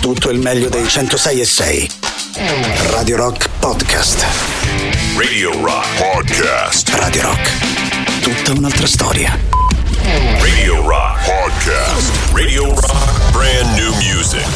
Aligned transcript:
tutto 0.00 0.30
il 0.30 0.38
meglio 0.38 0.70
dei 0.70 0.88
106 0.88 1.40
e 1.40 1.44
6. 1.44 1.90
Radio 2.90 3.16
Rock 3.16 3.48
Podcast. 3.58 4.24
Radio 5.16 5.52
Rock 5.62 5.86
Podcast. 5.98 6.88
Radio 6.94 7.22
Rock. 7.22 7.50
Tutta 8.22 8.52
un'altra 8.58 8.86
storia. 8.86 9.38
Radio 10.40 10.86
Rock 10.86 11.24
Podcast. 11.24 12.10
Radio 12.32 12.74
Rock 12.74 13.30
Brand 13.32 13.78
New 13.78 13.92
Music. 13.96 14.46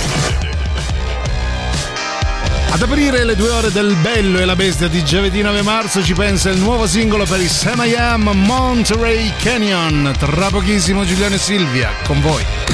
Ad 2.71 2.81
aprire 2.83 3.25
le 3.25 3.37
due 3.37 3.51
ore 3.51 3.71
del 3.71 3.95
Bello 3.97 4.39
e 4.41 4.47
la 4.47 4.57
Bestia 4.57 4.89
di 4.89 5.05
giovedì 5.05 5.43
9 5.43 5.61
marzo 5.63 6.03
ci 6.03 6.15
pensa 6.15 6.49
il 6.49 6.59
nuovo 6.59 6.87
singolo 6.87 7.25
per 7.25 7.41
i 7.41 7.49
Sam 7.49 7.85
I 7.85 7.95
Am 7.95 8.31
Monterey 8.35 9.31
Canyon. 9.43 10.13
Tra 10.19 10.49
pochissimo 10.49 11.05
Giuliano 11.05 11.35
e 11.35 11.39
Silvia 11.39 11.91
con 12.05 12.21
voi. 12.23 12.74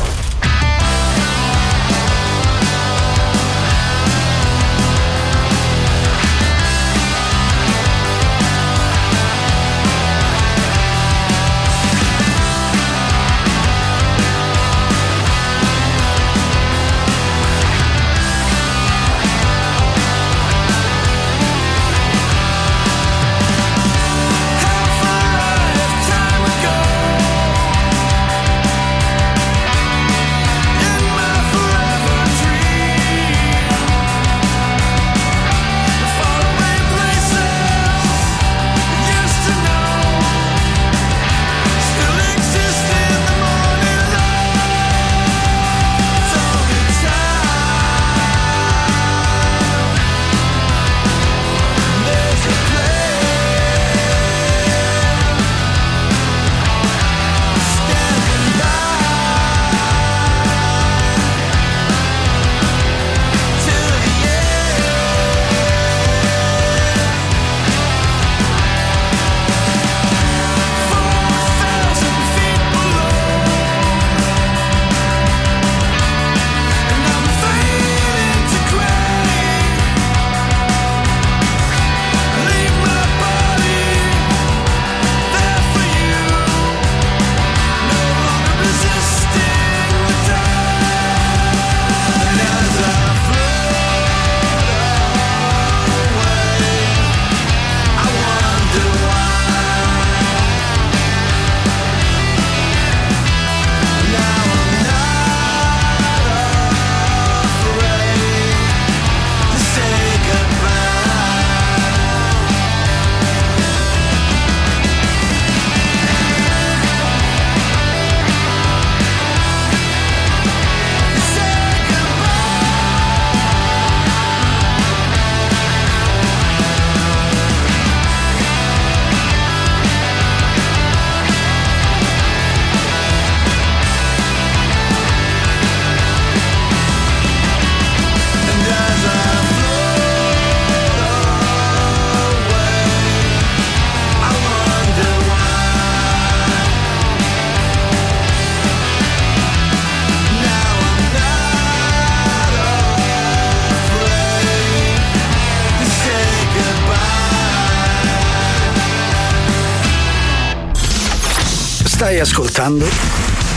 Ascoltando 162.31 162.87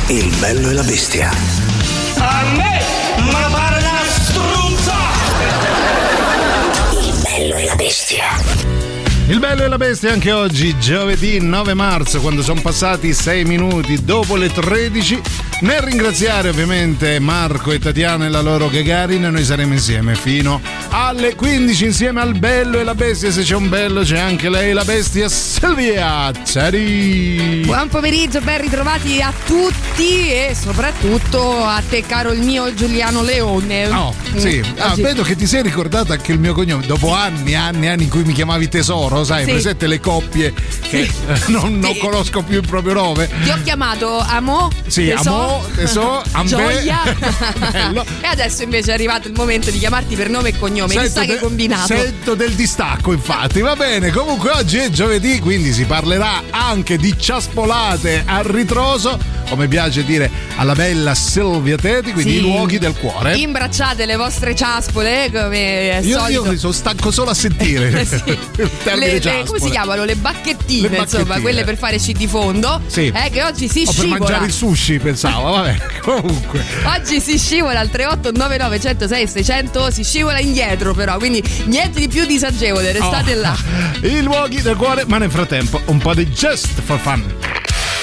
Il 0.09 0.35
bello 0.41 0.71
e 0.71 0.73
la 0.73 0.83
bestia. 0.83 1.31
A 2.19 2.43
me, 2.57 2.83
ma 3.31 3.49
pare 3.53 3.79
una 3.79 4.01
struzza! 4.09 4.95
Il 7.01 7.23
bello 7.23 7.55
e 7.55 7.65
la 7.67 7.77
bestia. 7.77 8.25
Il 9.29 9.39
bello 9.39 9.62
e 9.62 9.69
la 9.69 9.79
bestia 9.79 10.12
anche 10.12 10.33
oggi, 10.33 10.77
giovedì 10.81 11.39
9 11.39 11.75
marzo, 11.75 12.21
quando 12.21 12.43
sono 12.43 12.61
passati 12.61 13.15
6 13.15 13.45
minuti 13.45 14.05
dopo 14.05 14.35
le 14.35 14.51
13. 14.51 15.23
Nel 15.60 15.81
ringraziare 15.81 16.48
ovviamente 16.48 17.19
Marco 17.20 17.70
e 17.70 17.78
Tatiana 17.78 18.26
e 18.26 18.28
la 18.28 18.41
loro 18.41 18.69
Gagarin, 18.69 19.22
noi 19.22 19.44
saremo 19.44 19.72
insieme 19.72 20.15
fino 20.15 20.60
alle 20.91 21.34
15 21.34 21.84
insieme 21.84 22.20
al 22.20 22.37
bello 22.37 22.78
e 22.78 22.84
la 22.84 22.94
bestia. 22.94 23.31
Se 23.31 23.42
c'è 23.42 23.54
un 23.54 23.69
bello 23.69 24.03
c'è 24.03 24.19
anche 24.19 24.50
lei, 24.50 24.72
la 24.72 24.84
bestia 24.84 25.28
Silvia. 25.28 26.31
Ciao! 26.44 26.70
Buon 27.64 27.88
pomeriggio, 27.88 28.41
ben 28.41 28.60
ritrovati 28.60 29.20
a 29.22 29.32
tutti 29.47 30.31
e 30.31 30.56
soprattutto 30.60 31.64
a 31.64 31.82
te 31.88 32.03
caro 32.06 32.32
il 32.32 32.41
mio 32.41 32.72
Giuliano 32.75 33.22
Leone. 33.22 33.87
Oh, 33.88 34.14
sì. 34.37 34.62
Mm, 34.64 34.78
ah, 34.78 34.94
vedo 34.97 35.22
che 35.22 35.37
ti 35.37 35.47
sei 35.47 35.62
ricordata 35.62 36.12
anche 36.14 36.32
il 36.32 36.38
mio 36.38 36.53
cognome 36.53 36.84
dopo 36.87 37.12
anni, 37.12 37.54
anni, 37.54 37.88
anni 37.88 38.04
in 38.04 38.10
cui 38.10 38.25
mi 38.25 38.32
chiamavi 38.32 38.69
tesoro 38.69 39.25
sai, 39.25 39.44
sì. 39.44 39.50
presente 39.50 39.87
le 39.87 40.00
coppie 40.00 40.53
che 40.81 41.09
sì. 41.09 41.50
non, 41.53 41.78
non 41.78 41.93
sì. 41.94 41.98
conosco 41.98 42.43
più 42.43 42.60
il 42.60 42.66
proprio 42.66 42.94
nome. 42.94 43.28
Ti 43.43 43.50
ho 43.50 43.59
chiamato 43.62 44.19
Amo. 44.19 44.70
Sì, 44.87 45.10
Amo, 45.10 45.44
Teso, 45.75 46.22
Gioia. 46.44 47.03
e 48.21 48.27
adesso 48.27 48.62
invece 48.62 48.91
è 48.91 48.94
arrivato 48.94 49.28
il 49.28 49.34
momento 49.34 49.71
di 49.71 49.78
chiamarti 49.78 50.15
per 50.15 50.28
nome 50.28 50.50
e 50.50 50.59
cognome. 50.59 50.93
Sento 50.93 51.06
Chissà 51.06 51.21
de- 51.21 51.27
che 51.27 51.38
combinato. 51.38 51.87
Sento 51.87 52.34
del 52.34 52.53
distacco, 52.53 53.12
infatti. 53.12 53.60
Va 53.60 53.77
bene, 53.77 54.10
comunque 54.10 54.50
oggi 54.50 54.78
è 54.78 54.91
giovedì, 54.91 55.41
quindi 55.41 55.72
si 55.72 55.84
parlerà 55.84 56.43
anche 56.50 56.97
di 56.97 57.15
ciaspolate 57.19 58.22
a 58.27 58.43
ritroso, 58.44 59.19
come 59.49 59.69
piace 59.69 60.05
dire 60.05 60.31
alla 60.56 60.75
bella 60.75 61.15
Silvia 61.15 61.76
Teti, 61.76 62.12
quindi 62.12 62.37
i 62.37 62.41
luoghi 62.41 62.79
del 62.79 62.94
cuore. 62.94 63.37
Imbracciate 63.37 64.06
le 64.06 64.17
vostre 64.17 64.55
ciaspole 64.55 65.31
come 65.32 66.00
io. 66.02 66.26
Io 66.29 66.58
sono 66.58 66.73
stanco 66.73 67.11
solo 67.11 67.31
a 67.31 67.35
sentire. 67.35 68.05
sì. 68.06 68.38
le, 68.94 69.19
le, 69.20 69.44
come 69.44 69.61
si 69.61 69.70
chiamano? 69.70 70.05
Le 70.05 70.17
bacchettine, 70.17 70.88
le 70.88 70.96
bacchettine, 70.96 70.99
insomma, 70.99 71.41
quelle 71.41 71.64
per 71.64 71.76
fare 71.76 71.99
sci 71.99 72.12
di 72.12 72.26
fondo. 72.26 72.81
Sì. 72.87 73.12
Eh, 73.14 73.31
che 73.31 73.43
oggi 73.43 73.69
si 73.69 73.85
o 73.87 73.91
scivola. 73.91 74.11
per 74.11 74.19
mangiare 74.20 74.46
il 74.46 74.52
sushi, 74.52 74.99
pensavo, 74.99 75.33
vabbè, 75.42 75.76
comunque. 76.00 76.64
Oggi 76.84 77.20
si 77.20 77.38
scivola 77.38 77.81
al 77.81 77.90
3899 77.90 78.81
106 78.81 79.28
600, 79.28 79.90
si 79.90 80.04
scivola 80.04 80.38
indietro 80.38 80.94
però, 80.94 81.16
quindi 81.16 81.42
niente 81.64 82.00
di 82.00 82.08
più 82.08 82.25
disagevole, 82.26 82.92
restate 82.92 83.34
oh. 83.34 83.40
là. 83.40 83.56
I 84.02 84.22
luoghi 84.22 84.62
del 84.62 84.76
cuore, 84.76 85.04
ma 85.06 85.19
nel 85.19 85.31
frattempo 85.31 85.81
un 85.86 85.98
po' 85.98 86.14
di 86.14 86.26
Just 86.28 86.81
for 86.82 86.98
Fun. 86.98 87.25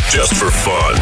Just 0.09 0.33
for 0.33 0.51
Fun. 0.51 0.99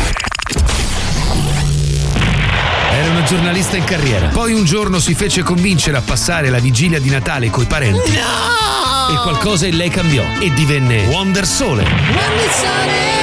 Era 2.92 3.10
una 3.12 3.24
giornalista 3.24 3.78
in 3.78 3.84
carriera. 3.86 4.28
Poi 4.28 4.54
un 4.54 4.66
giorno 4.66 5.00
si 5.00 5.14
fece 5.14 5.42
convincere 5.42 5.98
a 5.98 6.02
passare 6.02 6.50
la 6.50 6.60
vigilia 6.60 7.00
di 7.00 7.10
Natale 7.10 7.50
coi 7.50 7.66
parenti. 7.66 8.12
No! 8.12 9.14
E 9.14 9.22
qualcosa 9.22 9.68
in 9.68 9.78
lei 9.78 9.90
cambiò 9.90 10.24
e 10.40 10.52
divenne 10.54 11.06
Wonder 11.06 11.46
Sole. 11.46 11.84
Wonder 11.84 12.52
Sole. 12.52 13.19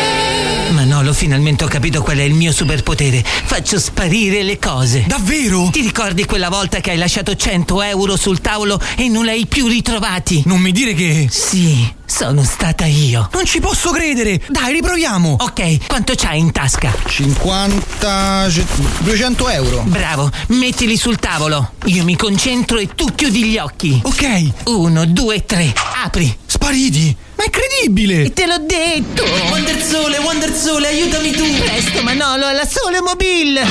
Manolo, 0.71 1.13
finalmente 1.13 1.65
ho 1.65 1.69
capito 1.69 2.03
qual 2.03 2.19
è 2.19 2.23
il 2.23 2.35
mio 2.35 2.53
superpotere. 2.53 3.23
Faccio 3.25 3.79
sparire 3.79 4.43
le 4.43 4.59
cose. 4.59 5.05
Davvero? 5.07 5.69
Ti 5.71 5.81
ricordi 5.81 6.25
quella 6.25 6.49
volta 6.49 6.81
che 6.81 6.91
hai 6.91 6.97
lasciato 6.97 7.35
100 7.35 7.83
euro 7.83 8.17
sul 8.17 8.41
tavolo 8.41 8.81
e 8.97 9.09
non 9.09 9.25
li 9.25 9.31
hai 9.31 9.47
più 9.47 9.67
ritrovati? 9.67 10.43
Non 10.47 10.61
mi 10.61 10.73
dire 10.73 10.95
che... 10.95 11.29
Sì, 11.31 11.89
sono 12.05 12.45
stata 12.45 12.85
io. 12.87 13.29
Non 13.33 13.45
ci 13.45 13.61
posso 13.61 13.91
credere! 13.91 14.41
Dai, 14.49 14.73
riproviamo! 14.73 15.37
Ok, 15.41 15.87
quanto 15.87 16.15
c'hai 16.17 16.39
in 16.39 16.53
tasca? 16.53 16.93
50... 17.07 18.49
200 19.01 19.49
euro. 19.51 19.83
Bravo, 19.87 20.31
mettili 20.49 20.97
sul 20.97 21.19
tavolo. 21.19 21.73
Io 21.85 22.05
mi 22.05 22.17
concentro 22.17 22.79
e 22.79 22.89
tu 22.95 23.07
chiudi 23.15 23.45
gli 23.45 23.59
occhi. 23.59 24.01
Ok. 24.03 24.67
Uno, 24.67 25.07
due, 25.07 25.45
tre. 25.45 25.73
Apri. 26.05 26.37
Spariti! 26.47 27.17
È 27.47 27.51
credibile! 27.51 28.25
E 28.25 28.33
te 28.33 28.45
l'ho 28.45 28.59
detto! 28.59 29.23
Wonder 29.51 29.81
Sole, 29.81 30.19
Wonder 30.19 30.53
Sole, 30.53 30.89
aiutami 30.89 31.31
tu! 31.31 31.45
Presto, 31.61 32.03
Manolo, 32.03 32.45
alla 32.45 32.67
Sole 32.67 33.01
Mobile! 33.01 33.65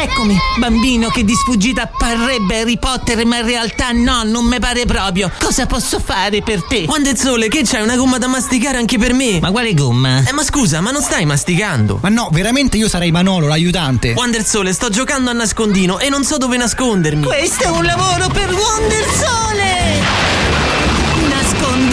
Eccomi, 0.00 0.36
bambino 0.58 1.08
che 1.08 1.24
di 1.24 1.34
sfuggita 1.34 1.90
parrebbe 1.98 2.60
Harry 2.60 2.78
Potter, 2.78 3.26
ma 3.26 3.38
in 3.38 3.46
realtà 3.46 3.90
no, 3.90 4.22
non 4.22 4.44
mi 4.44 4.60
pare 4.60 4.84
proprio. 4.84 5.32
Cosa 5.36 5.66
posso 5.66 5.98
fare 5.98 6.42
per 6.42 6.62
te? 6.62 6.84
Wonder 6.86 7.16
Sole, 7.16 7.48
che 7.48 7.62
c'hai 7.64 7.82
una 7.82 7.96
gomma 7.96 8.18
da 8.18 8.28
masticare 8.28 8.78
anche 8.78 8.96
per 8.96 9.12
me? 9.12 9.40
Ma 9.40 9.50
quale 9.50 9.74
gomma? 9.74 10.22
Eh, 10.24 10.32
ma 10.32 10.44
scusa, 10.44 10.80
ma 10.80 10.92
non 10.92 11.02
stai 11.02 11.26
masticando? 11.26 11.98
Ma 12.02 12.08
no, 12.08 12.28
veramente 12.30 12.76
io 12.76 12.88
sarei 12.88 13.10
Manolo, 13.10 13.48
l'aiutante. 13.48 14.12
Wonder 14.12 14.44
Sole, 14.44 14.72
sto 14.72 14.90
giocando 14.90 15.30
a 15.30 15.32
nascondino 15.32 15.98
e 15.98 16.08
non 16.08 16.22
so 16.22 16.36
dove 16.36 16.56
nascondermi. 16.56 17.24
Questo 17.24 17.64
è 17.64 17.70
un 17.70 17.84
lavoro 17.84 18.28
per 18.28 18.52
Wonder 18.54 19.04
Sole! 19.06 19.81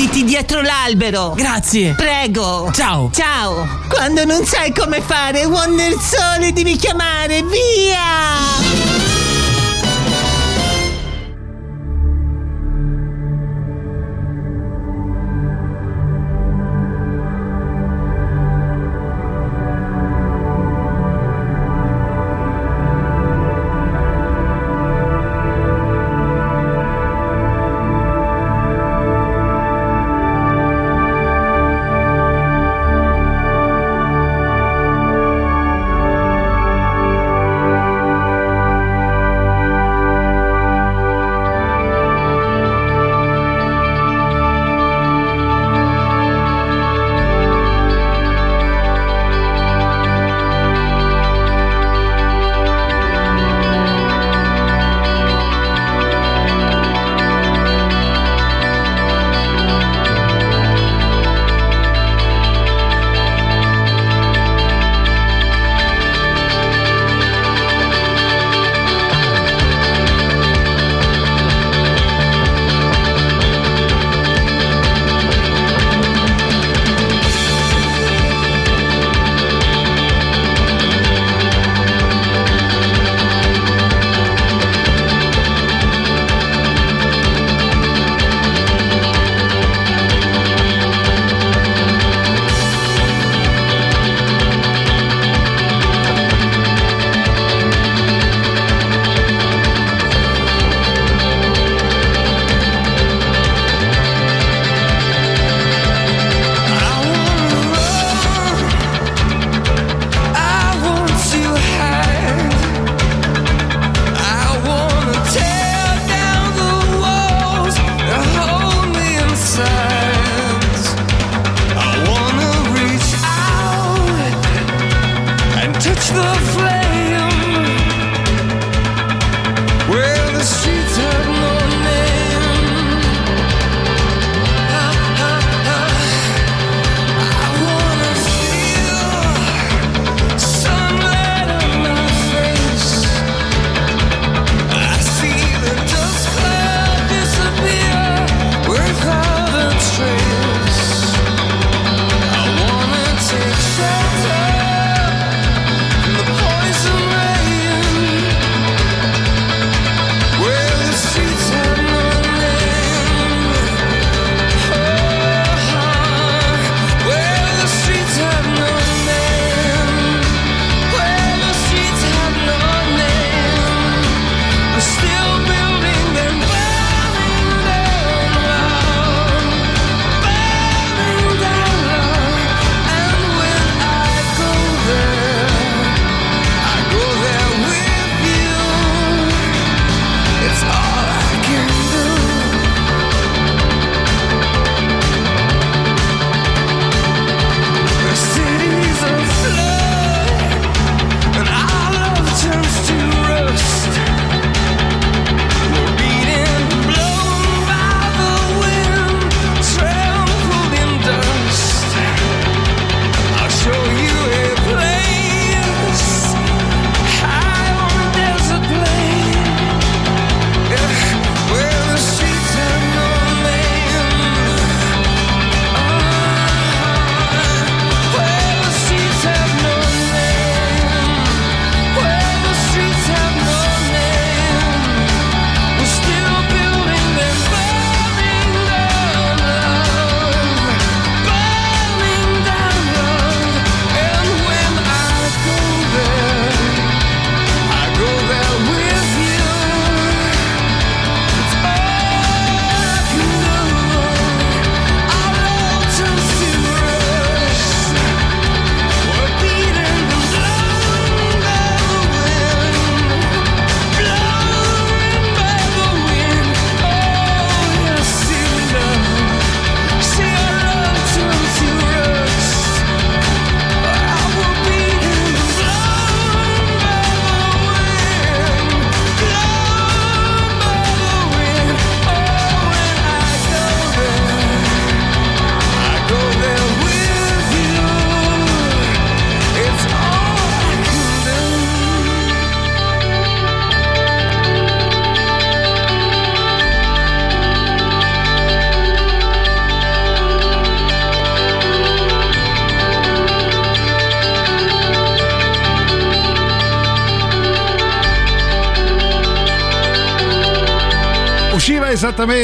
Nasconditi 0.10 0.24
dietro 0.24 0.62
l'albero. 0.62 1.34
Grazie. 1.36 1.94
Prego. 1.94 2.72
Ciao. 2.74 3.12
Ciao. 3.14 3.68
Quando 3.88 4.26
non 4.26 4.44
sai 4.44 4.74
come 4.74 5.02
fare 5.02 5.46
Wonder 5.46 5.94
Sole 6.00 6.52
devi 6.52 6.76
chiamare 6.78 7.44
via. 7.44 8.89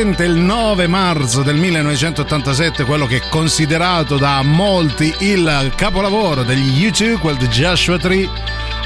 Esattamente 0.06 0.24
il 0.26 0.36
9 0.36 0.88
marzo 0.88 1.42
del 1.42 1.56
1987, 1.56 2.84
quello 2.84 3.08
che 3.08 3.18
è 3.18 3.22
considerato 3.30 4.18
da 4.18 4.42
molti 4.44 5.12
il 5.20 5.72
capolavoro 5.76 6.44
degli 6.44 6.80
YouTube, 6.80 7.20
quel 7.20 7.38
di 7.38 7.48
Joshua 7.48 7.98
Tree, 7.98 8.30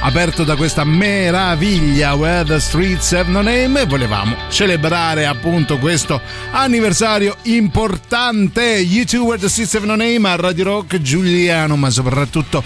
aperto 0.02 0.44
da 0.44 0.56
questa 0.56 0.86
meraviglia 0.86 2.14
Where 2.14 2.46
the 2.46 2.60
Streets 2.60 3.12
Have 3.14 3.30
No 3.30 3.42
Name 3.42 3.82
e 3.82 3.86
volevamo 3.86 4.36
celebrare 4.50 5.26
appunto 5.26 5.78
questo 5.78 6.22
anniversario 6.52 7.36
importante. 7.44 8.62
YouTube 8.78 9.26
Where 9.26 9.42
the 9.42 9.50
Streets 9.50 9.76
Have 9.76 9.86
No 9.86 9.96
Name 9.96 10.30
a 10.30 10.36
Radio 10.36 10.64
Rock 10.64 11.02
Giuliano, 11.02 11.76
ma 11.76 11.90
soprattutto 11.90 12.64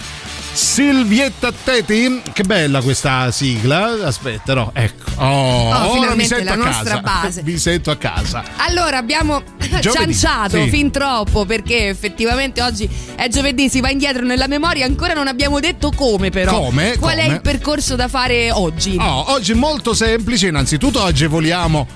Silvietta 0.54 1.50
Teti, 1.52 2.22
che 2.32 2.44
bella 2.44 2.80
questa 2.80 3.30
sigla. 3.32 4.06
Aspetta, 4.06 4.54
no, 4.54 4.70
ecco. 4.72 5.10
Oh, 5.16 5.52
Oh, 5.74 5.98
ora 5.98 6.14
mi 6.14 6.24
finalmente 6.24 6.24
sento 6.26 6.44
la 6.44 6.52
a 6.52 6.56
nostra 6.56 7.00
casa. 7.00 7.20
base. 7.22 7.42
Mi 7.42 7.58
sento 7.58 7.90
a 7.90 7.96
casa. 7.96 8.44
Allora 8.58 8.96
abbiamo 8.98 9.42
Giovedì, 9.80 10.14
cianciato 10.14 10.62
sì. 10.62 10.68
fin 10.70 10.92
troppo 10.92 11.44
perché 11.44 11.88
effettivamente 11.88 12.62
oggi 12.62 12.88
è 13.16 13.26
giovedì, 13.28 13.68
si 13.68 13.80
va 13.80 13.90
indietro 13.90 14.24
nella 14.24 14.46
memoria, 14.46 14.86
ancora 14.86 15.12
non 15.12 15.26
abbiamo 15.26 15.58
detto 15.58 15.90
come 15.90 16.30
però. 16.30 16.56
Come? 16.60 16.96
Qual 16.98 17.16
è 17.16 17.22
Come? 17.24 17.34
il 17.34 17.40
percorso 17.40 17.96
da 17.96 18.06
fare 18.06 18.52
oggi? 18.52 18.96
Oh, 18.98 19.32
oggi 19.32 19.52
è 19.52 19.56
molto 19.56 19.92
semplice, 19.92 20.46
innanzitutto 20.46 21.02
agevoliamo 21.02 21.86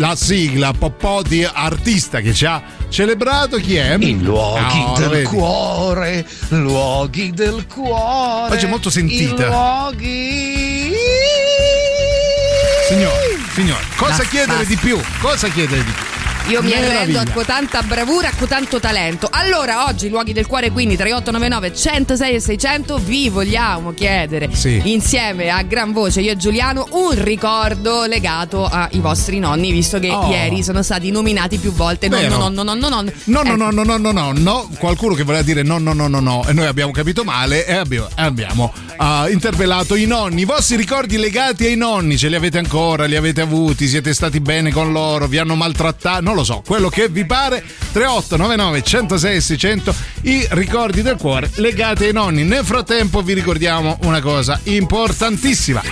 la 0.00 0.16
sigla 0.16 0.72
Popò 0.72 1.20
di 1.20 1.44
artista 1.44 2.20
che 2.20 2.32
ci 2.32 2.46
ha 2.46 2.62
celebrato 2.88 3.58
chi 3.58 3.76
è? 3.76 3.96
I 4.00 4.18
luoghi 4.18 4.82
lo 5.02 5.08
del 5.08 5.28
cuore, 5.28 6.26
luoghi 6.48 7.30
del 7.32 7.66
cuore. 7.66 8.54
Oggi 8.54 8.64
è 8.64 8.68
molto 8.68 8.88
sentita. 8.88 9.44
I 9.44 9.48
luoghi. 9.48 10.92
Signor, 12.88 13.12
signor, 13.52 13.86
cosa 13.96 14.10
Basta, 14.16 14.24
chiedere 14.24 14.58
basta. 14.58 14.68
di 14.68 14.76
più? 14.76 14.98
Cosa 15.20 15.48
chiedere 15.48 15.84
di 15.84 15.92
più? 15.92 16.09
Io 16.48 16.62
mi 16.62 16.72
arrendo 16.72 16.88
Meraviglia. 17.12 17.32
con 17.32 17.44
tanta 17.44 17.82
bravura, 17.82 18.30
con 18.36 18.48
tanto 18.48 18.80
talento. 18.80 19.28
Allora, 19.30 19.86
oggi 19.86 20.08
luoghi 20.08 20.32
del 20.32 20.46
cuore, 20.48 20.72
quindi 20.72 20.96
3899 20.96 21.72
106 21.76 22.34
e 22.34 22.40
600, 22.40 22.98
vi 22.98 23.28
vogliamo 23.28 23.92
chiedere 23.92 24.48
Sì. 24.52 24.80
insieme 24.86 25.48
a 25.50 25.62
gran 25.62 25.92
voce 25.92 26.20
io 26.22 26.32
e 26.32 26.36
Giuliano 26.36 26.88
un 26.90 27.12
ricordo 27.22 28.04
legato 28.04 28.64
ai 28.66 28.98
vostri 28.98 29.38
nonni, 29.38 29.70
visto 29.70 30.00
che 30.00 30.10
Oh. 30.10 30.28
ieri 30.28 30.64
sono 30.64 30.82
stati 30.82 31.12
nominati 31.12 31.58
più 31.58 31.72
volte 31.72 32.08
Vero. 32.08 32.36
nonno, 32.36 32.62
nonno, 32.64 32.74
nonno, 32.74 32.88
nonno. 32.88 33.12
No, 33.24 33.42
no, 33.42 33.48
Ecco. 33.52 33.56
no, 33.56 33.70
no, 33.70 33.82
no, 33.84 33.96
no, 33.98 34.10
no, 34.10 34.32
no, 34.34 34.68
qualcuno 34.78 35.14
che 35.14 35.22
voleva 35.22 35.44
dire 35.44 35.62
no, 35.62 35.78
no, 35.78 35.92
no, 35.92 36.08
no, 36.08 36.18
no, 36.18 36.44
e 36.48 36.52
noi 36.52 36.66
abbiamo 36.66 36.90
capito 36.90 37.22
male 37.22 37.64
e 37.64 37.74
abbiamo, 37.74 38.08
abbiamo 38.16 38.72
ah, 38.96 39.28
interpellato 39.30 39.94
i 39.94 40.06
nonni. 40.06 40.40
I 40.40 40.46
vostri 40.46 40.74
ricordi 40.76 41.16
legati 41.16 41.66
ai 41.66 41.76
nonni, 41.76 42.18
ce 42.18 42.28
li 42.28 42.34
avete 42.34 42.58
ancora, 42.58 43.04
li 43.04 43.14
avete 43.14 43.40
avuti, 43.40 43.86
siete 43.86 44.12
stati 44.14 44.40
bene 44.40 44.72
con 44.72 44.90
loro, 44.90 45.28
vi 45.28 45.38
hanno 45.38 45.54
maltrattato, 45.54 46.20
non 46.22 46.34
lo 46.34 46.38
so, 46.44 46.62
quello 46.64 46.88
che 46.88 47.08
vi 47.08 47.24
pare. 47.24 47.62
3899 47.92 48.82
106 48.82 49.40
600, 49.40 49.94
i 50.22 50.46
ricordi 50.50 51.02
del 51.02 51.16
cuore 51.16 51.50
legati 51.56 52.04
ai 52.04 52.12
nonni. 52.12 52.44
Nel 52.44 52.64
frattempo 52.64 53.22
vi 53.22 53.34
ricordiamo 53.34 53.98
una 54.02 54.20
cosa 54.20 54.58
importantissima. 54.64 55.82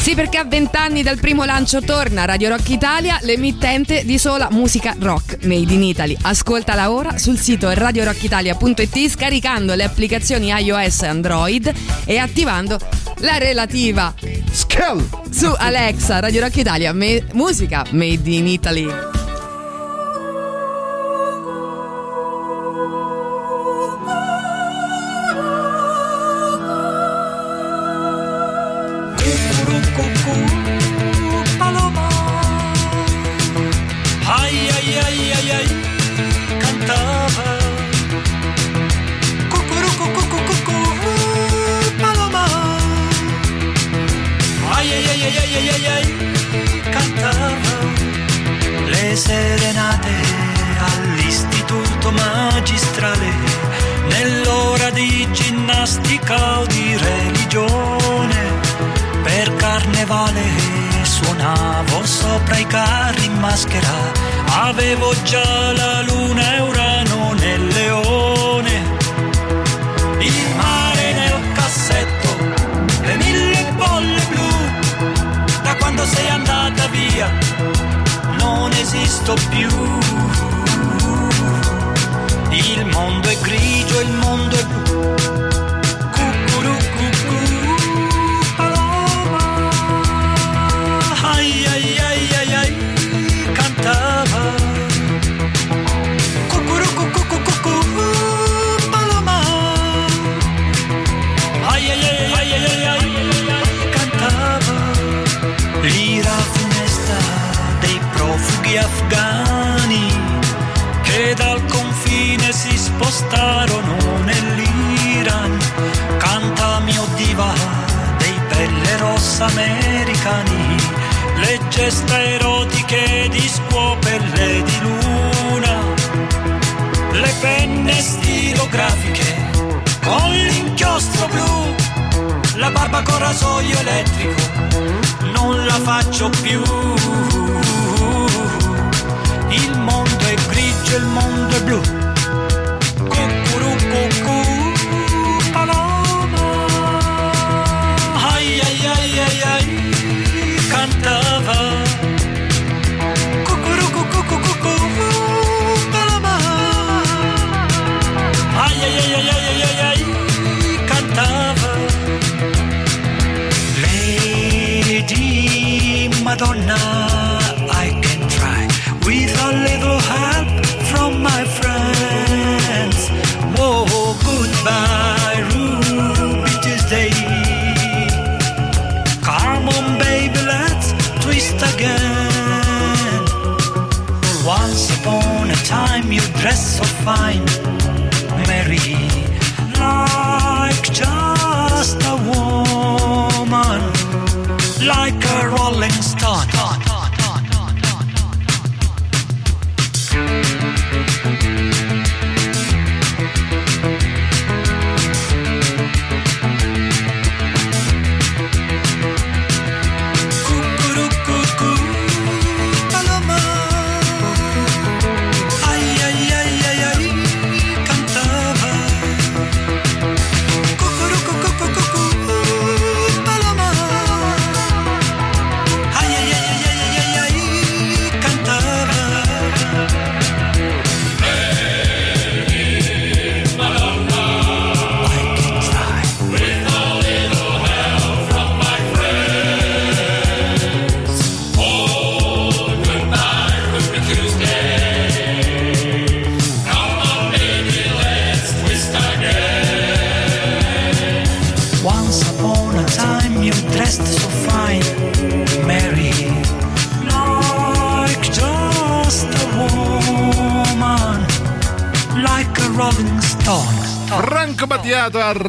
Sì, 0.00 0.14
perché 0.14 0.38
a 0.38 0.44
vent'anni 0.44 1.02
dal 1.02 1.18
primo 1.18 1.44
lancio 1.44 1.82
torna 1.82 2.24
Radio 2.24 2.48
Rock 2.48 2.70
Italia, 2.70 3.18
l'emittente 3.22 4.04
di 4.06 4.16
sola 4.16 4.48
musica 4.50 4.94
rock 4.98 5.44
made 5.44 5.70
in 5.70 5.82
Italy. 5.82 6.16
Ascoltala 6.22 6.90
ora 6.90 7.18
sul 7.18 7.36
sito 7.36 7.68
radiorockitalia.it 7.70 9.08
scaricando 9.08 9.74
le 9.74 9.84
applicazioni 9.84 10.48
iOS 10.48 11.02
e 11.02 11.06
Android 11.08 11.72
e 12.06 12.16
attivando 12.16 12.78
la 13.18 13.36
relativa 13.36 14.14
Skell! 14.50 15.06
su 15.30 15.52
Alexa 15.54 16.20
Radio 16.20 16.40
Rock 16.40 16.56
Italia, 16.56 16.92
me- 16.94 17.26
musica 17.32 17.84
made 17.90 18.30
in 18.30 18.46
Italy. 18.46 19.17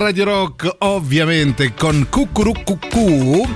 Radio 0.09 0.25
Rock, 0.25 0.75
ovviamente 0.79 1.75
con 1.75 2.07
Cucurucucù. 2.09 3.47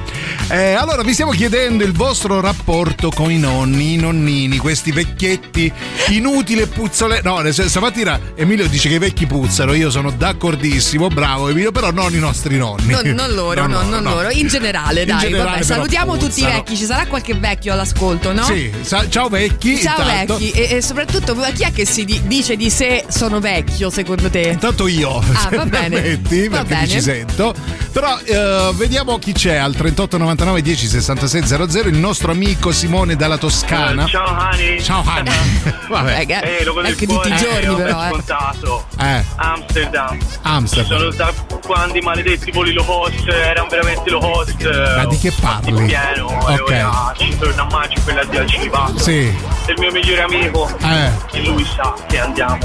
Eh, 0.51 0.73
allora, 0.73 1.01
vi 1.01 1.13
stiamo 1.13 1.31
chiedendo 1.31 1.83
il 1.83 1.93
vostro 1.93 2.41
rapporto 2.41 3.09
con 3.09 3.31
i 3.31 3.39
nonni, 3.39 3.93
i 3.93 3.95
nonnini, 3.95 4.57
questi 4.57 4.91
vecchietti 4.91 5.73
inutili 6.09 6.61
puzzole. 6.73 7.21
No, 7.23 7.39
nel 7.39 7.53
senso, 7.53 7.69
stamattina 7.69 8.19
Emilio 8.35 8.67
dice 8.67 8.89
che 8.89 8.95
i 8.95 8.99
vecchi 8.99 9.25
puzzano. 9.25 9.73
Io 9.73 9.89
sono 9.89 10.11
d'accordissimo, 10.11 11.07
bravo 11.07 11.49
Emilio, 11.49 11.71
però 11.71 11.91
non 11.91 12.13
i 12.13 12.19
nostri 12.19 12.57
nonni. 12.57 12.91
Non, 12.91 13.03
non 13.15 13.31
loro, 13.35 13.65
no, 13.67 13.81
non 13.83 14.03
no. 14.03 14.13
loro. 14.15 14.29
In 14.31 14.47
generale, 14.47 15.01
In 15.01 15.07
dai, 15.07 15.19
generale, 15.19 15.49
vabbè, 15.51 15.63
salutiamo 15.63 16.13
tutti 16.17 16.25
i 16.25 16.43
puzzano. 16.43 16.53
vecchi. 16.53 16.75
Ci 16.77 16.85
sarà 16.85 17.05
qualche 17.07 17.33
vecchio 17.35 17.73
all'ascolto, 17.73 18.33
no? 18.33 18.43
Sì, 18.43 18.71
sa- 18.81 19.07
ciao 19.09 19.29
vecchi. 19.29 19.79
Ciao 19.79 19.99
intanto. 20.01 20.37
vecchi, 20.37 20.51
e, 20.51 20.75
e 20.77 20.81
soprattutto 20.81 21.35
chi 21.53 21.63
è 21.63 21.71
che 21.71 21.85
si 21.85 22.03
di- 22.05 22.21
dice 22.25 22.55
di 22.55 22.69
sé 22.69 23.05
sono 23.07 23.39
vecchio 23.39 23.89
secondo 23.89 24.29
te? 24.29 24.41
Intanto 24.53 24.87
io, 24.87 25.17
Ah, 25.19 25.47
se 25.49 25.55
va 25.55 25.63
mi 25.63 25.69
bene. 25.69 26.01
permetti, 26.01 26.47
Va 26.47 26.57
perché 26.57 26.73
bene. 26.73 26.87
ci 26.87 27.01
sento. 27.01 27.53
Però 27.91 28.17
eh, 28.23 28.71
vediamo 28.75 29.19
chi 29.19 29.33
c'è 29.33 29.55
al 29.55 29.73
3899 29.75 30.61
10 30.61 30.87
66 30.87 31.45
00, 31.67 31.89
il 31.89 31.97
nostro 31.97 32.31
amico 32.31 32.71
Simone 32.71 33.15
dalla 33.15 33.37
Toscana. 33.37 34.05
Eh, 34.05 34.09
Ciao 34.09 34.25
Hani. 34.25 34.81
Ciao 34.83 35.03
Hani. 35.05 35.29
Vabbè. 35.89 36.25
Eh, 36.27 36.62
lo 36.63 36.73
con 36.73 36.85
il 36.85 36.91
anche 36.91 37.07
tutti 37.07 37.27
i 37.29 37.35
giorni 37.35 37.75
però, 37.75 38.03
eh. 38.03 38.09
scontato. 38.09 38.85
Eh, 38.99 39.23
Amsterdam. 39.35 40.17
Amsterdam. 40.41 40.97
Sono 40.97 41.11
da 41.11 41.33
quando 41.65 41.97
i 41.97 42.01
maledetti 42.01 42.51
voli 42.51 42.73
low 42.73 42.85
cost 42.85 43.27
erano 43.27 43.67
veramente 43.69 44.09
low 44.09 44.19
cost. 44.21 44.95
Ma 44.95 45.05
di 45.05 45.17
che 45.17 45.31
parli? 45.39 45.85
Pieno, 45.85 46.25
Ok. 46.27 46.49
e 46.49 46.83
ora 46.83 47.13
ci 47.17 47.37
torna 47.37 47.61
a 47.61 47.65
maggio 47.65 48.01
quella 48.03 48.23
di 48.23 48.37
Alciva. 48.37 48.91
Sì. 48.97 49.35
Del 49.65 49.75
mio 49.79 49.91
migliore 49.93 50.21
amico. 50.23 50.69
Eh. 50.81 51.37
E 51.37 51.41
lui 51.45 51.65
sa 51.65 51.93
che 52.07 52.19
andiamo. 52.19 52.59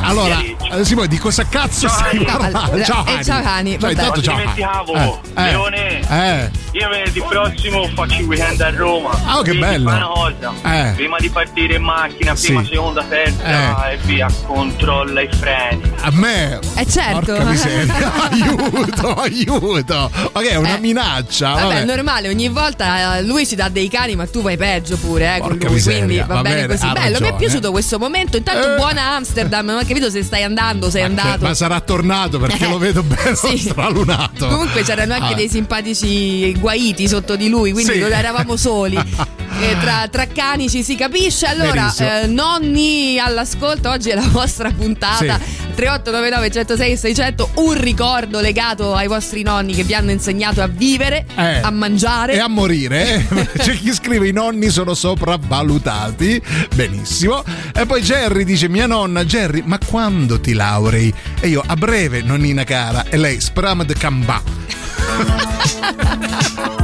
Allora, 0.00 0.40
eh, 0.40 0.82
Simone, 0.84 1.06
di 1.06 1.18
cosa 1.18 1.44
cazzo 1.46 1.86
Ciao, 1.88 1.98
stai 1.98 2.24
parlando? 2.24 2.72
Eh, 2.76 2.84
Ciao 2.84 3.04
eh, 3.06 3.12
Hani. 3.12 3.24
ciao, 3.24 3.42
Hani, 3.44 3.78
Cioè, 3.78 3.90
intanto 3.90 4.22
ciao 4.22 4.36
dimenticavo, 4.36 4.92
Hani. 4.94 5.18
Eh, 5.34 5.50
Leone. 5.52 6.00
Eh. 6.08 6.50
Io 6.72 6.88
venerdì 6.88 7.22
prossimo 7.28 7.86
faccio 7.94 8.20
il 8.20 8.24
weekend 8.26 8.60
a 8.62 8.70
Roma. 8.70 9.10
Ah, 9.26 9.36
che 9.42 9.50
Quindi 9.50 9.58
bello. 9.60 9.90
fai 9.90 9.98
una 9.98 10.06
cosa. 10.06 10.52
Eh. 10.64 10.92
Prima 10.94 11.16
di 11.18 11.28
partire 11.28 11.74
in 11.74 11.82
macchina, 11.82 12.32
prima, 12.34 12.62
Sì. 12.62 12.68
seconda, 12.70 13.02
terza 13.04 13.90
e 13.90 13.96
via, 13.98 14.26
controlla 14.46 15.20
i 15.20 15.28
freni. 15.30 15.92
A 16.00 16.10
me. 16.12 16.58
Eh 16.76 16.86
certo. 16.88 17.34
Porca 17.34 17.44
miseria. 17.44 18.10
aiuto, 18.30 19.14
aiuto. 19.16 20.10
Ok, 20.32 20.46
è 20.48 20.54
una 20.56 20.76
Eh. 20.76 20.80
minaccia. 20.80 21.50
Vabbè, 21.50 21.62
Vabbè. 21.62 21.80
è 21.82 21.84
normale, 21.84 22.28
ogni 22.30 22.48
volta 22.48 23.16
eh, 23.18 23.22
lui 23.22 23.44
si 23.44 23.54
dà 23.54 23.68
dei 23.68 23.88
cani, 23.88 24.16
ma 24.16 24.26
tu 24.26 24.40
vai 24.40 24.56
peggio 24.56 24.96
pure, 24.96 25.36
eh, 25.36 25.40
con 25.40 25.58
lui. 25.58 25.68
miseria, 25.72 25.98
Quindi 26.04 26.21
va, 26.26 26.34
va 26.34 26.42
bene, 26.42 26.54
bene, 26.66 26.66
così. 26.78 26.92
Bello, 26.92 26.98
mi 27.00 27.06
è 27.06 27.10
ragione. 27.20 27.36
piaciuto 27.36 27.70
questo 27.70 27.98
momento. 27.98 28.36
Intanto 28.36 28.72
Eh. 28.72 28.76
buona 28.76 29.14
Amsterdam, 29.16 29.66
non 29.66 29.76
ho 29.76 29.80
capito 29.86 30.10
se 30.10 30.22
stai 30.22 30.42
andando, 30.42 30.90
sei 30.90 31.02
Ma, 31.02 31.08
andato. 31.08 31.44
ma 31.44 31.54
sarà 31.54 31.80
tornato 31.80 32.38
perché 32.38 32.64
Eh. 32.64 32.68
lo 32.68 32.78
vedo 32.78 33.02
bello 33.02 33.34
Sì. 33.36 33.58
stralunato. 33.58 34.46
Comunque 34.48 34.82
c'erano 34.82 35.14
anche 35.14 35.32
Ah. 35.32 35.36
dei 35.36 35.48
simpatici 35.48 36.52
guaiti 36.58 37.08
sotto 37.08 37.36
di 37.36 37.48
lui, 37.48 37.72
quindi 37.72 37.92
Sì. 37.92 37.98
non 37.98 38.12
eravamo 38.12 38.56
soli. 38.56 38.98
Eh, 39.60 39.76
tra, 39.80 40.08
tra 40.10 40.26
cani 40.26 40.68
ci 40.68 40.82
si 40.82 40.96
capisce. 40.96 41.46
Allora, 41.46 41.94
eh, 41.96 42.26
nonni 42.26 43.18
all'ascolto, 43.20 43.90
oggi 43.90 44.08
è 44.08 44.14
la 44.14 44.26
vostra 44.28 44.70
puntata. 44.72 45.38
3899 45.74 46.50
106 46.50 46.96
600, 46.96 47.50
un 47.56 47.80
ricordo 47.80 48.40
legato 48.40 48.94
ai 48.94 49.06
vostri 49.08 49.42
nonni 49.42 49.74
che 49.74 49.82
vi 49.84 49.94
hanno 49.94 50.10
insegnato 50.10 50.60
a 50.62 50.66
vivere, 50.66 51.24
Eh. 51.34 51.60
a 51.62 51.70
mangiare. 51.70 52.34
E 52.34 52.38
a 52.38 52.48
morire. 52.48 53.26
C'è 53.56 53.74
chi 53.76 53.92
scrive 53.92 54.28
i 54.28 54.32
nonni 54.32 54.68
sono 54.68 54.94
sopravvalutati. 54.94 56.40
Benissimo. 56.74 57.42
E 57.74 57.86
poi 57.86 58.02
Jerry 58.02 58.44
dice 58.44 58.68
mia 58.68 58.86
nonna, 58.86 59.24
Jerry, 59.24 59.62
ma 59.64 59.78
quando 59.84 60.40
ti 60.40 60.52
laurei? 60.52 61.12
E 61.40 61.48
io 61.48 61.62
a 61.66 61.74
breve, 61.76 62.22
nonnina 62.22 62.64
cara. 62.64 63.04
E 63.08 63.16
lei 63.16 63.40
spram 63.40 63.82
de 63.84 63.94
cambà. 63.94 64.42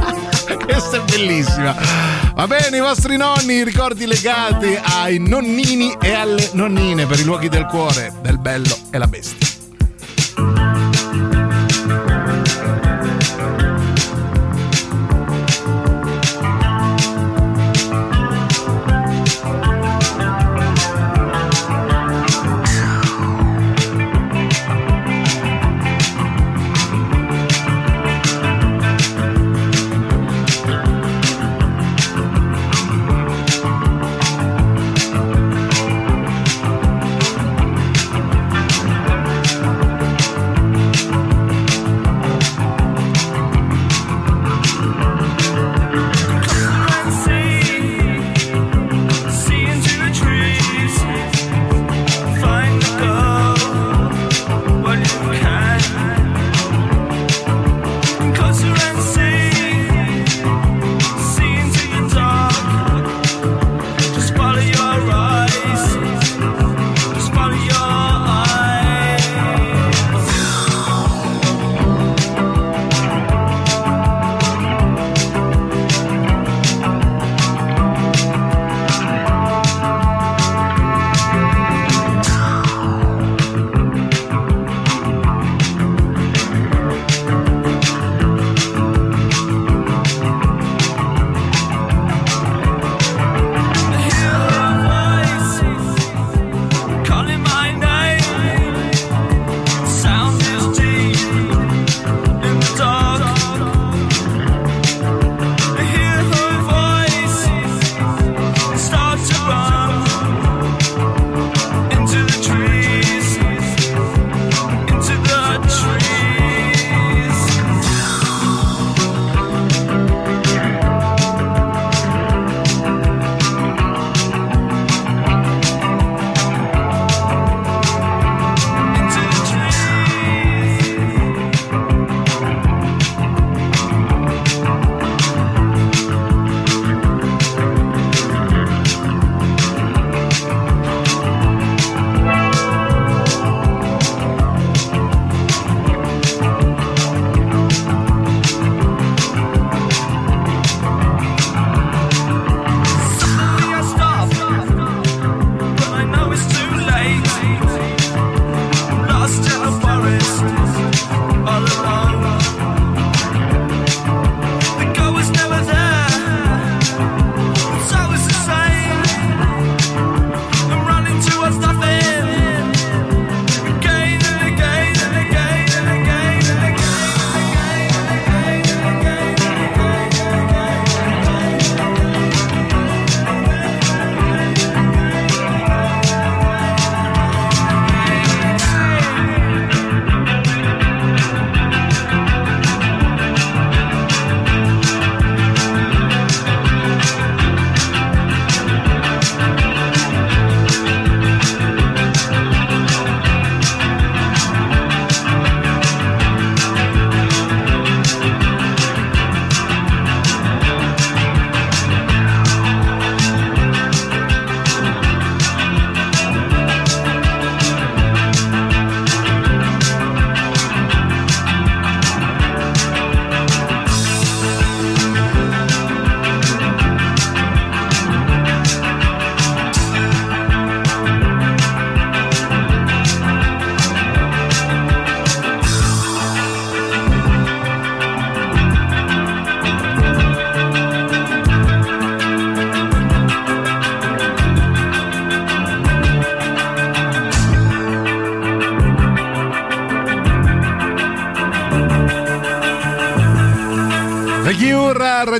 Questa 0.63 0.97
è 0.97 1.11
bellissima. 1.11 1.75
Va 2.33 2.47
bene, 2.47 2.77
i 2.77 2.81
vostri 2.81 3.17
nonni, 3.17 3.63
ricordi 3.63 4.05
legati 4.05 4.77
ai 4.81 5.19
nonnini 5.19 5.95
e 6.01 6.13
alle 6.13 6.49
nonnine 6.53 7.05
per 7.05 7.19
i 7.19 7.23
luoghi 7.23 7.49
del 7.49 7.65
cuore, 7.65 8.13
del 8.21 8.37
bello 8.37 8.75
e 8.91 8.97
la 8.97 9.07
bestia. 9.07 9.48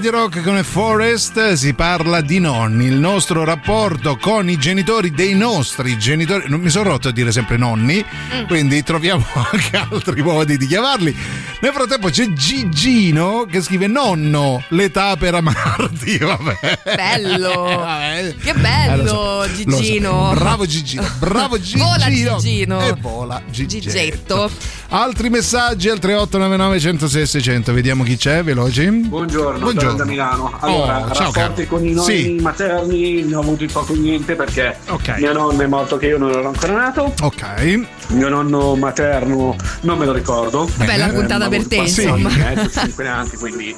Rock 0.10 0.42
con 0.44 0.62
Forest 0.64 1.54
si 1.54 1.74
parla 1.74 2.22
di 2.22 2.40
nonni, 2.40 2.86
il 2.86 2.96
nostro 2.96 3.44
rapporto 3.44 4.18
con 4.18 4.50
i 4.50 4.58
genitori 4.58 5.12
dei 5.12 5.36
nostri 5.36 5.98
genitori. 5.98 6.46
Non 6.50 6.60
mi 6.62 6.70
sono 6.70 6.90
rotto 6.90 7.10
a 7.10 7.12
dire 7.12 7.32
sempre 7.32 7.58
nonni, 7.58 8.04
Mm. 8.34 8.46
quindi 8.48 8.82
troviamo 8.84 9.26
anche 9.52 9.78
altri 9.78 10.22
modi 10.24 10.58
di 10.58 10.68
chiamarli. 10.68 11.16
Nel 11.62 11.72
frattempo 11.74 12.10
c'è 12.10 12.28
Gigino 12.32 13.46
che 13.50 13.62
scrive 13.62 13.88
nonno, 13.88 14.64
l'età 14.70 15.16
per 15.18 15.36
amarti, 15.36 16.18
vabbè. 16.24 16.80
Bello. 16.96 17.64
Vabbè. 17.64 18.36
Che 18.42 18.54
bello, 18.54 19.04
Eh, 19.04 19.08
so, 19.08 19.64
lo 19.66 19.72
so. 19.76 19.82
Gigino. 19.82 20.32
Bravo 20.36 20.66
Gigino, 20.66 21.08
bravo 21.20 21.60
Gigino. 21.62 21.84
Vola 21.86 22.10
Gigino. 22.10 22.82
E 22.82 22.94
vola 23.00 23.42
Gigetto. 23.50 23.90
Gigetto. 23.90 24.52
Altri 24.92 25.30
messaggi 25.30 25.88
al 25.88 26.00
3899 26.00 26.80
106 26.80 27.26
600, 27.28 27.74
vediamo 27.74 28.04
chi 28.04 28.18
c'è, 28.18 28.44
veloci. 28.44 28.90
Buongiorno, 28.90 29.60
Buongiorno. 29.60 29.94
da 29.94 30.04
Milano. 30.06 30.52
Allora, 30.60 31.06
Oh, 31.06 31.12
ciao, 31.14 31.32
rapporti 31.32 31.64
caro. 31.66 31.76
con 31.78 31.86
i 31.86 31.92
nonni 31.94 32.16
Sì. 32.16 32.38
materni 32.42 33.22
ne 33.22 33.36
ho 33.36 33.40
avuti 33.42 33.68
poco 33.68 33.94
niente 33.94 34.34
perché 34.34 34.76
Ok. 34.88 35.18
mia 35.20 35.32
nonna 35.32 35.64
è 35.64 35.68
morto 35.68 35.98
che 35.98 36.08
io 36.08 36.18
non 36.18 36.32
ero 36.32 36.48
ancora 36.48 36.74
nato. 36.74 37.14
Ok. 37.22 37.86
Mio 38.08 38.30
nonno 38.30 38.76
materno 38.76 39.56
non 39.82 39.98
me 40.00 40.06
lo 40.06 40.12
ricordo. 40.12 40.68
Bella 40.78 41.08
Eh, 41.10 41.14
puntata 41.14 41.48
per 41.50 41.60
avuto 41.60 41.70
te, 41.70 41.76
insomma. 41.76 42.52
eh, 42.52 42.70
5 42.72 43.08
anni, 43.08 43.30
quindi 43.38 43.76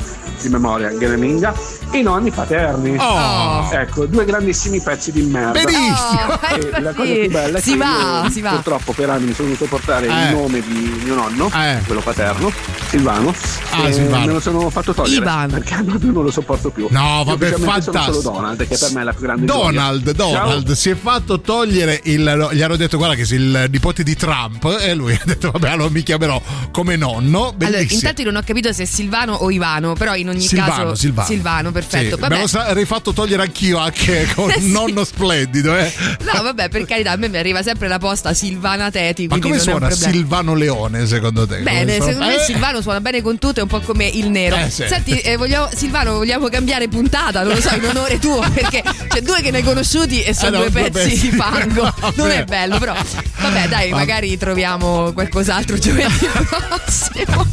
di 0.48 0.50
memoria, 0.54 0.90
Ghereminga. 0.90 1.54
I 1.92 2.02
nonni 2.02 2.32
paterni. 2.32 2.96
Oh. 3.00 3.68
Ecco, 3.72 4.06
due 4.06 4.26
grandissimi 4.26 4.80
pezzi 4.82 5.12
di 5.12 5.22
merda. 5.24 5.52
Benissimo. 5.62 5.90
Oh, 6.28 6.40
E 6.78 6.82
la 6.82 6.94
cosa 6.94 7.14
più 7.14 7.30
bella 7.30 7.58
è 7.58 7.62
si 7.62 7.72
che 7.72 7.78
va, 7.78 8.22
io, 8.24 8.30
si 8.30 8.42
va. 8.42 8.50
purtroppo 8.52 8.94
per 8.94 9.10
anni 9.10 9.26
mi 9.26 9.34
sono 9.34 9.50
dovuto 9.50 9.66
portare 9.70 10.08
Eh. 10.08 10.10
il 10.30 10.36
nome 10.36 10.62
di 10.62 11.02
mio 11.04 11.16
nonno, 11.16 11.50
Eh. 11.54 11.80
quello 11.86 12.02
paterno, 12.02 12.52
Silvano. 12.88 13.34
Ah, 13.74 13.92
Silvano. 13.92 14.26
Me 14.28 14.32
lo 14.34 14.40
sono 14.40 14.70
fatto 14.70 14.94
togliere 14.94 15.22
Ivan. 15.22 15.50
perché 15.50 15.84
proprio 15.84 16.12
non 16.12 16.24
lo 16.24 16.32
sopporto 16.32 16.70
più. 16.70 16.88
No, 16.90 17.24
vabbè, 17.26 17.52
sono 17.52 17.66
fantastico. 17.66 18.22
solo 18.22 18.36
Donald, 18.36 18.68
che 18.68 18.78
per 18.78 18.92
me 18.94 19.02
è 19.02 19.04
la 19.04 19.12
più 19.14 19.22
grande 19.22 19.46
Donald, 19.46 20.16
gioia. 20.16 20.40
Donald 20.40 20.72
si 20.72 20.90
è 20.90 20.96
fatto 20.96 21.40
togliere 21.42 22.00
il. 22.06 22.50
Gli 22.54 22.62
hanno 22.62 22.76
detto, 22.76 22.98
guarda, 22.98 23.16
che 23.16 23.26
sei 23.26 23.38
il 23.40 23.68
nipote 23.72 24.04
di 24.04 24.16
Trump. 24.16 24.78
E 24.82 24.94
lui 24.94 25.14
ha 25.20 25.22
detto, 25.24 25.52
vabbè, 25.52 25.70
allora 25.70 25.90
mi 25.90 26.04
chiamerò 26.04 26.42
come 26.72 26.96
nonno. 26.96 27.40
Allora, 27.42 27.56
Bellissimo. 27.56 27.94
intanto 28.00 28.22
io 28.22 28.32
non 28.32 28.42
ho 28.42 28.44
capito 28.46 28.72
se 28.74 28.84
è 28.84 28.86
Silvano 28.86 29.34
o 29.34 29.50
Ivano, 29.52 29.94
però 29.94 30.16
in 30.16 30.30
ogni 30.30 30.42
Silvano, 30.42 30.94
caso 30.94 30.96
Silvano. 31.24 31.72
perfetto. 31.72 32.16
Sì, 32.16 32.22
Vabbè. 32.22 32.36
me 32.36 32.42
lo 32.42 32.48
sa- 32.48 32.74
rifatto 32.74 33.14
togliere 33.14 33.42
anch'io, 33.44 33.78
anche 33.78 34.28
con 34.36 34.46
un 34.46 34.62
sì. 34.62 34.72
nonno 34.72 35.04
splendido, 35.04 35.76
eh. 35.78 35.92
No, 36.34 36.42
vabbè, 36.44 36.70
per 36.70 36.86
carità, 36.86 37.12
a 37.12 37.16
me 37.16 37.30
mi 37.30 37.38
arriva 37.38 37.62
sempre 37.64 37.88
la 37.88 37.98
posta 38.00 38.34
Silvana 38.34 38.90
Teti, 38.92 39.28
Ma 39.28 39.40
come 39.40 39.56
non 39.58 39.68
è 39.68 39.72
un 39.74 39.80
suona. 39.80 39.90
Silvano 39.92 40.54
Leone, 40.56 41.06
secondo 41.08 41.46
te? 41.48 41.60
Bene, 41.60 41.94
secondo 41.94 42.26
me? 42.26 42.36
Eh, 42.36 42.44
Silvano 42.44 42.82
suona 42.82 43.02
bene 43.02 43.22
con 43.22 43.38
tutto, 43.38 43.61
è 43.62 43.64
un 43.64 43.70
po' 43.70 43.80
come 43.82 44.06
il 44.08 44.30
nero. 44.30 44.56
Eh, 44.58 44.70
sì. 44.70 44.86
Senti, 44.88 45.18
eh, 45.20 45.38
vogliamo- 45.38 45.70
Silvano, 45.74 46.14
vogliamo 46.14 46.48
cambiare 46.50 46.88
puntata? 46.88 47.44
Non 47.44 47.54
lo 47.56 47.62
so, 47.62 47.74
in 47.76 47.86
onore 47.86 48.20
tuo, 48.20 48.40
perché 48.54 48.84
c'è 49.08 49.22
due 49.22 49.42
che 49.42 49.52
ne 49.52 49.58
hai 49.58 49.64
conosciuti 49.64 50.22
e 50.24 50.34
sono 50.34 50.58
Eh, 50.58 50.64
no, 50.64 50.70
due 50.70 50.90
pezzi 50.90 51.10
pezzi. 51.10 51.30
di 51.30 51.36
fango. 51.36 51.94
No, 52.02 52.14
non 52.16 52.32
è 52.32 52.44
bello, 52.44 52.78
però. 52.80 52.94
Vabbè, 52.94 53.68
dai, 53.68 53.90
Vabbè. 53.90 54.02
magari 54.02 54.38
troviamo 54.38 55.12
qualcos'altro 55.14 55.78
giovedì 55.78 56.14
prossimo. 56.50 57.48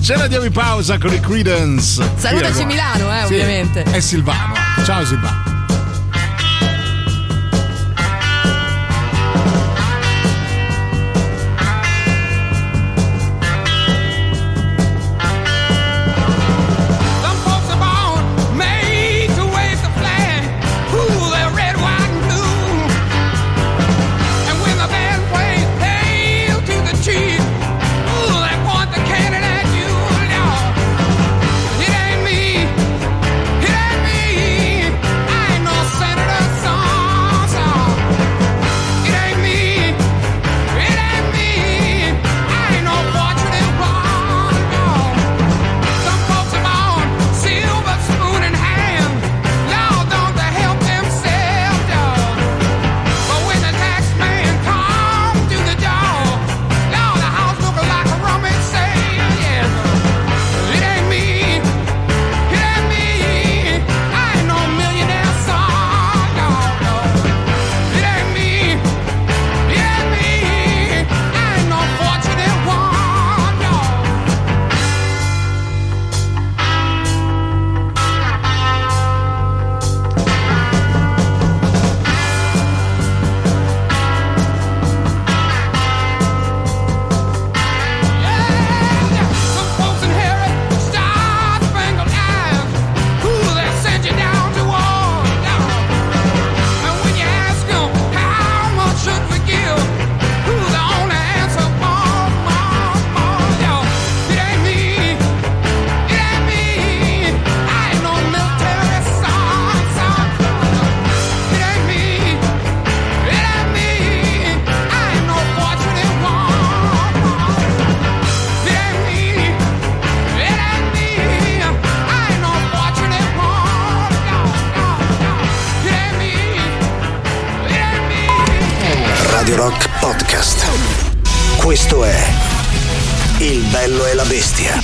Ce 0.00 0.16
la 0.16 0.26
diamo 0.26 0.44
in 0.44 0.52
pausa 0.52 0.98
con 0.98 1.12
i 1.12 1.20
Credence. 1.20 2.02
Salutaci 2.16 2.64
Milano, 2.64 3.12
eh, 3.12 3.26
Sì, 3.26 3.32
ovviamente. 3.34 3.82
È 3.84 4.00
Silvano. 4.00 4.54
Ciao 4.84 5.04
Silvano. 5.04 5.55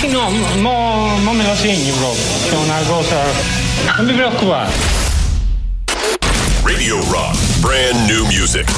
Bestia. 0.02 0.08
No, 0.08 0.30
mo, 0.60 1.16
mo 1.18 1.32
me 1.32 1.44
lo 1.44 1.54
segni 1.54 1.90
proprio, 1.92 2.24
è 2.50 2.64
una 2.64 2.80
cosa... 2.86 3.22
Non 3.96 4.06
mi 4.06 4.12
preoccupare. 4.12 4.72
Radio 6.62 7.04
Rock, 7.10 7.36
brand 7.58 8.08
new 8.08 8.24
music. 8.26 8.70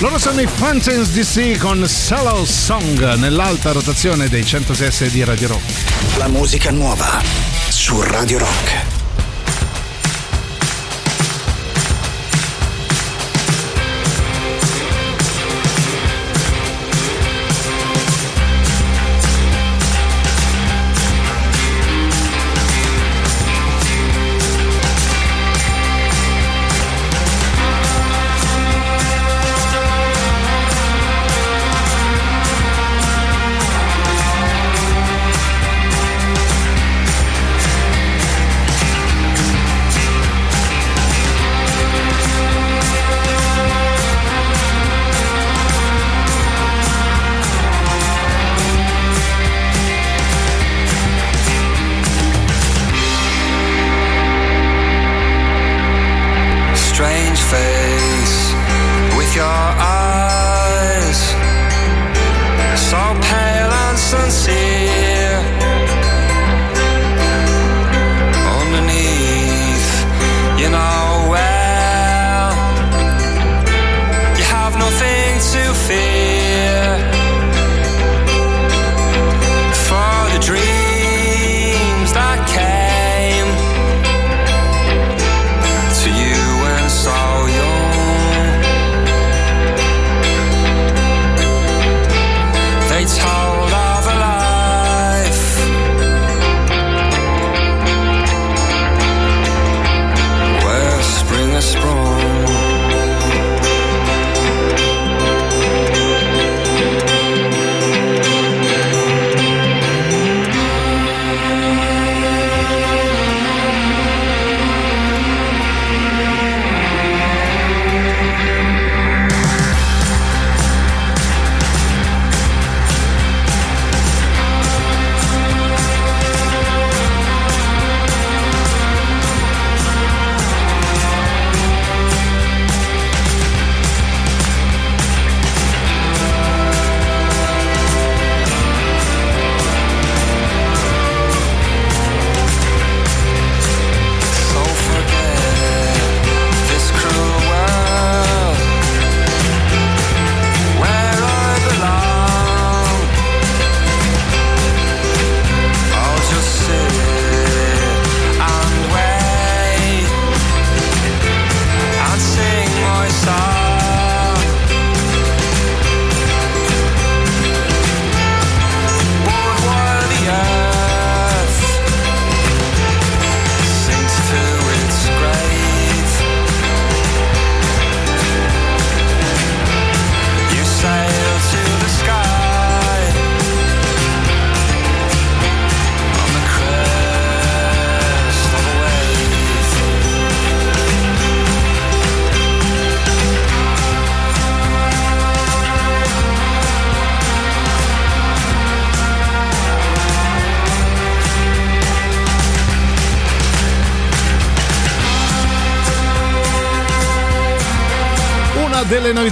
Loro 0.00 0.18
sono 0.18 0.40
i 0.40 0.46
Fountains 0.46 1.08
DC 1.10 1.58
con 1.58 1.86
Solo 1.88 2.44
Song 2.44 3.14
nell'alta 3.14 3.72
rotazione 3.72 4.28
dei 4.28 4.44
106 4.44 5.10
di 5.10 5.24
Radio 5.24 5.48
Rock. 5.48 6.16
La 6.16 6.28
musica 6.28 6.70
nuova 6.70 7.20
su 7.68 8.00
Radio 8.00 8.38
Rock. 8.38 8.87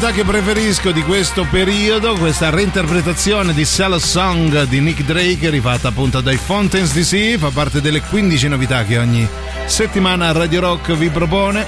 Novità 0.07 0.13
che 0.13 0.25
preferisco 0.25 0.91
di 0.93 1.03
questo 1.03 1.47
periodo, 1.51 2.15
questa 2.15 2.51
reinterpretazione 2.51 3.53
di 3.53 3.65
Sell 3.65 3.97
Song 3.97 4.65
di 4.65 4.81
Nick 4.81 5.03
Drake 5.03 5.51
rifatta 5.51 5.89
appunto 5.89 6.21
dai 6.21 6.37
Fountains 6.37 6.93
DC, 6.93 7.39
fa 7.39 7.51
parte 7.51 7.81
delle 7.81 8.01
15 8.01 8.49
novità 8.49 8.85
che 8.85 8.99
ogni 8.99 9.27
settimana 9.67 10.31
Radio 10.33 10.61
Rock 10.61 10.93
vi 10.93 11.09
propone 11.09 11.67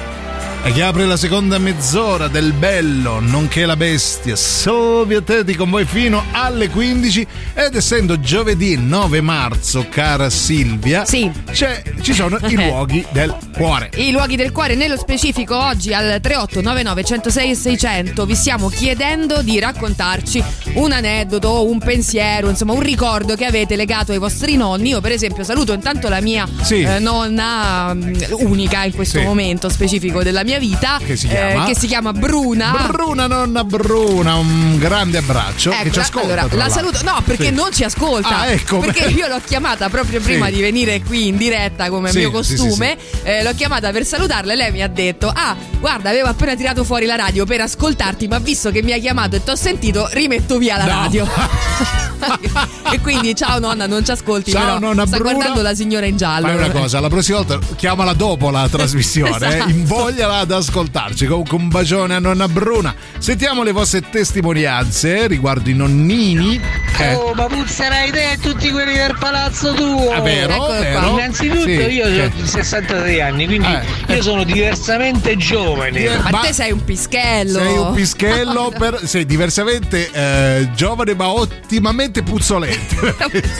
e 0.62 0.72
che 0.72 0.82
apre 0.82 1.04
la 1.06 1.16
seconda 1.16 1.58
mezz'ora 1.58 2.28
del 2.28 2.52
bello, 2.52 3.18
nonché 3.20 3.64
la 3.66 3.76
bestia, 3.76 4.36
Silvia 4.36 5.20
Teti 5.20 5.54
con 5.54 5.70
voi 5.70 5.84
fino 5.84 6.24
alle 6.32 6.68
15 6.68 7.26
ed 7.54 7.74
essendo 7.74 8.20
giovedì 8.20 8.76
9 8.76 9.20
marzo, 9.20 9.86
cara 9.88 10.30
Silvia, 10.30 11.04
Sì. 11.04 11.30
c'è- 11.50 11.82
ci 12.08 12.14
sono 12.14 12.38
i 12.40 12.54
luoghi 12.56 13.04
del 13.10 13.36
cuore. 13.54 13.90
I 13.96 14.12
luoghi 14.12 14.36
del 14.36 14.50
cuore, 14.50 14.74
nello 14.74 14.96
specifico 14.96 15.58
oggi 15.58 15.92
al 15.92 16.20
3899 16.22 17.04
106 17.04 17.50
e 17.50 17.54
600 17.54 18.24
vi 18.24 18.34
stiamo 18.34 18.68
chiedendo 18.68 19.42
di 19.42 19.58
raccontarci 19.60 20.42
un 20.80 20.92
aneddoto, 20.92 21.66
un 21.68 21.78
pensiero, 21.78 22.48
insomma 22.48 22.72
un 22.72 22.80
ricordo 22.80 23.34
che 23.36 23.44
avete 23.44 23.76
legato 23.76 24.12
ai 24.12 24.18
vostri 24.18 24.56
nonni. 24.56 24.90
Io 24.90 25.00
per 25.00 25.12
esempio 25.12 25.44
saluto 25.44 25.72
intanto 25.72 26.08
la 26.08 26.20
mia 26.20 26.46
Sì. 26.62 26.80
eh, 26.82 26.98
nonna 26.98 27.92
mm, 27.94 28.14
unica 28.40 28.84
in 28.84 28.92
questo 28.94 29.18
Sì. 29.18 29.24
momento 29.24 29.68
specifico 29.68 30.22
della 30.22 30.44
mia 30.44 30.58
vita, 30.58 30.98
Che 31.04 31.16
si 31.16 31.26
eh, 31.26 31.30
chiama? 31.30 31.64
che 31.66 31.74
si 31.76 31.86
chiama 31.86 32.12
Bruna. 32.12 32.88
Bruna 32.90 33.26
nonna 33.26 33.64
Bruna, 33.64 34.34
un 34.36 34.78
grande 34.78 35.18
abbraccio 35.18 35.70
che 35.82 35.90
ci 35.90 35.98
ascolta. 35.98 36.40
allora, 36.42 36.56
la 36.56 36.68
saluto. 36.68 37.00
No, 37.04 37.20
perché 37.24 37.46
Sì. 37.46 37.52
non 37.52 37.72
ci 37.72 37.84
ascolta. 37.84 38.40
Ah, 38.40 38.46
ecco. 38.50 38.78
Perché 38.78 39.06
io 39.08 39.26
l'ho 39.28 39.40
chiamata 39.44 39.88
proprio 39.88 40.20
prima 40.20 40.50
di 40.50 40.60
venire 40.60 41.00
qui 41.02 41.28
in 41.28 41.36
diretta 41.36 41.88
come 41.90 42.12
mio 42.12 42.30
costume. 42.30 42.96
eh, 43.22 43.42
l'ho 43.42 43.52
chiamata 43.54 43.90
per 43.90 44.04
salutarla 44.04 44.52
e 44.52 44.56
lei 44.56 44.72
mi 44.72 44.82
ha 44.82 44.88
detto: 44.88 45.30
Ah, 45.34 45.56
guarda, 45.80 46.10
avevo 46.10 46.28
appena 46.28 46.54
tirato 46.54 46.84
fuori 46.84 47.06
la 47.06 47.16
radio 47.16 47.44
per 47.44 47.60
ascoltarti, 47.60 48.28
ma 48.28 48.38
visto 48.38 48.70
che 48.70 48.82
mi 48.82 48.92
hai 48.92 49.00
chiamato 49.00 49.36
e 49.36 49.42
ti 49.44 49.50
ho 49.50 49.56
sentito, 49.56 50.08
rimetto 50.12 50.58
via 50.58 50.76
la 50.76 50.84
No. 50.84 50.90
radio. 50.90 51.28
e 52.92 53.00
quindi, 53.00 53.34
ciao 53.34 53.58
nonna, 53.58 53.86
non 53.86 54.04
ci 54.04 54.10
ascolti. 54.10 54.50
Ciao, 54.50 54.64
però 54.64 54.78
nonna 54.78 55.06
sta 55.06 55.16
Bruna. 55.16 55.32
guardando 55.32 55.62
la 55.62 55.74
signora 55.74 56.06
in 56.06 56.16
giallo. 56.16 56.46
Fai 56.46 56.56
una 56.56 56.70
cosa, 56.70 57.00
la 57.00 57.08
prossima 57.08 57.38
volta 57.38 57.58
chiamala 57.76 58.12
dopo 58.12 58.50
la 58.50 58.68
trasmissione, 58.68 59.36
Esatto. 59.36 59.68
eh, 59.68 59.70
invogliala 59.72 60.38
ad 60.38 60.50
ascoltarci. 60.52 61.26
Comunque 61.26 61.56
un 61.56 61.68
bacione 61.68 62.14
a 62.14 62.18
nonna 62.18 62.48
Bruna. 62.48 62.94
Sentiamo 63.18 63.62
le 63.62 63.72
vostre 63.72 64.02
testimonianze 64.10 65.26
riguardo 65.26 65.70
i 65.70 65.74
nonnini. 65.74 66.60
Eh, 66.98 67.14
Oh, 67.14 67.32
ma 67.34 67.46
puzzerai 67.46 68.10
te 68.10 68.32
e 68.32 68.38
tutti 68.38 68.70
quelli 68.70 68.94
del 68.94 69.16
palazzo 69.18 69.72
tuo! 69.72 70.10
È 70.12 70.20
vero, 70.20 70.52
Eccolo 70.52 70.66
qua. 70.66 70.78
vero. 70.78 71.08
Innanzitutto 71.10 71.60
Sì, 71.62 71.70
io 71.70 72.06
ho 72.26 72.30
63 72.44 73.22
anni, 73.22 73.46
quindi 73.46 73.66
Eh. 73.68 74.14
io 74.14 74.22
sono 74.22 74.42
diversamente 74.44 75.36
giovane. 75.36 75.96
Eh, 75.98 76.16
Ma 76.18 76.30
Ma- 76.30 76.40
te 76.40 76.52
sei 76.52 76.72
un 76.72 76.84
pischello. 76.84 77.58
Sei 77.58 77.76
un 77.76 77.92
pischello, 77.94 78.72
per, 78.76 79.00
sei 79.04 79.24
diversamente 79.26 80.10
eh, 80.10 80.68
giovane 80.74 81.14
ma 81.14 81.28
ottimamente 81.28 82.06
puzzolente. 82.22 83.14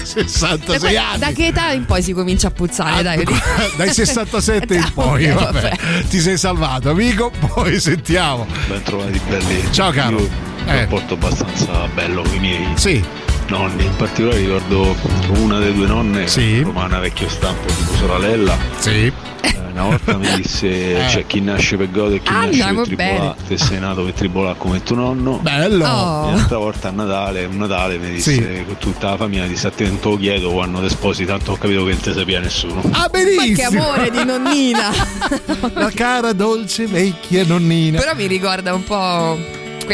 66 0.05 0.75
E 0.75 0.79
poi, 0.79 0.97
anni. 0.97 1.19
da 1.19 1.31
che 1.33 1.47
età 1.47 1.71
in 1.73 1.85
poi 1.85 2.03
si 2.03 2.13
comincia 2.13 2.49
a 2.49 2.51
puzzare? 2.51 2.91
Ah, 2.99 3.03
dai, 3.03 3.25
Dai 3.77 3.93
67 3.93 4.75
in 4.75 4.91
poi, 4.95 5.31
Ok, 5.31 5.43
vabbè. 5.53 5.77
Ti 6.09 6.21
sei 6.21 6.37
salvato, 6.39 6.91
amico. 6.91 7.31
Poi 7.55 7.79
sentiamo. 7.81 8.47
Ben 8.69 8.83
trovati 8.83 9.21
belli. 9.29 9.65
Ciao, 9.73 9.91
caro. 9.91 10.19
Io 10.19 10.25
ho 10.25 10.29
un 10.65 10.69
Eh. 10.75 10.81
rapporto 10.81 11.15
abbastanza 11.15 11.87
bello 11.95 12.23
con 12.23 12.35
i 12.35 12.39
miei 12.41 12.67
Sì, 12.75 13.03
nonni. 13.49 13.85
In 13.85 13.97
particolare 13.97 14.39
ricordo 14.39 14.95
una 15.41 15.59
delle 15.59 15.75
due 15.75 15.87
nonne, 15.87 16.27
Sì. 16.27 16.63
romana 16.63 16.99
vecchio 16.99 17.29
stampo 17.29 17.67
tipo 17.67 17.95
sorella. 17.97 18.57
sì. 18.79 19.13
Eh, 19.41 19.57
Una 19.73 19.83
volta 19.91 20.17
mi 20.19 20.27
disse: 20.35 20.67
Eh. 20.99 21.07
c'è 21.09 21.27
chi 21.27 21.41
nasce 21.41 21.77
per 21.77 21.91
godere 21.93 22.17
e 22.17 22.23
chi 22.23 22.33
Ah, 22.33 22.47
nasce 22.47 22.65
per 22.75 22.83
tribolare. 22.87 23.19
bene. 23.19 23.35
Te 23.47 23.57
sei 23.59 23.79
nato 23.79 24.03
per 24.03 24.13
tribolare 24.13 24.57
come 24.59 24.83
tuo 24.83 24.97
nonno. 24.97 25.39
Bello. 25.41 25.87
Oh. 25.87 26.29
E 26.31 26.33
Un'altra 26.33 26.59
volta 26.59 26.89
a 26.89 26.91
Natale, 26.91 27.45
un 27.45 27.57
Natale 27.59 27.97
mi 27.99 28.11
disse 28.15 28.33
Sì. 28.33 28.65
con 28.67 28.77
tutta 28.79 29.11
la 29.11 29.17
famiglia, 29.17 29.43
mi 29.45 29.51
disse 29.51 29.69
a 29.69 29.71
te 29.71 29.85
non 29.87 30.01
te 30.01 30.09
lo 30.09 30.17
chiedo 30.17 30.51
quando 30.51 30.81
ti 30.81 30.89
sposi, 30.89 31.25
tanto 31.25 31.53
ho 31.53 31.57
capito 31.57 31.85
che 31.85 31.91
non 31.93 32.01
te 32.01 32.13
sapeva 32.13 32.41
nessuno. 32.41 32.81
Ah, 32.91 32.99
Ma 32.99 33.05
che 33.05 33.25
benissimo. 33.25 33.83
amore 33.85 34.11
di 34.11 34.25
nonnina! 34.25 34.91
La 35.75 35.91
cara 35.95 36.33
dolce 36.33 36.87
vecchia 36.87 37.45
nonnina. 37.47 38.01
Però 38.01 38.15
mi 38.17 38.27
ricorda 38.27 38.75
un 38.75 38.83
po' 38.83 39.39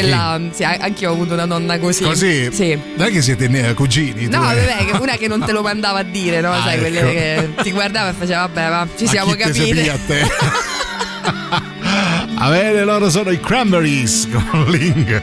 quella. 0.01 0.41
Sì, 0.53 0.65
anche 0.65 1.03
io 1.05 1.11
ho 1.11 1.13
avuto 1.15 1.35
una 1.35 1.45
nonna 1.45 1.79
così. 1.79 2.05
Così? 2.05 2.53
Sì. 2.53 2.79
Non 2.97 3.07
è 3.07 3.11
che 3.11 3.23
siete 3.23 3.49
ne- 3.49 3.73
cugini. 3.75 4.27
No, 4.27 4.41
vabbè, 4.41 4.85
che- 4.85 4.97
una 5.01 5.17
che 5.17 5.29
non 5.29 5.45
te 5.45 5.53
lo 5.53 5.63
mandava 5.63 6.01
a 6.01 6.03
dire, 6.03 6.41
no? 6.41 6.53
Ah, 6.53 6.63
Sai, 6.63 6.79
quelle 6.79 6.99
ecco. 7.01 7.09
che 7.57 7.63
ti 7.63 7.73
guardava 7.73 8.11
e 8.11 8.13
faceva, 8.13 8.41
vabbè, 8.47 8.69
ma 8.69 8.89
ci 8.97 9.05
Ma 9.05 9.11
siamo 9.11 9.33
chi 9.33 9.43
sapia 9.55 9.93
a 9.95 9.99
te? 10.07 10.23
A 12.37 12.49
bene, 12.51 12.85
loro 12.85 13.09
sono 13.11 13.31
i 13.31 13.41
Cranberries 13.41 14.29
con 14.31 14.65
Ling. 14.69 15.23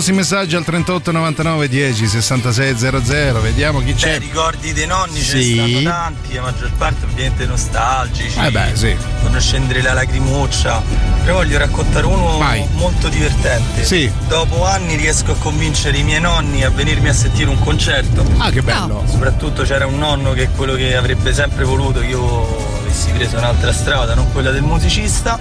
Vostri 0.00 0.14
messaggi 0.14 0.56
al 0.56 0.64
38 0.64 1.12
99 1.12 1.68
10 1.68 2.08
66 2.08 2.76
00. 2.78 3.40
Vediamo 3.42 3.80
chi 3.80 3.92
Beh, 3.92 3.98
c'è. 3.98 4.18
ricordi 4.18 4.72
dei 4.72 4.86
nonni 4.86 5.20
ce 5.20 5.42
Sì. 5.42 5.54
ne 5.56 5.68
stanno 5.80 5.82
tanti, 5.90 6.34
la 6.34 6.40
maggior 6.40 6.70
parte 6.78 7.04
ovviamente 7.04 7.44
nostalgici. 7.44 8.38
Eh 8.38 8.50
beh, 8.50 8.70
sì. 8.74 8.96
Fanno 9.22 9.38
scendere 9.38 9.82
la 9.82 9.92
lacrimuccia. 9.92 10.82
Però 11.22 11.34
voglio 11.34 11.58
raccontare 11.58 12.06
uno 12.06 12.38
Vai. 12.38 12.66
molto 12.72 13.08
divertente. 13.08 13.84
Sì. 13.84 14.10
Dopo 14.26 14.64
anni 14.64 14.96
riesco 14.96 15.32
a 15.32 15.36
convincere 15.36 15.98
i 15.98 16.02
miei 16.02 16.20
nonni 16.20 16.64
a 16.64 16.70
venirmi 16.70 17.08
a 17.08 17.12
sentire 17.12 17.50
un 17.50 17.58
concerto. 17.58 18.24
Ah, 18.38 18.48
che 18.50 18.62
bello. 18.62 19.04
Soprattutto 19.06 19.64
c'era 19.64 19.86
un 19.86 19.98
nonno 19.98 20.32
che 20.32 20.44
è 20.44 20.48
quello 20.56 20.74
che 20.76 20.96
avrebbe 20.96 21.34
sempre 21.34 21.64
voluto 21.64 22.00
che 22.00 22.06
io 22.06 22.78
avessi 22.80 23.10
preso 23.10 23.36
un'altra 23.36 23.70
strada, 23.72 24.14
non 24.14 24.32
quella 24.32 24.50
del 24.50 24.62
musicista. 24.62 25.38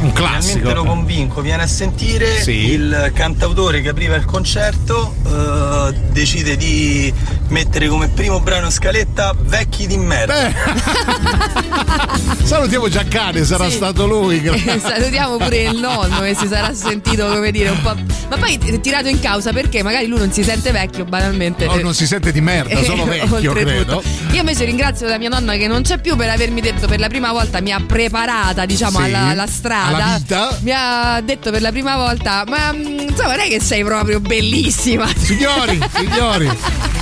Un 0.00 0.12
classico. 0.12 0.58
Finalmente 0.58 0.74
lo 0.74 0.84
convinco, 0.84 1.40
viene 1.40 1.62
a 1.64 1.66
sentire 1.66 2.40
Sì. 2.40 2.70
il 2.72 3.10
cantautore 3.14 3.80
che 3.80 3.88
apriva 3.88 4.14
il 4.14 4.24
concerto, 4.24 5.14
eh, 5.26 5.92
decide 6.12 6.56
di 6.56 7.12
mettere 7.48 7.88
come 7.88 8.06
primo 8.08 8.38
brano 8.40 8.70
scaletta 8.70 9.34
Vecchi 9.36 9.86
di 9.88 9.96
merda. 9.96 10.52
Salutiamo 12.44 12.88
Giaccane, 12.88 13.44
sarà 13.44 13.68
Sì. 13.68 13.76
stato 13.76 14.06
lui. 14.06 14.40
Eh, 14.42 14.78
Salutiamo 14.80 15.36
pure 15.36 15.62
il 15.62 15.76
nonno 15.78 16.20
che 16.20 16.34
si 16.34 16.46
sarà 16.46 16.72
sentito, 16.74 17.26
come 17.26 17.50
dire, 17.50 17.70
un 17.70 17.80
po'. 17.82 17.96
Ma 18.28 18.36
poi 18.36 18.58
tirato 18.80 19.08
in 19.08 19.20
causa 19.20 19.52
perché 19.52 19.82
magari 19.82 20.06
lui 20.06 20.18
non 20.18 20.30
si 20.32 20.42
sente 20.44 20.70
vecchio, 20.70 21.04
banalmente. 21.04 21.66
Oh, 21.66 21.80
non 21.80 21.94
si 21.94 22.06
sente 22.06 22.30
di 22.30 22.40
merda, 22.40 22.82
solo 22.82 23.04
Eh, 23.04 23.18
vecchio, 23.26 23.50
oltretutto. 23.52 24.00
credo. 24.00 24.02
Io 24.32 24.40
invece 24.40 24.64
ringrazio 24.64 25.06
la 25.08 25.16
mia 25.18 25.28
nonna 25.30 25.54
che 25.56 25.66
non 25.66 25.82
c'è 25.82 25.98
più 25.98 26.14
per 26.16 26.28
avermi 26.28 26.60
detto 26.60 26.86
per 26.86 26.98
la 27.00 27.08
prima 27.08 27.32
volta, 27.32 27.60
mi 27.60 27.72
ha 27.72 27.80
preparata, 27.84 28.66
diciamo, 28.66 28.98
Sì, 28.98 29.04
alla, 29.04 29.18
alla 29.28 29.46
strada. 29.46 29.96
alla 30.04 30.16
vita. 30.18 30.58
Mi 30.60 30.72
ha 30.74 31.20
detto 31.24 31.50
per 31.50 31.62
la 31.62 31.70
prima 31.70 31.96
volta, 31.96 32.44
ma 32.46 32.72
mm, 32.72 32.98
insomma, 33.08 33.30
non 33.36 33.40
è 33.40 33.48
che 33.48 33.60
sei 33.60 33.82
proprio 33.82 34.20
bellissima. 34.20 35.06
Signori, 35.16 35.78
signori. 35.94 36.50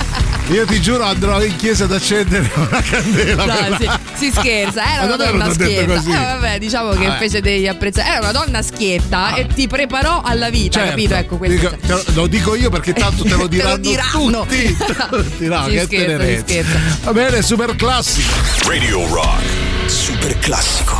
Io 0.49 0.65
ti 0.65 0.79
giuro 0.79 1.03
andrò 1.03 1.43
in 1.43 1.53
chiesa 1.57 1.83
ad 1.83 1.91
accendere 1.91 2.49
una 2.55 2.81
candela. 2.81 3.43
No, 3.43 3.53
per 3.77 3.96
si, 4.17 4.31
scherza, 4.31 4.93
era 4.93 5.05
una 5.05 5.15
donna 5.15 5.51
schietta. 5.53 5.93
Eh, 5.93 6.33
vabbè, 6.35 6.57
diciamo 6.59 6.89
che 6.91 7.05
Vabbè. 7.07 7.17
fece 7.19 7.41
degli 7.41 7.67
apprezzamenti. 7.67 8.15
Era 8.17 8.29
una 8.29 8.39
donna 8.39 8.61
schietta 8.61 9.35
e 9.35 9.47
ti 9.47 9.67
preparò 9.67 10.21
alla 10.23 10.49
vita, 10.49 10.79
Certo. 10.79 10.89
capito? 10.89 11.13
Ecco 11.15 11.37
questo. 11.37 11.55
Dico- 11.69 11.77
te 11.85 11.91
lo, 11.93 12.03
lo 12.13 12.27
dico 12.27 12.55
io 12.55 12.69
perché 12.69 12.93
tanto 12.93 13.23
te 13.23 13.35
lo 13.35 13.43
Te 13.43 13.49
diranno, 13.49 13.75
lo 13.75 13.77
diranno. 13.77 14.45
tutti. 14.47 14.77
no, 15.45 15.63
Si 15.65 15.69
che 15.71 15.83
scherza, 15.83 15.87
si 15.87 15.87
tenerezza. 15.87 16.43
scherza. 16.47 16.79
Va 17.03 17.13
bene, 17.13 17.41
super 17.41 17.75
classico. 17.75 18.33
Radio 18.67 19.07
Rock. 19.07 19.43
Super 19.85 20.37
classico. 20.39 20.96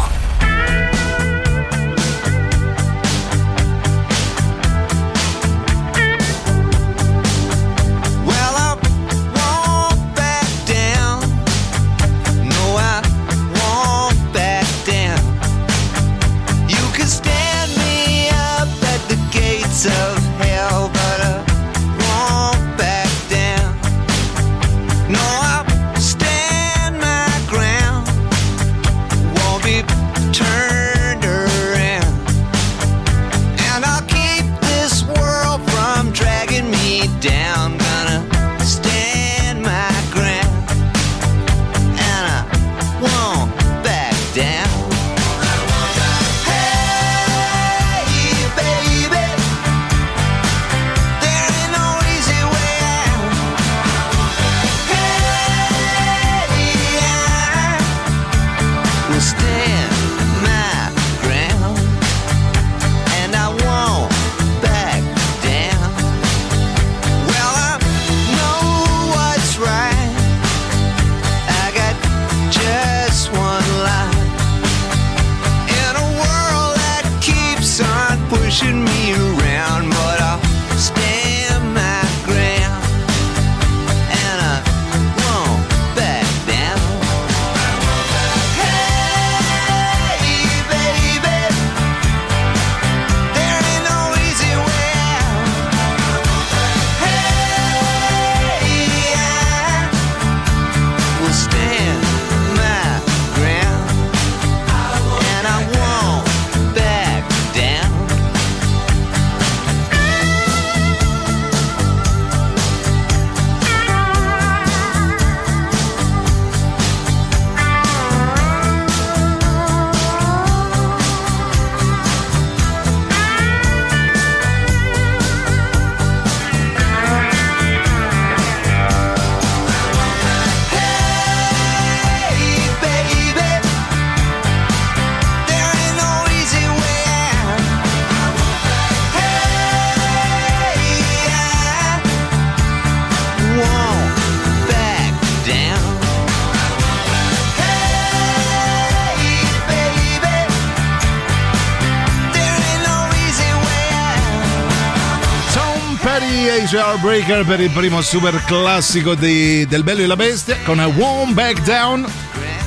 Heartbreaker 157.07 157.45
per 157.45 157.61
il 157.61 157.69
primo 157.69 158.01
super 158.01 158.43
classico 158.43 159.15
di- 159.15 159.65
del 159.65 159.83
Bello 159.83 160.01
e 160.01 160.07
la 160.07 160.17
Bestia 160.17 160.57
con 160.65 160.77
a 160.77 160.87
Won't 160.87 161.31
Back 161.33 161.61
Down. 161.61 162.05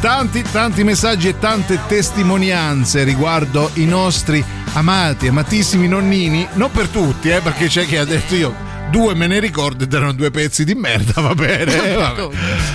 Tanti, 0.01 0.43
tanti 0.51 0.83
messaggi 0.83 1.29
e 1.29 1.39
tante 1.39 1.79
testimonianze 1.87 3.05
riguardo 3.05 3.71
i 3.75 3.85
nostri 3.85 4.43
amati, 4.73 5.29
amatissimi 5.29 5.87
nonnini. 5.89 6.49
Non 6.55 6.71
per 6.71 6.89
tutti, 6.89 7.29
eh, 7.29 7.41
perché 7.43 7.67
c'è 7.67 7.85
chi 7.85 7.97
ha 7.97 8.05
detto 8.07 8.35
io. 8.35 8.55
Due 8.91 9.15
me 9.15 9.27
ne 9.29 9.39
ricordo 9.39 9.85
ed 9.85 9.93
erano 9.93 10.13
due 10.13 10.31
pezzi 10.31 10.65
di 10.65 10.75
merda, 10.75 11.21
va 11.21 11.35
bene. 11.35 11.95
vabbè. 11.95 12.29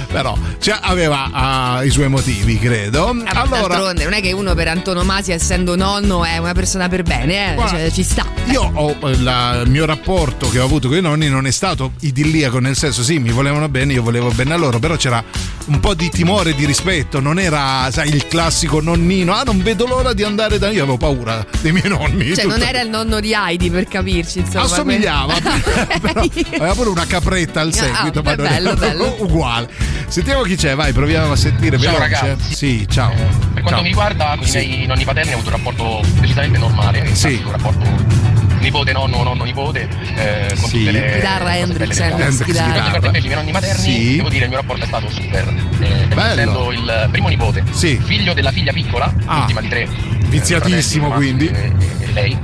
Però 0.08 0.38
cioè, 0.60 0.78
aveva 0.82 1.30
ah, 1.32 1.84
i 1.84 1.90
suoi 1.90 2.08
motivi, 2.08 2.58
credo. 2.58 3.10
Ah, 3.26 3.42
Allora, 3.42 3.68
D'altronde 3.68 4.04
non 4.06 4.14
è 4.14 4.22
che 4.22 4.32
uno 4.32 4.54
per 4.56 4.70
antonomasia, 4.70 5.36
essendo 5.36 5.76
nonno, 5.76 6.24
è 6.24 6.38
una 6.38 6.54
persona 6.54 6.88
per 6.88 7.04
bene, 7.04 7.56
eh? 7.56 7.68
Cioè, 7.68 7.92
ci 7.92 8.04
sta. 8.04 8.26
Io 8.46 8.72
ho 8.74 8.96
eh, 9.10 9.18
la- 9.22 9.62
il 9.64 9.70
mio 9.70 9.86
rapporto 9.86 10.50
che 10.50 10.60
ho 10.60 10.64
avuto 10.66 10.88
con 10.88 10.98
i 10.98 11.02
nonni 11.02 11.28
non 11.28 11.46
è 11.48 11.52
stato 11.52 11.92
idilliaco, 12.00 12.60
nel 12.60 12.76
senso 12.78 13.04
sì, 13.04 13.20
mi 13.20 13.32
volevano 13.32 13.68
bene, 13.68 13.94
io 13.94 14.02
volevo 14.02 14.30
bene 14.30 14.54
a 14.54 14.58
loro, 14.58 14.80
però 14.80 14.96
c'era 14.96 15.22
un 15.66 15.80
po' 15.80 15.94
di 15.96 16.10
timore 16.10 16.52
e 16.52 16.56
di 16.56 16.66
rispetto, 16.66 17.20
non 17.20 17.40
era, 17.40 17.90
sai, 17.92 18.10
il 18.10 18.28
classico 18.28 18.82
nonnino, 18.82 19.34
ah 19.34 19.44
non 19.44 19.62
vedo 19.64 19.86
l'ora 19.88 20.14
di 20.14 20.24
andare 20.24 20.60
da 20.60 20.70
io 20.70 20.84
avevo 20.84 20.98
paura 20.98 21.46
dei 21.62 21.72
miei 21.72 21.88
nonni. 21.90 22.26
Cioè, 22.36 22.44
tutto. 22.44 22.58
non 22.58 22.62
era 22.68 22.82
il 22.82 22.90
nonno 22.90 23.20
di 23.20 23.34
Heidi 23.34 23.70
per 23.72 23.86
capirci, 23.88 24.40
insomma. 24.40 24.66
Assomigliava, 24.66 25.34
però 26.02 26.22
aveva 26.22 26.74
pure 26.74 26.90
una 26.90 27.06
capretta 27.08 27.62
al 27.62 27.74
seguito, 27.74 28.20
Ah, 28.20 28.24
ma 28.24 28.36
non 28.36 28.48
bello, 28.48 28.70
era 28.70 28.78
bello. 28.80 29.16
uguale. 29.24 29.70
Sentiamo 30.08 30.44
chi 30.44 30.56
c'è, 30.56 30.76
vai, 30.76 30.94
proviamo 30.94 31.32
a 31.32 31.36
sentire 31.36 31.80
Ciao, 31.80 31.94
veloce. 31.98 32.00
ragazzi. 32.22 32.54
Sì, 32.56 32.88
ciao. 32.90 33.14
Per 33.14 33.62
quanto 33.64 33.70
Ciao. 33.70 33.82
mi 33.82 33.88
riguarda, 33.88 34.36
con 34.38 34.46
Sì. 34.48 34.64
i 34.64 34.68
miei 34.68 34.86
nonni 34.86 35.04
paterni 35.04 35.32
ho 35.32 35.38
avuto 35.40 35.50
un 35.50 35.56
rapporto 35.56 36.08
decisamente 36.20 36.58
normale, 36.60 37.10
Sì. 37.16 37.42
un 37.44 37.52
rapporto 37.52 38.35
nipote, 38.66 38.92
nonno, 38.92 39.24
nonno, 39.24 39.44
nipote, 39.44 39.88
eh, 40.16 40.48
con 40.60 40.70
Sì. 40.70 40.80
tutte 40.80 40.92
le 40.92 41.14
Chitarra 41.16 41.58
Hendrix, 41.58 41.98
le 42.00 42.06
Hendrix, 42.06 42.44
chitarra. 42.44 42.92
Per 43.00 43.04
invece 43.06 43.20
i 43.26 43.28
miei 43.28 43.36
nonni 43.38 43.52
materni, 43.52 43.82
Sì. 43.82 44.16
devo 44.18 44.30
dire 44.30 44.44
il 44.44 44.50
mio 44.50 44.60
rapporto 44.60 44.84
è 44.84 44.88
stato 44.88 45.10
super. 45.10 45.54
Eh, 45.80 46.06
Bello. 46.14 46.32
essendo 46.42 46.72
il 46.72 47.08
primo 47.12 47.28
nipote, 47.30 47.64
Sì. 47.72 48.00
figlio 48.04 48.34
della 48.34 48.52
figlia 48.52 48.72
piccola, 48.74 49.14
Ah. 49.26 49.40
ultima 49.42 49.62
di 49.62 49.68
tre, 49.70 49.88
Viziatissimo, 50.28 51.08
eh, 51.08 51.10
fratelli, 51.12 51.36
quindi. 51.38 51.52
ma- 51.52 52.04
e 52.06 52.12
lei. 52.14 52.38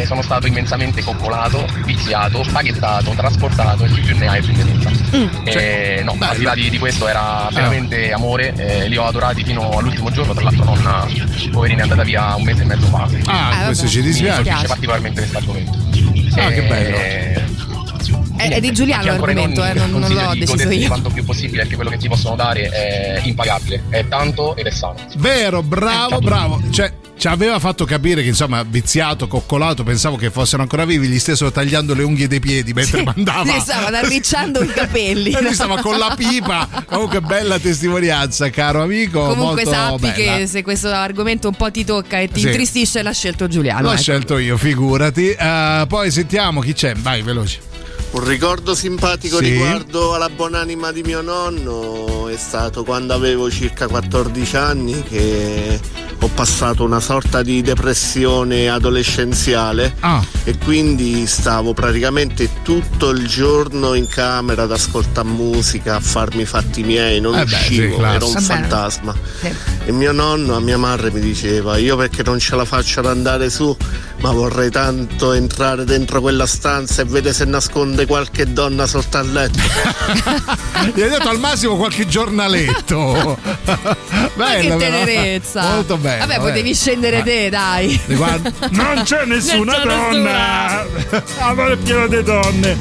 Eh, 0.00 0.06
sono 0.06 0.20
stato 0.22 0.46
immensamente 0.46 1.02
coccolato, 1.02 1.64
viziato, 1.84 2.42
spaghettato, 2.42 3.10
trasportato 3.16 3.84
e 3.84 3.88
chi 3.88 4.00
più 4.00 4.16
ne 4.18 4.26
ha 4.28 4.36
e 4.36 4.40
più 4.42 4.52
ne 4.54 4.64
pensa. 4.64 4.90
Mm. 5.16 5.26
Eh, 5.44 6.02
no, 6.04 6.12
bello. 6.14 6.30
al 6.32 6.36
di 6.38 6.44
là 6.44 6.54
di, 6.54 6.70
di 6.70 6.78
questo 6.78 7.06
Ah. 7.06 7.10
era 7.10 7.48
veramente 7.52 8.12
amore, 8.12 8.52
eh, 8.56 8.88
li 8.88 8.96
ho 8.96 9.04
adorati 9.06 9.44
fino 9.44 9.70
all'ultimo 9.70 10.10
giorno, 10.10 10.34
tra 10.34 10.42
l'altro 10.44 10.64
nonna 10.64 11.06
poverina 11.52 11.80
è 11.80 11.82
andata 11.84 12.02
via 12.02 12.34
un 12.34 12.42
mese 12.42 12.62
e 12.62 12.64
mezzo 12.66 12.86
fa. 12.86 13.04
quindi 13.04 13.24
Ah, 13.28 13.62
questo 13.66 13.86
ci 13.88 13.98
Mi 13.98 14.04
dispiace. 14.06 14.42
colpisce 14.42 14.66
particolarmente 14.66 15.20
questo 15.20 15.38
argomento. 15.38 15.78
Ah, 16.40 16.48
che 16.48 16.56
Eh, 16.56 16.62
bello. 16.62 16.96
È, 18.36 18.48
è 18.50 18.60
di 18.60 18.70
Giuliano 18.72 19.04
l'argomento, 19.04 19.60
nonni 19.62 19.70
eh, 19.70 19.74
non, 19.86 19.90
non 19.98 20.12
l'ho 20.12 20.32
di 20.34 20.40
deciso 20.40 20.70
io. 20.70 20.88
quanto 20.88 21.08
più 21.08 21.24
possibile 21.24 21.62
perché 21.62 21.74
quello 21.76 21.90
che 21.90 21.96
ti 21.96 22.06
possono 22.08 22.36
dare 22.36 22.68
è 22.68 23.20
impagabile, 23.24 23.84
è 23.88 24.06
tanto 24.08 24.54
ed 24.56 24.66
è 24.66 24.70
sano. 24.70 24.96
Vero, 25.16 25.62
bravo, 25.62 26.18
bravo. 26.18 26.60
Cioè, 26.70 26.92
ci 27.18 27.28
aveva 27.28 27.58
fatto 27.58 27.84
capire 27.84 28.22
che 28.22 28.28
insomma, 28.28 28.62
viziato, 28.62 29.26
coccolato, 29.26 29.82
pensavo 29.84 30.16
che 30.16 30.30
fossero 30.30 30.60
ancora 30.62 30.84
vivi, 30.84 31.08
gli 31.08 31.18
stessero 31.18 31.50
tagliando 31.50 31.94
le 31.94 32.02
unghie 32.02 32.28
dei 32.28 32.40
piedi 32.40 32.72
mentre 32.74 33.02
mandava. 33.02 33.44
Gli 33.44 33.58
stavano 33.58 33.96
arricciando 33.96 34.62
i 34.62 34.68
capelli. 34.68 35.32
E 35.36 35.42
lui 35.42 35.54
stava 35.54 35.80
con 35.80 35.98
la 35.98 36.14
pipa. 36.16 36.68
Comunque, 36.86 37.20
bella 37.20 37.58
testimonianza, 37.58 38.48
caro 38.50 38.82
amico. 38.82 39.26
Comunque 39.28 39.64
sappi 39.64 40.10
bella. 40.10 40.36
che 40.36 40.46
se 40.46 40.62
questo 40.62 40.88
argomento 40.88 41.48
un 41.48 41.54
po' 41.54 41.70
ti 41.70 41.84
tocca 41.84 42.18
e 42.18 42.28
ti 42.28 42.40
Sì. 42.40 42.46
intristisce 42.46 43.02
l'ha 43.02 43.12
scelto 43.12 43.48
Giuliano. 43.48 43.82
L'ho 43.82 43.92
ecco. 43.92 44.00
scelto 44.02 44.38
io, 44.38 44.56
figurati. 44.56 45.30
Eh, 45.30 45.84
poi 45.88 46.10
sentiamo 46.10 46.60
chi 46.60 46.72
c'è. 46.74 46.94
Vai, 46.94 47.22
veloci. 47.22 47.58
Un 48.16 48.24
ricordo 48.24 48.74
simpatico 48.74 49.36
Sì. 49.38 49.50
riguardo 49.50 50.14
alla 50.14 50.30
buonanima 50.30 50.90
di 50.90 51.02
mio 51.02 51.20
nonno 51.20 52.28
è 52.28 52.36
stato 52.38 52.82
quando 52.82 53.12
avevo 53.12 53.50
circa 53.50 53.88
14 53.88 54.56
anni 54.56 55.02
che 55.02 55.78
ho 56.18 56.28
passato 56.28 56.82
una 56.82 56.98
sorta 56.98 57.42
di 57.42 57.60
depressione 57.60 58.70
adolescenziale 58.70 59.94
Ah. 60.00 60.24
e 60.44 60.56
quindi 60.56 61.26
stavo 61.26 61.74
praticamente 61.74 62.48
tutto 62.62 63.10
il 63.10 63.26
giorno 63.26 63.92
in 63.92 64.08
camera 64.08 64.62
ad 64.62 64.72
ascoltare 64.72 65.28
musica, 65.28 65.96
a 65.96 66.00
farmi 66.00 66.42
i 66.42 66.46
fatti 66.46 66.82
miei, 66.82 67.20
non 67.20 67.34
Eh 67.38 67.44
beh, 67.44 67.56
sì, 67.56 67.78
uscivo, 67.80 68.04
ero 68.06 68.28
un 68.28 68.34
fantasma. 68.40 69.14
Sì. 69.40 69.52
E 69.84 69.92
mio 69.92 70.12
nonno 70.12 70.56
a 70.56 70.60
mia 70.60 70.78
madre 70.78 71.10
mi 71.12 71.20
diceva: 71.20 71.76
Io 71.76 71.96
perché 71.96 72.22
non 72.24 72.38
ce 72.38 72.56
la 72.56 72.64
faccio 72.64 73.00
ad 73.00 73.06
andare 73.06 73.50
su, 73.50 73.76
ma 74.20 74.32
vorrei 74.32 74.70
tanto 74.70 75.32
entrare 75.32 75.84
dentro 75.84 76.20
quella 76.20 76.46
stanza 76.46 77.02
e 77.02 77.04
vedere 77.04 77.34
se 77.34 77.44
nasconde 77.44 78.05
qualche 78.06 78.52
donna 78.52 78.86
sotto 78.86 79.18
al 79.18 79.30
letto. 79.30 79.58
Gli 80.94 81.02
hai 81.02 81.08
detto 81.08 81.28
al 81.28 81.38
massimo 81.38 81.76
qualche 81.76 82.06
giornaletto. 82.06 83.38
Bello, 84.34 84.76
che 84.76 84.86
però. 84.86 85.04
tenerezza. 85.04 85.74
Molto 85.74 85.96
bello. 85.96 86.26
Vabbè, 86.26 86.36
eh. 86.36 86.40
potevi 86.40 86.74
scendere 86.74 87.22
te, 87.22 87.48
dai. 87.48 88.00
Non 88.06 89.02
c'è 89.04 89.24
nessuna 89.26 89.82
Non 89.82 89.82
c'è 89.82 89.86
donna. 89.86 90.86
Amore 91.38 91.76
pieno 91.76 92.06
di 92.06 92.22
donne. 92.22 92.76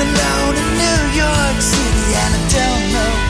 Alone 0.00 0.56
in 0.56 0.68
New 0.82 1.02
York 1.22 1.60
City 1.60 2.14
And 2.22 2.34
I 2.34 2.48
don't 2.50 2.92
know 2.92 3.27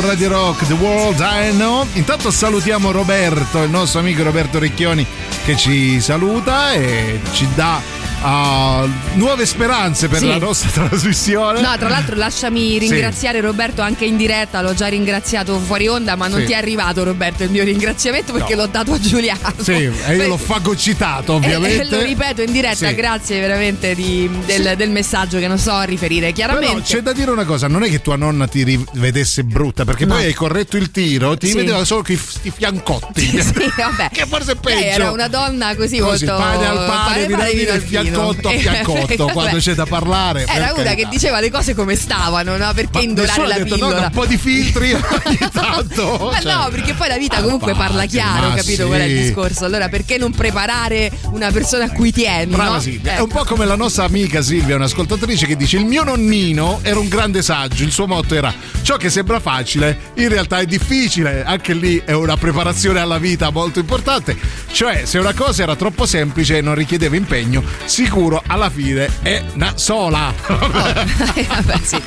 Radio 0.00 0.28
Rock 0.28 0.66
The 0.66 0.74
World 0.74 1.20
I 1.20 1.50
Know. 1.52 1.86
Intanto 1.94 2.30
salutiamo 2.30 2.90
Roberto, 2.90 3.62
il 3.62 3.70
nostro 3.70 4.00
amico 4.00 4.22
Roberto 4.22 4.58
Ricchioni 4.58 5.06
che 5.44 5.56
ci 5.56 6.00
saluta 6.00 6.72
e 6.72 7.20
ci 7.32 7.46
dà 7.54 7.80
uh, 8.22 8.88
nuove 9.14 9.46
speranze 9.46 10.08
per 10.08 10.18
Sì. 10.18 10.26
la 10.26 10.38
nostra 10.38 10.70
trasmissione. 10.88 11.60
No, 11.60 11.76
tra 11.78 11.88
l'altro 11.88 12.16
lasciami 12.16 12.78
ringraziare 12.78 13.40
Roberto 13.40 13.82
anche 13.82 14.04
in 14.04 14.16
diretta, 14.16 14.60
l'ho 14.62 14.74
già 14.74 14.86
ringraziato 14.88 15.58
fuori 15.58 15.88
onda, 15.88 16.16
ma 16.16 16.26
non 16.28 16.40
Sì. 16.40 16.46
ti 16.46 16.52
è 16.52 16.56
arrivato 16.56 17.04
Roberto 17.04 17.42
il 17.42 17.50
mio 17.50 17.64
ringraziamento 17.64 18.32
perché 18.32 18.54
No. 18.54 18.62
l'ho 18.62 18.66
dato 18.68 18.92
a 18.92 18.98
Giuliano. 19.00 19.52
Sì, 19.60 19.72
e 20.06 20.14
io 20.16 20.26
l'ho 20.28 20.36
fagocitato 20.36 21.34
ovviamente. 21.34 21.82
E, 21.82 21.90
lo 21.90 22.00
ripeto 22.02 22.42
in 22.42 22.52
diretta, 22.52 22.88
Sì. 22.88 22.94
grazie 22.94 23.40
veramente 23.40 23.94
di- 23.94 24.28
del, 24.44 24.74
del 24.76 24.90
messaggio 24.90 25.38
che 25.38 25.48
non 25.48 25.58
so 25.58 25.72
a 25.72 25.82
riferire 25.84 26.32
chiaramente. 26.32 26.66
Però 26.74 26.84
c'è 26.84 27.00
da 27.00 27.12
dire 27.12 27.30
una 27.30 27.44
cosa, 27.44 27.68
non 27.68 27.82
è 27.82 27.88
che 27.90 28.00
tua 28.02 28.16
nonna 28.16 28.46
ti 28.46 28.62
rivedesse 28.64 29.44
brutta, 29.44 29.84
perché 29.84 30.04
No. 30.04 30.14
poi 30.14 30.24
hai 30.26 30.34
corretto 30.34 30.76
il 30.76 30.90
tiro, 30.90 31.36
ti 31.36 31.48
Sì. 31.48 31.54
vedeva 31.54 31.84
solo 31.84 32.02
che 32.02 32.12
i 32.42 32.52
fiancotti. 32.54 33.28
Sì, 33.50 33.70
vabbè. 33.76 34.08
Che 34.12 34.26
forse 34.26 34.52
è 34.52 34.56
Lei 34.62 34.74
peggio. 34.82 34.94
era 34.94 35.10
una 35.10 35.28
donna 35.28 35.74
così, 35.76 35.98
Così, 35.98 36.24
molto 36.26 36.42
pane 36.42 36.66
al 36.66 36.76
pane, 36.76 37.26
pane, 37.26 37.36
pane, 37.36 37.52
vino 37.52 37.58
vino 37.60 37.72
al 37.72 38.09
fiancotto 38.10 38.48
a 38.48 38.52
fiancotto, 38.52 39.16
vabbè. 39.24 39.32
quando 39.32 39.58
c'è 39.58 39.74
da 39.74 39.86
parlare. 39.86 40.44
Era 40.46 40.72
una 40.76 40.94
che 40.94 41.06
diceva 41.08 41.40
le 41.40 41.50
cose 41.50 41.74
come 41.74 41.94
stavano, 41.96 42.56
no? 42.56 42.72
Perché 42.74 43.00
indorare 43.00 43.38
Nessuno 43.38 43.46
la 43.48 43.62
detto, 43.62 43.74
pillola? 43.74 43.94
"Nonna, 43.94 44.06
un 44.06 44.12
po' 44.12 44.26
di 44.26 44.36
filtri 44.36 44.92
ogni 45.24 45.38
tanto. 45.52 46.30
Ma 46.32 46.40
cioè. 46.40 46.52
no, 46.54 46.68
perché 46.70 46.94
poi 46.94 47.08
la 47.08 47.16
vita 47.18 47.40
comunque 47.40 47.74
parla 47.74 48.04
chiaro, 48.06 48.48
ma 48.48 48.54
capito 48.54 48.82
sì. 48.82 48.88
qual 48.88 49.00
è 49.00 49.04
il 49.04 49.22
discorso? 49.22 49.64
Allora 49.64 49.88
perché 49.88 50.18
non 50.18 50.32
preparare 50.32 51.10
una 51.32 51.50
persona 51.50 51.84
a 51.84 51.90
cui 51.90 52.12
tieni? 52.12 52.52
Brava 52.52 52.74
no? 52.74 52.80
Silvia. 52.80 53.12
È 53.12 53.14
Ecco. 53.14 53.22
un 53.24 53.28
po' 53.30 53.44
come 53.44 53.64
la 53.64 53.76
nostra 53.76 54.04
amica 54.04 54.42
Silvia, 54.42 54.76
un'ascoltatrice 54.76 55.46
che 55.46 55.56
dice: 55.56 55.76
Il 55.76 55.84
mio 55.86 56.02
nonnino 56.04 56.80
era 56.82 56.98
un 56.98 57.08
grande 57.08 57.42
saggio. 57.42 57.82
Il 57.82 57.92
suo 57.92 58.06
motto 58.06 58.34
era: 58.34 58.52
Ciò 58.82 58.96
che 58.96 59.10
sembra 59.10 59.40
facile, 59.40 59.98
in 60.14 60.28
realtà 60.28 60.58
è 60.58 60.66
difficile. 60.66 61.42
Anche 61.44 61.74
lì 61.74 62.00
è 62.04 62.12
una 62.12 62.36
preparazione 62.36 63.00
alla 63.00 63.18
vita 63.18 63.50
molto 63.50 63.78
importante. 63.78 64.36
Cioè, 64.72 65.04
se 65.04 65.18
una 65.18 65.34
cosa 65.34 65.62
era 65.62 65.76
troppo 65.76 66.06
semplice 66.06 66.58
e 66.58 66.60
non 66.60 66.74
richiedeva 66.74 67.16
impegno, 67.16 67.62
sicuro 67.84 68.42
alla 68.46 68.70
fine 68.70 69.08
è 69.22 69.42
una 69.54 69.72
sola. 69.74 70.32
Vabbè, 70.46 71.78
sì. 71.82 72.00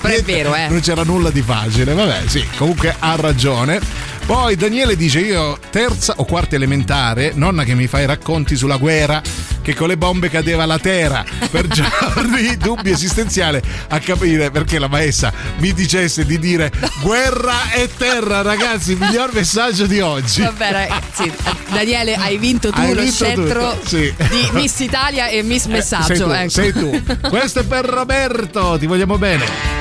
Però 0.00 0.14
è 0.14 0.22
vero, 0.22 0.54
eh. 0.54 0.68
Non 0.68 0.80
c'era 0.80 1.04
nulla 1.04 1.30
di 1.30 1.42
facile. 1.42 1.94
Vabbè, 1.94 2.22
sì, 2.26 2.44
comunque 2.56 2.94
ha 2.98 3.16
ragione. 3.16 3.80
Poi 4.26 4.56
Daniele 4.56 4.94
dice: 4.96 5.20
Io 5.20 5.58
terza 5.70 6.14
o 6.16 6.24
quarta 6.24 6.56
elementare, 6.56 7.32
nonna 7.34 7.64
che 7.64 7.74
mi 7.74 7.86
fa 7.86 8.00
i 8.00 8.06
racconti 8.06 8.56
sulla 8.56 8.76
guerra, 8.76 9.22
che 9.68 9.74
con 9.74 9.88
le 9.88 9.98
bombe 9.98 10.30
cadeva 10.30 10.64
la 10.64 10.78
terra. 10.78 11.22
Per 11.50 11.66
giorni 11.68 12.56
dubbi 12.56 12.90
esistenziale 12.90 13.62
a 13.88 13.98
capire 13.98 14.50
perché 14.50 14.78
la 14.78 14.88
maestra 14.88 15.30
mi 15.58 15.74
dicesse 15.74 16.24
di 16.24 16.38
dire 16.38 16.72
guerra 17.02 17.72
e 17.72 17.90
terra, 17.94 18.40
ragazzi, 18.40 18.94
miglior 18.94 19.34
messaggio 19.34 19.84
di 19.84 20.00
oggi. 20.00 20.40
Vabbè, 20.40 20.72
ragazzi, 20.72 21.30
Daniele, 21.68 22.14
hai 22.14 22.38
vinto 22.38 22.70
tu 22.70 22.80
Hai 22.80 22.94
lo 22.94 23.02
vinto 23.02 23.24
scettro 23.24 23.78
sì. 23.84 24.14
di 24.30 24.48
Miss 24.52 24.78
Italia 24.78 25.26
e 25.26 25.42
Miss 25.42 25.66
Messaggio. 25.66 26.14
sei 26.14 26.18
tu, 26.18 26.30
ecco. 26.30 26.48
sei 26.48 26.72
tu. 26.72 27.02
Questo 27.28 27.60
è 27.60 27.64
per 27.64 27.84
Roberto, 27.84 28.76
ti 28.78 28.86
vogliamo 28.86 29.18
bene. 29.18 29.77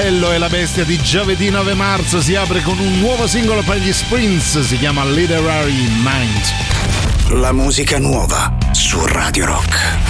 Bello 0.00 0.30
e 0.30 0.38
la 0.38 0.48
Bestia 0.48 0.84
di 0.84 0.96
giovedì 1.02 1.50
9 1.50 1.74
marzo 1.74 2.20
si 2.20 2.36
apre 2.36 2.62
con 2.62 2.78
un 2.78 3.00
nuovo 3.00 3.26
singolo 3.26 3.62
per 3.62 3.78
gli 3.78 3.92
Sprints, 3.92 4.60
si 4.60 4.78
chiama 4.78 5.04
Literary 5.04 5.88
Mind. 6.04 7.40
La 7.40 7.50
musica 7.50 7.98
nuova 7.98 8.56
su 8.70 9.04
Radio 9.04 9.46
Rock. 9.46 10.07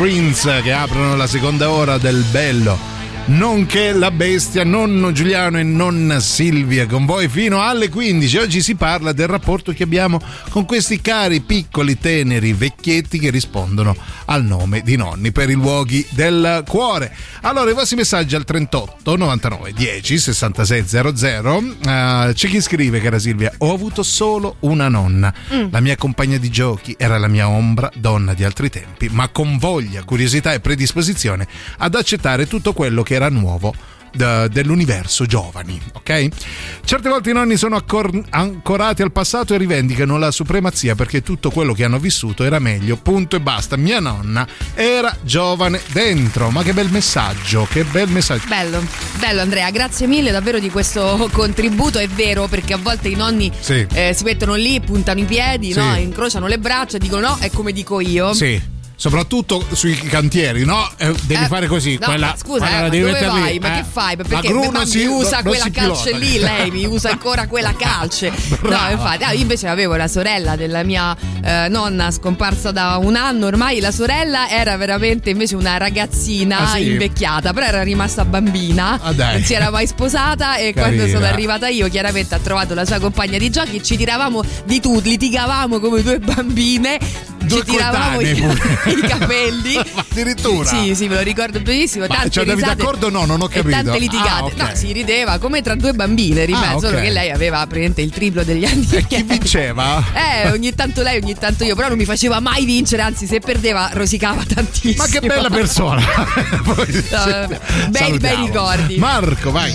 Sprints 0.00 0.60
che 0.62 0.72
aprono 0.72 1.14
la 1.14 1.26
seconda 1.26 1.70
ora 1.70 1.98
del 1.98 2.24
Bello. 2.30 2.78
Nonché 3.26 3.92
la 3.92 4.10
bestia, 4.10 4.64
nonno 4.64 5.12
Giuliano 5.12 5.58
e 5.58 5.62
nonna 5.62 6.20
Silvia 6.20 6.86
con 6.86 7.04
voi 7.04 7.28
fino 7.28 7.60
alle 7.60 7.90
15. 7.90 8.38
Oggi 8.38 8.62
si 8.62 8.76
parla 8.76 9.12
del 9.12 9.26
rapporto 9.26 9.72
che 9.72 9.82
abbiamo 9.82 10.18
con 10.48 10.64
questi 10.64 11.02
cari, 11.02 11.40
piccoli, 11.40 11.98
teneri 11.98 12.54
vecchietti 12.54 13.18
che 13.18 13.28
rispondono 13.28 13.94
al 14.30 14.44
nome 14.44 14.80
di 14.82 14.96
nonni 14.96 15.32
per 15.32 15.50
i 15.50 15.54
luoghi 15.54 16.06
del 16.10 16.64
cuore. 16.66 17.14
Allora, 17.42 17.70
i 17.70 17.74
vostri 17.74 17.96
messaggi 17.96 18.34
al 18.34 18.44
38 18.44 19.16
99 19.16 19.72
10 19.72 20.18
66 20.18 20.84
00. 20.86 21.58
Eh, 21.58 22.30
c'è 22.32 22.48
chi 22.48 22.60
scrive, 22.60 23.00
cara 23.00 23.18
Silvia, 23.18 23.52
ho 23.58 23.72
avuto 23.72 24.02
solo 24.02 24.56
una 24.60 24.88
nonna. 24.88 25.32
La 25.70 25.80
mia 25.80 25.96
compagna 25.96 26.38
di 26.38 26.48
giochi 26.48 26.94
era 26.96 27.18
la 27.18 27.28
mia 27.28 27.48
ombra, 27.48 27.90
donna 27.94 28.32
di 28.34 28.44
altri 28.44 28.70
tempi, 28.70 29.08
ma 29.10 29.28
con 29.28 29.58
voglia, 29.58 30.04
curiosità 30.04 30.52
e 30.52 30.60
predisposizione 30.60 31.46
ad 31.78 31.94
accettare 31.94 32.46
tutto 32.46 32.72
quello 32.72 33.02
che 33.02 33.14
era 33.14 33.28
nuovo 33.28 33.74
dell'universo 34.12 35.26
giovani, 35.26 35.80
ok? 35.92 36.28
Certe 36.84 37.08
volte 37.08 37.30
i 37.30 37.32
nonni 37.32 37.56
sono 37.56 37.76
accor- 37.76 38.22
ancorati 38.30 39.02
al 39.02 39.12
passato 39.12 39.54
e 39.54 39.58
rivendicano 39.58 40.18
la 40.18 40.30
supremazia 40.30 40.94
perché 40.94 41.22
tutto 41.22 41.50
quello 41.50 41.72
che 41.72 41.84
hanno 41.84 41.98
vissuto 41.98 42.44
era 42.44 42.58
meglio, 42.58 42.96
punto 42.96 43.36
e 43.36 43.40
basta. 43.40 43.76
Mia 43.76 44.00
nonna 44.00 44.46
era 44.74 45.16
giovane 45.22 45.80
dentro, 45.92 46.50
ma 46.50 46.62
che 46.62 46.72
bel 46.72 46.90
messaggio, 46.90 47.66
che 47.70 47.84
bel 47.84 48.08
messaggio. 48.08 48.46
Bello, 48.48 48.82
bello 49.18 49.40
Andrea, 49.40 49.70
grazie 49.70 50.06
mille 50.06 50.30
davvero 50.30 50.58
di 50.58 50.70
questo 50.70 51.28
contributo, 51.32 51.98
è 51.98 52.08
vero 52.08 52.46
perché 52.48 52.72
a 52.74 52.78
volte 52.78 53.08
i 53.08 53.14
nonni 53.14 53.50
Sì. 53.60 53.86
eh, 53.92 54.12
si 54.14 54.24
mettono 54.24 54.54
lì, 54.54 54.80
puntano 54.80 55.20
i 55.20 55.24
piedi, 55.24 55.72
Sì. 55.72 55.78
no? 55.78 55.96
incrociano 55.96 56.46
le 56.46 56.58
braccia 56.58 56.96
e 56.96 57.00
dicono 57.00 57.28
no, 57.28 57.36
è 57.40 57.50
come 57.50 57.72
dico 57.72 58.00
io. 58.00 58.32
Sì. 58.34 58.60
Soprattutto 59.00 59.64
sui 59.72 59.94
cantieri, 59.96 60.62
no? 60.66 60.86
Eh, 60.98 61.14
devi 61.22 61.44
Eh, 61.44 61.46
fare 61.46 61.66
così. 61.68 61.96
no, 61.98 62.04
quella, 62.06 62.26
ma 62.26 62.36
scusa, 62.36 62.66
quella 62.66 62.84
eh, 62.84 62.90
dove 62.90 63.12
mettere 63.12 63.32
lì, 63.32 63.40
vai? 63.40 63.58
Ma 63.58 63.72
eh. 63.72 63.76
che 63.80 63.86
fai? 63.90 64.16
Perché 64.16 64.52
ma 64.52 64.60
non 64.66 64.72
mi 64.82 64.86
si- 64.86 65.04
usa 65.06 65.36
non 65.36 65.42
quella 65.44 65.64
si 65.64 65.70
calce 65.70 66.02
pilota. 66.10 66.18
lì, 66.18 66.38
lei 66.38 66.70
mi 66.70 66.84
usa 66.84 67.08
ancora 67.10 67.46
quella 67.46 67.74
calce. 67.74 68.30
No, 68.60 68.78
infatti, 68.90 69.24
ah, 69.24 69.32
io 69.32 69.40
invece 69.40 69.68
avevo 69.68 69.96
la 69.96 70.06
sorella 70.06 70.54
della 70.54 70.82
mia 70.84 71.16
eh, 71.42 71.66
nonna 71.70 72.10
scomparsa 72.10 72.70
da 72.72 72.98
un 73.02 73.16
anno 73.16 73.46
ormai. 73.46 73.80
La 73.80 73.90
sorella 73.90 74.48
era 74.50 74.76
veramente 74.76 75.30
invece 75.30 75.56
una 75.56 75.78
ragazzina 75.78 76.70
Ah, 76.70 76.74
sì? 76.74 76.90
invecchiata, 76.90 77.52
però 77.54 77.66
era 77.66 77.82
rimasta 77.82 78.24
bambina. 78.26 78.98
Ah. 79.00 79.12
Non 79.12 79.42
si 79.42 79.54
era 79.54 79.70
mai 79.70 79.86
sposata 79.86 80.56
e 80.56 80.74
Carina. 80.74 80.82
quando 81.02 81.08
sono 81.08 81.24
arrivata 81.24 81.68
io, 81.68 81.88
chiaramente 81.88 82.34
ha 82.34 82.38
trovato 82.38 82.74
la 82.74 82.84
sua 82.84 82.98
compagna 82.98 83.38
di 83.38 83.48
giochi. 83.50 83.82
Ci 83.82 83.96
tiravamo 83.96 84.42
di 84.66 84.78
tutto, 84.78 85.08
litigavamo 85.08 85.80
come 85.80 86.02
due 86.02 86.18
bambine. 86.18 86.98
Ci 87.48 87.62
tiravamo 87.64 88.20
i, 88.20 88.30
i 88.30 89.00
capelli. 89.08 89.76
Addirittura? 89.94 90.68
Sì, 90.68 90.94
sì, 90.94 91.08
me 91.08 91.14
lo 91.16 91.20
ricordo 91.22 91.60
benissimo. 91.60 92.06
Ma 92.06 92.14
tante 92.14 92.30
ci 92.30 92.38
andavi 92.40 92.60
risate 92.60 92.76
d'accordo 92.76 93.10
no? 93.10 93.24
Non 93.24 93.40
ho 93.40 93.48
capito. 93.48 93.70
tante 93.70 93.98
litigate. 93.98 94.28
Ah, 94.30 94.44
ok. 94.44 94.56
No, 94.56 94.68
si 94.74 94.92
rideva 94.92 95.38
come 95.38 95.62
tra 95.62 95.74
due 95.74 95.92
bambine, 95.92 96.44
ripeto, 96.44 96.64
Ah, 96.66 96.74
ok. 96.76 96.80
solo 96.80 97.00
che 97.00 97.10
lei 97.10 97.30
aveva 97.30 97.58
praticamente 97.58 98.02
il 98.02 98.10
triplo 98.10 98.44
degli 98.44 98.64
anni. 98.64 98.86
E 98.90 99.06
chi 99.06 99.22
vinceva? 99.22 100.02
Eh, 100.14 100.50
ogni 100.50 100.74
tanto 100.74 101.02
lei, 101.02 101.20
ogni 101.20 101.34
tanto 101.34 101.64
io, 101.64 101.74
però 101.74 101.88
non 101.88 101.96
mi 101.96 102.04
faceva 102.04 102.40
mai 102.40 102.64
vincere, 102.64 103.02
anzi 103.02 103.26
se 103.26 103.40
perdeva 103.40 103.90
rosicava 103.92 104.42
tantissimo. 104.44 104.94
Ma 105.04 105.06
che 105.06 105.20
bella 105.20 105.50
persona! 105.50 106.02
No, 107.10 107.24
vabbè, 107.24 107.58
bei, 107.90 108.18
bei 108.18 108.36
ricordi. 108.36 108.96
Marco, 108.96 109.50
vai. 109.50 109.72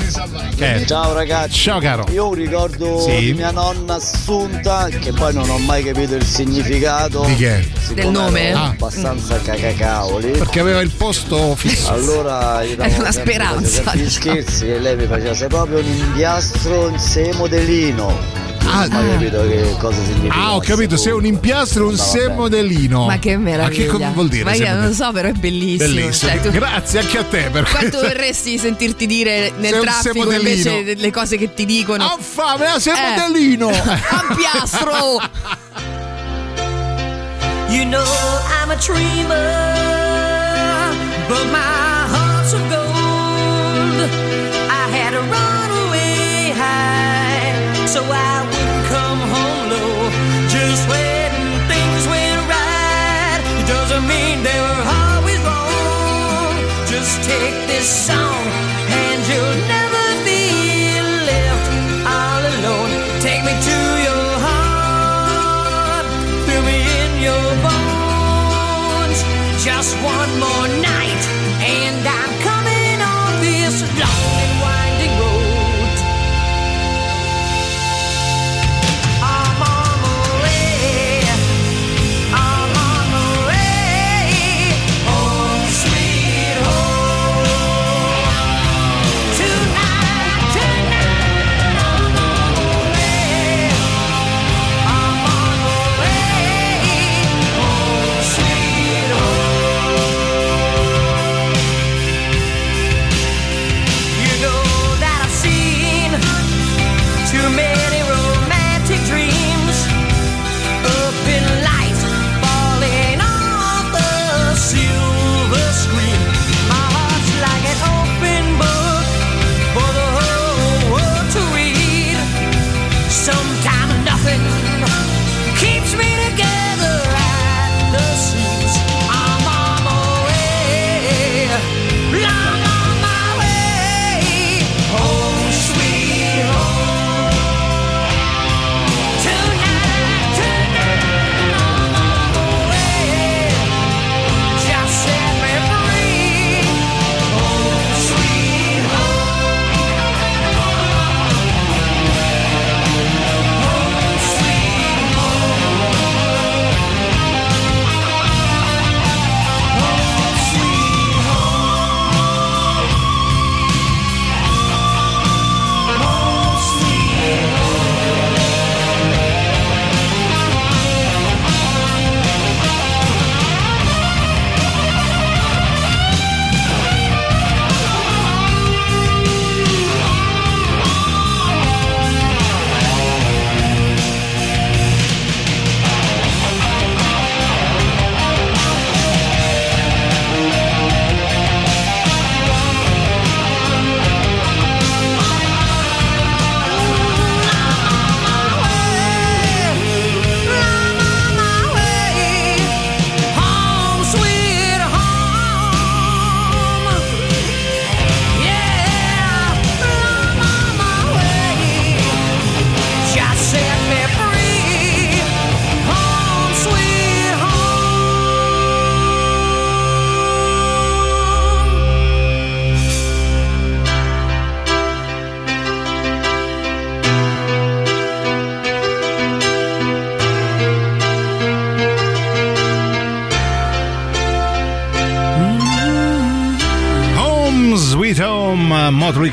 Che- 0.55 0.83
Ciao 0.85 1.13
ragazzi. 1.13 1.53
Ciao 1.59 1.79
caro. 1.79 2.05
Io 2.11 2.33
ricordo 2.33 2.99
Sì. 3.01 3.17
di 3.19 3.33
mia 3.33 3.51
nonna 3.51 3.95
Assunta, 3.95 4.87
che 4.89 5.11
poi 5.11 5.33
non 5.33 5.49
ho 5.49 5.57
mai 5.59 5.83
capito 5.83 6.15
il 6.15 6.25
significato. 6.25 7.23
Di 7.25 7.35
che? 7.35 7.54
Siccome 7.63 7.93
Del 8.01 8.09
nome? 8.11 8.51
Ah. 8.53 8.63
Abbastanza 8.69 9.39
cacacavoli. 9.41 10.31
Perché 10.31 10.59
aveva 10.59 10.81
il 10.81 10.91
posto 10.91 11.55
fisso. 11.55 11.91
Allora 11.91 12.61
io 12.63 12.77
Era 12.79 12.97
una 12.99 13.11
speranza. 13.11 13.93
gli 13.95 14.09
scherzi 14.09 14.69
e 14.69 14.79
lei 14.79 14.95
mi 14.95 15.05
faceva 15.07 15.33
sei 15.33 15.47
proprio 15.47 15.79
un 15.79 15.85
impiastro 15.85 16.87
in 16.89 16.99
sé 16.99 17.31
modellino. 17.35 18.43
Ah, 18.67 18.87
Non 18.87 18.97
ho 18.97 19.01
mai 19.03 19.11
capito 19.11 19.47
che 19.47 19.75
cosa 19.77 20.03
significa. 20.03 20.33
Ah, 20.33 20.55
ho 20.55 20.59
capito, 20.59 20.97
sei 20.97 21.11
un 21.13 21.23
impiastro 21.25 21.87
un 21.87 21.95
semodellino. 21.95 23.05
Ma 23.05 23.19
che 23.19 23.37
meraviglia. 23.37 23.85
Ma 23.85 23.91
che 23.91 23.97
cosa 23.97 24.09
vuol 24.09 24.27
dire? 24.27 24.43
Ma 24.43 24.49
io 24.53 24.55
semodellino? 24.65 24.81
non 24.81 24.89
lo 24.89 24.95
so, 25.05 25.11
però 25.11 25.27
è 25.29 25.31
bellissimo. 25.33 25.93
Bellissimo. 25.93 26.31
Cioè, 26.31 26.41
tu- 26.41 26.49
Grazie 26.49 26.99
anche 26.99 27.17
a 27.19 27.23
te 27.23 27.49
per 27.51 27.69
Quanto 27.69 27.97
questo. 27.99 27.99
vorresti 28.01 28.57
sentirti 28.57 29.05
dire 29.05 29.51
nel 29.59 29.71
Sei 29.71 29.81
traffico 29.81 30.13
semodellino. 30.13 30.71
invece 30.71 30.95
le 30.99 31.11
cose 31.11 31.37
che 31.37 31.53
ti 31.53 31.65
dicono? 31.65 32.05
Ho 32.05 32.17
fame, 32.19 32.65
ah, 32.65 32.79
sei 32.79 32.93
Eh. 32.97 33.09
modellino. 33.09 33.69
Ampiastro! 33.69 35.21
You 37.75 37.83
know 37.83 38.07
I'm 38.57 38.71
a 38.71 38.77
dreamer, 38.77 39.51
but 41.27 41.45
my 41.51 42.07
heart's 42.13 42.53
of 42.53 42.63
gold. 42.71 43.99
I 44.81 44.85
had 44.95 45.11
to 45.11 45.19
run 45.19 45.69
away 45.83 46.55
high, 46.55 47.85
so 47.85 47.99
I 47.99 48.47
wouldn't 48.47 48.85
come 48.95 49.19
home 49.35 49.63
low. 49.73 50.09
Just 50.47 50.87
when 50.87 51.31
things 51.67 52.03
went 52.07 52.41
right, 52.47 53.41
it 53.59 53.67
doesn't 53.67 54.07
mean 54.07 54.35
they 54.47 54.59
were 54.65 54.83
always 55.03 55.39
wrong. 55.43 56.55
Just 56.87 57.13
take 57.27 57.57
this 57.67 57.87
song, 58.07 58.45
and 58.87 59.19
you'll 59.27 59.67
never 59.67 59.84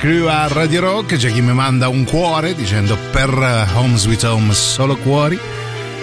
Crew 0.02 0.26
a 0.26 0.48
Radio 0.48 0.80
Rock 0.80 1.14
c'è 1.16 1.30
chi 1.30 1.40
mi 1.40 1.52
manda 1.52 1.86
un 1.86 2.02
cuore 2.02 2.56
dicendo 2.56 2.98
per 3.12 3.68
Home 3.76 3.96
Sweet 3.96 4.24
Home 4.24 4.52
solo 4.52 4.96
cuori 4.96 5.38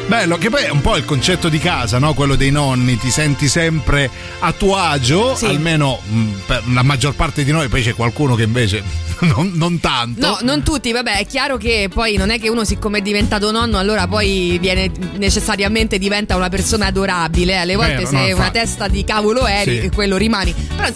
Bello, 0.07 0.37
che 0.37 0.49
poi 0.49 0.63
è 0.63 0.69
un 0.69 0.79
po' 0.81 0.95
il 0.95 1.05
concetto 1.05 1.49
di 1.49 1.59
casa, 1.59 1.99
no? 1.99 2.15
Quello 2.15 2.33
dei 2.35 2.49
nonni, 2.49 2.97
ti 2.97 3.11
senti 3.11 3.47
sempre 3.47 4.09
a 4.39 4.51
tuo 4.53 4.75
agio, 4.75 5.35
Sì. 5.35 5.45
almeno 5.45 5.99
mh, 6.03 6.27
per 6.47 6.63
la 6.73 6.81
maggior 6.81 7.13
parte 7.13 7.43
di 7.43 7.51
noi, 7.51 7.67
poi 7.67 7.83
c'è 7.83 7.93
qualcuno 7.93 8.33
che 8.33 8.41
invece 8.41 8.81
non, 9.21 9.51
non 9.53 9.79
tanto. 9.79 10.19
No, 10.25 10.37
non 10.41 10.63
tutti, 10.63 10.91
vabbè, 10.91 11.19
è 11.19 11.27
chiaro 11.27 11.57
che 11.57 11.89
poi 11.93 12.15
non 12.17 12.31
è 12.31 12.39
che 12.39 12.49
uno 12.49 12.63
siccome 12.63 12.97
è 12.99 13.01
diventato 13.01 13.51
nonno 13.51 13.77
allora 13.77 14.07
poi 14.07 14.57
viene 14.59 14.89
necessariamente 15.17 15.99
diventa 15.99 16.35
una 16.35 16.49
persona 16.49 16.87
adorabile, 16.87 17.57
alle 17.59 17.75
volte 17.75 17.93
Vero, 17.97 18.07
se 18.07 18.13
no, 18.15 18.19
una 18.21 18.29
infatti. 18.31 18.51
testa 18.53 18.87
di 18.87 19.03
cavolo 19.03 19.45
eri, 19.45 19.81
Sì. 19.81 19.89
quello 19.91 20.17
rimani. 20.17 20.55
Però 20.75 20.89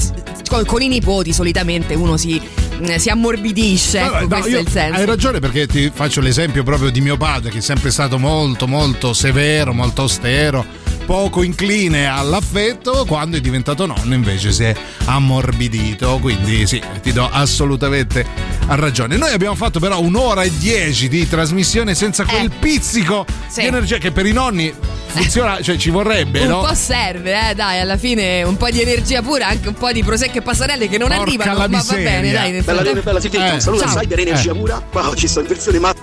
con, 0.49 0.65
con 0.65 0.81
i 0.81 0.87
nipoti 0.87 1.33
solitamente 1.33 1.93
uno 1.93 2.17
si, 2.17 2.41
mm, 2.41 2.62
si 2.97 3.09
ammorbidisce, 3.09 3.99
ecco, 3.99 4.19
no, 4.19 4.27
questo 4.27 4.49
io- 4.49 4.57
è 4.57 4.61
il 4.61 4.69
senso. 4.69 4.99
Hai 4.99 5.05
ragione 5.05 5.39
perché 5.39 5.67
ti 5.67 5.91
faccio 5.93 6.21
l'esempio 6.21 6.63
proprio 6.63 6.89
di 6.89 7.01
mio 7.01 7.17
padre 7.17 7.49
che 7.51 7.59
è 7.59 7.61
sempre 7.61 7.91
stato 7.91 8.17
molto 8.19 8.67
molto 8.67 9.13
severo, 9.13 9.73
molto 9.73 10.01
austero, 10.01 10.65
poco 11.05 11.43
incline 11.43 12.07
all'affetto, 12.07 13.05
quando 13.05 13.37
è 13.37 13.41
diventato 13.41 13.85
nonno 13.85 14.13
invece 14.13 14.51
si 14.51 14.63
è 14.63 14.75
ammorbidito, 15.05 16.19
quindi 16.19 16.65
sì, 16.67 16.81
ti 17.01 17.11
do 17.11 17.27
assolutamente 17.29 18.25
ragione. 18.67 19.17
Noi 19.17 19.31
abbiamo 19.33 19.55
fatto 19.55 19.79
però 19.79 19.99
un'ora 20.01 20.43
e 20.43 20.51
dieci 20.57 21.07
di 21.09 21.27
trasmissione 21.27 21.95
senza 21.95 22.25
quel 22.25 22.51
pizzico 22.59 23.25
Eh. 23.27 23.33
Sì. 23.47 23.61
di 23.61 23.67
energia 23.67 23.97
che 23.97 24.11
per 24.11 24.25
i 24.25 24.31
nonni 24.31 24.73
funziona, 25.21 25.61
cioè 25.61 25.77
ci 25.77 25.89
vorrebbe, 25.89 26.41
un 26.41 26.47
no? 26.47 26.61
po' 26.61 26.73
serve, 26.73 27.49
eh, 27.49 27.55
dai, 27.55 27.79
alla 27.79 27.97
fine 27.97 28.43
un 28.43 28.57
po' 28.57 28.69
di 28.69 28.81
energia 28.81 29.21
pura, 29.21 29.47
anche 29.47 29.67
un 29.67 29.73
po' 29.75 29.91
di 29.91 30.03
prosecco 30.03 30.37
e 30.39 30.41
passarelle 30.41 30.87
che 30.87 30.97
non 30.97 31.07
Porca 31.09 31.21
arrivano, 31.23 31.51
ma 31.53 31.57
va 31.59 31.67
miseria. 31.67 32.03
bene, 32.09 32.31
dai. 32.31 32.51
nel 32.51 32.63
Bella 32.63 32.81
frattempo- 32.81 32.89
Rene, 32.89 33.01
bella 33.01 33.19
Sitetta, 33.19 33.47
Eh, 33.49 33.53
un 33.53 33.59
saluto 33.61 33.83
ciao. 33.83 33.97
a 33.97 33.99
Cyber 34.01 34.19
Energia 34.19 34.51
Eh. 34.51 34.55
Pura. 34.55 34.81
Qua 34.91 35.09
oggi 35.09 35.27
sto 35.27 35.39
in 35.41 35.47
versione 35.47 35.79
ma. 35.79 35.93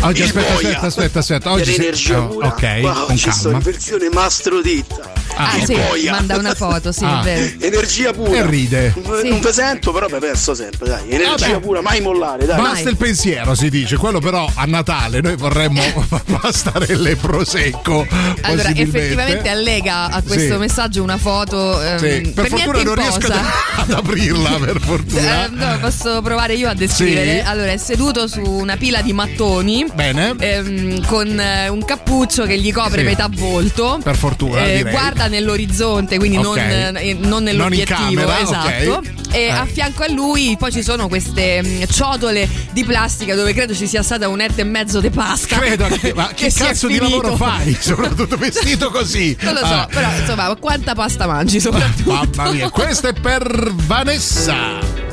Oggi 0.00 0.22
aspetta, 0.22 0.52
boia. 0.54 0.68
aspetta, 0.70 0.86
aspetta, 0.86 1.18
aspetta. 1.18 1.50
Oggi 1.52 1.72
per 1.72 1.80
Energia 1.80 2.20
oh, 2.22 2.28
Pura. 2.28 2.46
ok, 2.48 2.80
Qua 2.80 2.92
con 2.92 3.02
oggi 3.10 3.30
sto 3.30 3.50
in 3.50 3.58
versione 3.58 4.08
mastro 4.10 4.60
ditta. 4.62 5.12
Ah, 5.40 5.56
Il 5.56 5.64
sì, 5.64 5.74
boia. 5.74 6.12
manda 6.12 6.36
una 6.36 6.54
foto, 6.54 6.90
sì, 6.90 7.04
Ah. 7.04 7.22
Energia 7.28 8.12
pura. 8.12 8.38
E 8.38 8.46
ride. 8.46 8.92
Non 9.04 9.20
Sì. 9.20 9.28
non 9.28 9.40
vi 9.40 9.52
sento, 9.52 9.92
però 9.92 10.06
mi 10.10 10.18
perso 10.18 10.54
sempre, 10.54 10.88
dai. 10.88 11.10
Energia 11.10 11.48
Vabbè. 11.48 11.60
pura, 11.60 11.80
mai 11.80 12.00
mollare, 12.00 12.44
dai. 12.46 12.60
Basta 12.60 12.88
il 12.88 12.96
pensiero, 12.96 13.54
si 13.54 13.68
dice. 13.70 13.96
Quello 13.96 14.18
però 14.20 14.50
a 14.52 14.64
Natale 14.64 15.20
noi 15.20 15.36
vorremmo 15.36 15.82
pastarelle 16.40 17.16
prosecco. 17.16 18.06
Allora, 18.42 18.70
effettivamente 18.70 19.48
allega 19.48 20.10
a 20.10 20.22
questo 20.22 20.54
Sì. 20.54 20.58
messaggio 20.58 21.02
una 21.02 21.18
foto. 21.18 21.80
ehm, 21.82 21.98
Sì, 21.98 22.32
per, 22.32 22.46
fortuna 22.48 22.72
niente 22.72 22.84
non 22.84 22.94
riesco 22.94 23.26
ad, 23.26 23.32
ad 23.76 23.90
aprirla, 23.92 24.50
per 24.58 24.80
fortuna. 24.80 25.44
Eh, 25.44 25.48
no, 25.50 25.78
posso 25.80 26.20
provare 26.22 26.54
io 26.54 26.68
a 26.68 26.74
descrivere. 26.74 27.40
Sì. 27.42 27.46
Allora, 27.48 27.70
è 27.72 27.76
seduto 27.76 28.26
su 28.26 28.40
una 28.42 28.76
pila 28.76 29.02
di 29.02 29.12
mattoni. 29.12 29.86
Bene. 29.94 30.34
ehm, 30.38 31.04
con 31.06 31.38
eh, 31.38 31.68
un 31.68 31.84
cappuccio 31.84 32.44
che 32.44 32.58
gli 32.58 32.72
copre 32.72 33.00
Sì. 33.00 33.04
metà 33.06 33.28
volto. 33.30 33.98
Per 34.02 34.16
fortuna, 34.16 34.64
Eh, 34.64 34.76
direi. 34.78 34.92
guarda 34.92 35.26
nell'orizzonte, 35.28 36.18
quindi 36.18 36.36
Ok. 36.38 36.44
non, 36.44 36.58
eh, 36.96 37.14
non 37.14 37.42
nell'obiettivo. 37.42 37.98
Non 37.98 38.10
in 38.10 38.16
camera, 38.16 38.40
esatto. 38.40 38.90
ok. 38.92 39.10
E 39.30 39.40
Eh. 39.42 39.50
a 39.50 39.66
fianco 39.66 40.02
a 40.04 40.10
lui 40.10 40.56
poi 40.58 40.72
ci 40.72 40.82
sono 40.82 41.08
queste 41.08 41.60
mm, 41.62 41.82
ciotole 41.90 42.48
di 42.72 42.84
plastica 42.84 43.34
dove 43.34 43.52
credo 43.52 43.74
ci 43.74 43.86
sia 43.86 44.02
stata 44.02 44.28
un'etta 44.28 44.60
e 44.62 44.64
mezzo 44.64 45.00
di 45.00 45.10
pasta. 45.10 45.58
Credo 45.58 45.84
anche, 45.84 46.14
ma 46.14 46.28
che, 46.34 46.50
si 46.50 46.62
è 46.62 46.66
cazzo 46.66 46.86
di 46.86 46.94
finito. 46.98 47.16
lavoro 47.22 47.36
fai? 47.36 47.76
Soprattutto 47.80 48.36
vestito 48.36 48.90
così. 48.90 49.36
Non 49.40 49.54
lo 49.54 49.60
so, 49.60 49.66
Ah. 49.74 49.88
però 49.90 50.08
insomma, 50.18 50.54
quanta 50.56 50.94
pasta 50.94 51.26
mangi 51.26 51.60
soprattutto? 51.60 52.12
Mamma 52.34 52.50
mia, 52.52 52.70
questo 52.70 53.08
è 53.08 53.12
per 53.12 53.70
Vanessa. 53.74 55.07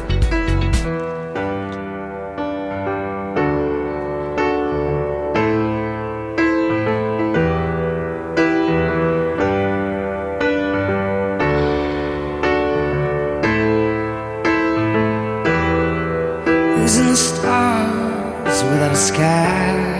A 19.55 19.94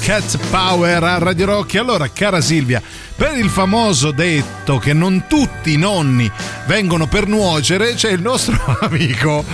Cat 0.00 0.38
Power 0.50 1.02
a 1.02 1.18
Radio 1.18 1.46
Rock. 1.46 1.74
Allora, 1.76 2.08
cara 2.10 2.40
Silvia, 2.40 2.80
per 3.14 3.36
il 3.36 3.48
famoso 3.50 4.10
detto 4.10 4.78
che 4.78 4.92
non 4.92 5.24
tutti 5.28 5.72
i 5.72 5.76
nonni 5.76 6.30
vengono 6.66 7.06
per 7.06 7.26
nuocere, 7.26 7.94
c'è 7.94 8.10
il 8.12 8.22
nostro 8.22 8.58
amico 8.80 9.44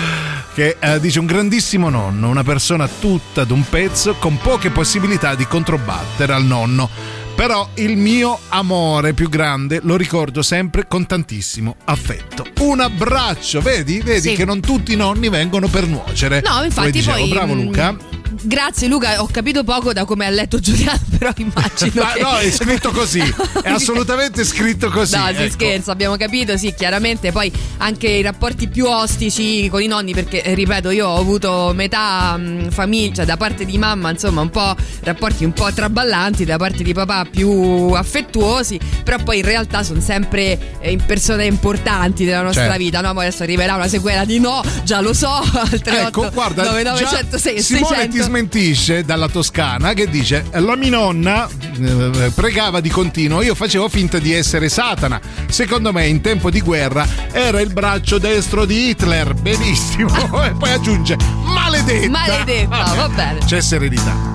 che 0.55 0.77
eh, 0.79 1.01
dice 1.01 1.19
un 1.19 1.27
grandissimo 1.27 1.89
nonno, 1.89 2.29
una 2.29 2.45
persona 2.45 2.89
tutta 2.89 3.43
d'un 3.45 3.65
pezzo 3.69 4.15
con 4.15 4.39
poche 4.39 4.71
possibilità 4.71 5.35
di 5.35 5.47
controbattere 5.47 6.33
al 6.33 6.45
nonno. 6.45 6.89
Però 7.35 7.69
il 7.75 7.97
mio 7.97 8.39
amore 8.51 9.13
più 9.13 9.29
grande 9.29 9.81
lo 9.83 9.97
ricordo 9.97 10.41
sempre 10.41 10.87
con 10.87 11.05
tantissimo 11.05 11.75
affetto. 11.87 12.47
Un 12.61 12.79
abbraccio, 12.79 13.61
vedi? 13.61 13.99
Vedi 14.01 14.29
Sì. 14.31 14.35
che 14.37 14.45
non 14.45 14.61
tutti 14.61 14.93
i 14.93 14.97
nonni 14.97 15.29
vengono 15.29 15.67
per 15.67 15.89
nuocere. 15.89 16.43
No, 16.47 16.63
infatti 16.63 16.75
Come 16.75 16.91
dicevo, 16.93 17.17
poi, 17.19 17.29
bravo 17.29 17.55
mm, 17.55 17.61
Luca. 17.61 17.97
Grazie 18.43 18.89
Luca, 18.89 19.23
ho 19.23 19.29
capito 19.31 19.65
poco 19.65 19.93
da 19.93 20.05
come 20.05 20.27
ha 20.27 20.31
letto 20.31 20.59
Giuliano, 20.59 21.01
però 21.19 21.31
immagino 21.37 22.03
Ma 22.03 22.13
che... 22.13 22.21
no, 22.21 22.37
è 22.39 22.51
scritto 22.51 22.91
così. 22.91 23.21
È 23.63 23.71
assolutamente 23.71 24.45
scritto 24.45 24.91
così. 24.91 25.17
No, 25.17 25.27
si 25.29 25.43
ecco. 25.43 25.53
scherza, 25.53 25.93
abbiamo 25.93 26.17
capito, 26.17 26.57
sì, 26.57 26.75
chiaramente 26.75 27.33
poi 27.33 27.51
anche 27.79 28.09
i 28.09 28.23
rapporti 28.23 28.69
più 28.69 28.87
ostici 28.87 29.69
con 29.69 29.81
i 29.81 29.87
nonni, 29.87 30.13
perché 30.13 30.43
eh, 30.43 30.55
ripeto, 30.55 30.91
io 30.91 31.09
ho 31.09 31.19
avuto 31.19 31.73
metà 31.75 32.37
mh, 32.37 32.71
famiglia, 32.71 33.15
cioè 33.15 33.25
da 33.25 33.37
parte 33.37 33.65
di 33.65 33.79
mamma, 33.79 34.11
insomma, 34.11 34.41
un 34.43 34.51
po' 34.51 34.75
rapporti 35.01 35.45
un 35.45 35.53
po' 35.53 35.73
traballanti, 35.73 36.45
da 36.45 36.57
parte 36.57 36.83
di 36.83 36.93
papà 36.93 37.27
più 37.31 37.93
affettuosi, 37.93 38.79
però 39.03 39.19
poi 39.23 39.39
in 39.39 39.45
realtà 39.45 39.83
sono 39.83 40.01
sempre 40.01 40.77
eh, 40.81 40.99
persone 41.05 41.47
importanti 41.47 42.25
della 42.25 42.43
nostra 42.43 42.65
Certo. 42.65 42.79
vita, 42.79 43.01
no? 43.01 43.13
Poi 43.13 43.27
adesso 43.27 43.43
arriverà 43.43 43.75
una 43.75 43.89
sequela 43.89 44.25
di 44.25 44.39
no, 44.41 44.63
già 44.85 45.01
lo 45.01 45.13
so, 45.13 45.31
al 45.33 45.81
38 45.81 46.07
Ecco, 46.07 46.31
guarda, 46.33 46.65
9900 46.65 47.37
già 47.37 47.61
Simone 47.61 48.09
ti 48.09 48.21
smentisce 48.25 49.05
dalla 49.05 49.29
Toscana 49.29 49.93
che 49.93 50.09
dice 50.09 50.47
la 50.53 50.77
mia 50.77 50.91
nonna 50.91 51.47
eh, 51.47 52.33
pregava 52.35 52.81
di 52.81 52.89
continuo, 52.89 53.43
io 53.43 53.55
facevo 53.55 53.89
finta 53.89 54.19
di 54.19 54.33
essere 54.33 54.69
Satana. 54.69 55.21
Secondo 55.49 55.93
me 55.93 56.07
in 56.07 56.21
tempo 56.21 56.51
di 56.51 56.61
guerra 56.61 57.07
era 57.31 57.61
il 57.61 57.73
braccio 57.73 58.19
destro 58.19 58.65
di 58.65 58.89
Hitler. 58.89 59.35
Benissimo. 59.35 60.11
e 60.43 60.53
poi 60.53 60.71
aggiunge 60.71 61.17
maledetta. 61.45 62.09
Maledetta, 62.09 62.95
va 62.95 63.09
bene. 63.09 63.39
C'è 63.45 63.61
serenità. 63.61 64.34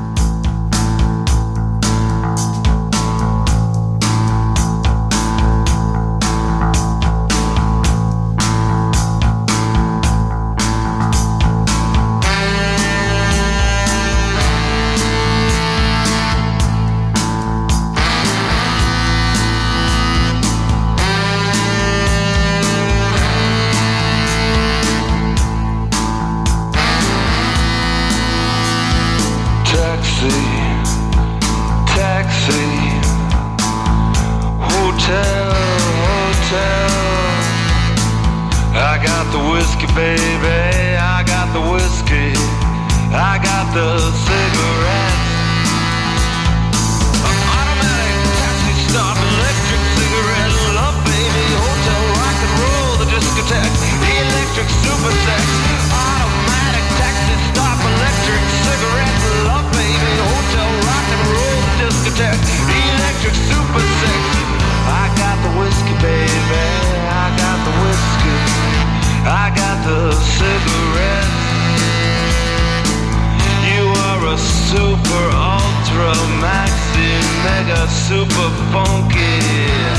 Pro 75.99 76.15
maxi 76.39 77.19
Mega 77.43 77.85
Super 77.89 78.51
Funky. 78.71 79.98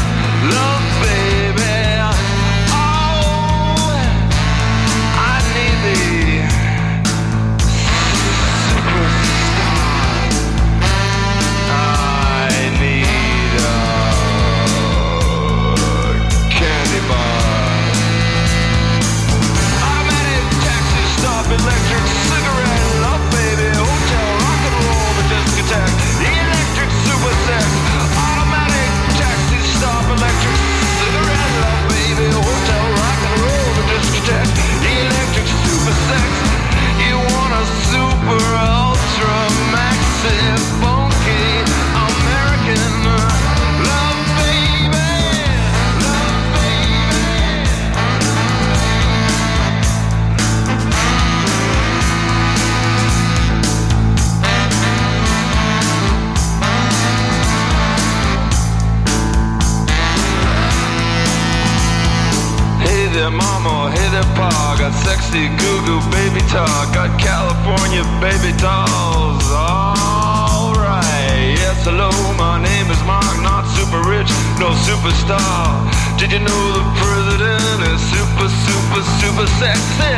Mama, 64.21 64.33
hey 64.33 64.37
there, 64.37 64.37
pa. 64.37 64.77
Got 64.79 64.93
sexy 65.05 65.49
goo 65.49 65.79
goo 65.87 66.01
baby 66.11 66.41
talk. 66.49 66.95
Got 66.95 67.19
California 67.21 68.05
baby 68.21 68.53
dolls. 68.59 69.45
Alright, 69.51 71.09
yes, 71.57 71.85
hello, 71.85 72.11
my 72.37 72.61
name 72.63 72.91
is 72.91 73.03
Mark. 73.05 73.41
Not 73.43 73.65
super 73.77 74.03
rich, 74.09 74.31
no 74.59 74.73
superstar. 74.85 75.89
Did 76.19 76.33
you 76.33 76.41
know 76.41 76.63
the 76.77 76.85
president 77.01 77.81
is 77.89 78.01
super, 78.13 78.49
super, 78.49 79.03
super 79.21 79.47
sexy? 79.61 80.15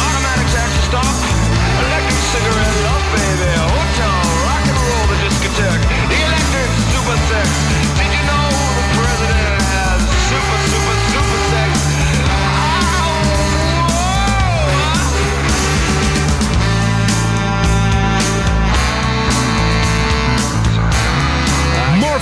Automatic 0.00 0.48
taxi 0.50 0.80
stop. 0.90 1.14
Electric 1.80 2.20
cigarette 2.34 2.76
love, 2.84 3.04
baby. 3.14 3.50
Hotel, 3.56 4.19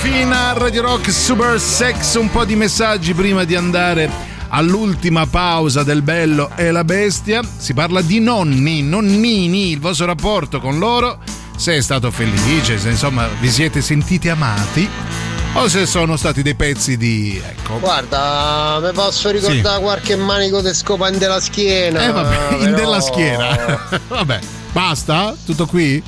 Morphine 0.00 0.32
a 0.32 0.52
Radio 0.52 0.82
Rock 0.82 1.10
Super 1.10 1.58
Sex, 1.58 2.14
un 2.14 2.30
po' 2.30 2.44
di 2.44 2.54
messaggi 2.54 3.14
prima 3.14 3.42
di 3.42 3.56
andare 3.56 4.08
all'ultima 4.50 5.26
pausa 5.26 5.82
del 5.82 6.02
bello 6.02 6.52
e 6.54 6.70
la 6.70 6.84
bestia. 6.84 7.42
Si 7.56 7.74
parla 7.74 8.00
di 8.00 8.20
nonni, 8.20 8.80
nonnini, 8.80 9.72
il 9.72 9.80
vostro 9.80 10.06
rapporto 10.06 10.60
con 10.60 10.78
loro, 10.78 11.18
se 11.56 11.74
è 11.74 11.80
stato 11.80 12.12
felice, 12.12 12.78
se 12.78 12.90
insomma 12.90 13.26
vi 13.40 13.50
siete 13.50 13.80
sentiti 13.80 14.28
amati 14.28 14.88
o 15.54 15.66
se 15.66 15.84
sono 15.84 16.16
stati 16.16 16.42
dei 16.42 16.54
pezzi 16.54 16.96
di 16.96 17.42
ecco. 17.44 17.80
Guarda, 17.80 18.78
mi 18.80 18.92
posso 18.92 19.30
ricordare 19.30 19.80
qualche 19.82 20.14
manico 20.14 20.60
di 20.60 20.72
scopa 20.74 21.08
in 21.08 21.18
della 21.18 21.40
schiena. 21.40 22.04
Eh 22.04 22.12
vabbè, 22.12 22.52
in 22.54 22.58
però- 22.58 22.76
della 22.76 23.00
schiera. 23.00 23.88
vabbè, 24.06 24.38
basta? 24.70 25.34
Tutto 25.44 25.66
qui? 25.66 26.00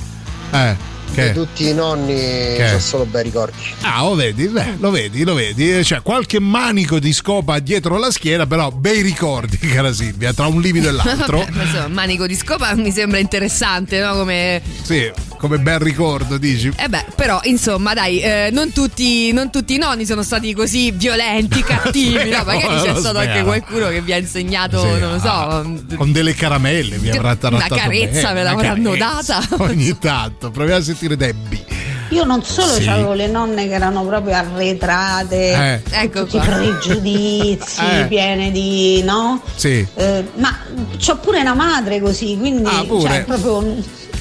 Eh, 0.51 0.90
che? 1.13 1.31
tutti 1.33 1.67
i 1.69 1.73
nonni 1.73 2.13
Che? 2.15 2.73
ho 2.75 2.79
solo 2.79 3.05
bei 3.05 3.23
ricordi. 3.23 3.57
Ah, 3.81 4.01
lo 4.03 4.15
vedi, 4.15 4.47
beh, 4.47 4.75
lo 4.79 4.91
vedi, 4.91 5.23
lo 5.23 5.33
vedi. 5.33 5.83
Cioè, 5.83 6.01
qualche 6.01 6.39
manico 6.39 6.99
di 6.99 7.13
scopa 7.13 7.59
dietro 7.59 7.97
la 7.97 8.11
schiena, 8.11 8.45
però 8.45 8.69
bei 8.71 9.01
ricordi, 9.01 9.57
cara 9.69 9.91
Silvia, 9.93 10.33
tra 10.33 10.47
un 10.47 10.61
livido 10.61 10.89
e 10.89 10.91
l'altro. 10.93 11.39
Vabbè, 11.39 11.87
manico 11.87 12.27
di 12.27 12.35
scopa 12.35 12.73
mi 12.75 12.91
sembra 12.91 13.19
interessante, 13.19 13.99
no? 13.99 14.13
Come 14.13 14.61
Sì, 14.83 15.11
come 15.41 15.57
bel 15.57 15.79
ricordo, 15.79 16.37
dici? 16.37 16.71
Eh 16.77 16.87
beh, 16.87 17.05
però 17.15 17.39
insomma, 17.43 17.95
dai, 17.95 18.19
eh, 18.19 18.49
non, 18.53 18.71
tutti, 18.71 19.31
non 19.33 19.49
tutti 19.49 19.73
i 19.73 19.77
nonni 19.79 20.05
sono 20.05 20.21
stati 20.21 20.53
così 20.53 20.91
violenti, 20.91 21.63
cattivi. 21.65 22.29
no, 22.29 22.43
magari 22.45 22.79
c'è 22.83 22.95
stato 22.95 23.17
anche 23.17 23.41
qualcuno 23.41 23.87
che 23.89 24.01
vi 24.01 24.13
ha 24.13 24.17
insegnato, 24.17 24.79
Sì, 24.79 24.99
non 24.99 25.13
lo 25.13 25.19
so. 25.19 25.95
Con 25.97 26.11
delle 26.11 26.35
caramelle 26.35 26.97
mi 26.99 27.09
avrà 27.09 27.29
Una 27.29 27.35
trattato 27.37 27.75
carezza 27.75 28.27
bene, 28.27 28.33
ve 28.33 28.41
una 28.41 28.43
l'avranno 28.53 28.95
data. 28.95 29.41
Ogni 29.57 29.97
tanto, 29.97 30.51
proviamo 30.51 30.79
a 30.79 30.83
sentire 30.83 31.17
Debbie. 31.17 31.65
Io 32.09 32.23
non 32.25 32.43
solo 32.43 32.73
Sì. 32.73 32.87
avevo 32.89 33.13
le 33.13 33.27
nonne 33.27 33.67
che 33.67 33.73
erano 33.73 34.05
proprio 34.05 34.35
arretrate, 34.35 35.51
Eh. 35.53 35.81
Ecco 36.03 36.25
tutti 36.25 36.37
qua. 36.37 36.55
pregiudizi, 36.57 37.81
Eh. 37.89 38.05
piene 38.07 38.51
di 38.51 39.01
no? 39.03 39.41
Sì. 39.55 39.85
Eh, 39.95 40.25
ma 40.35 40.55
c'ho 41.03 41.17
pure 41.17 41.39
una 41.39 41.53
madre 41.55 41.99
così, 41.99 42.37
quindi 42.37 42.69
Ah, 42.69 42.83
pure? 42.85 43.09
cioè, 43.09 43.23
proprio 43.23 43.75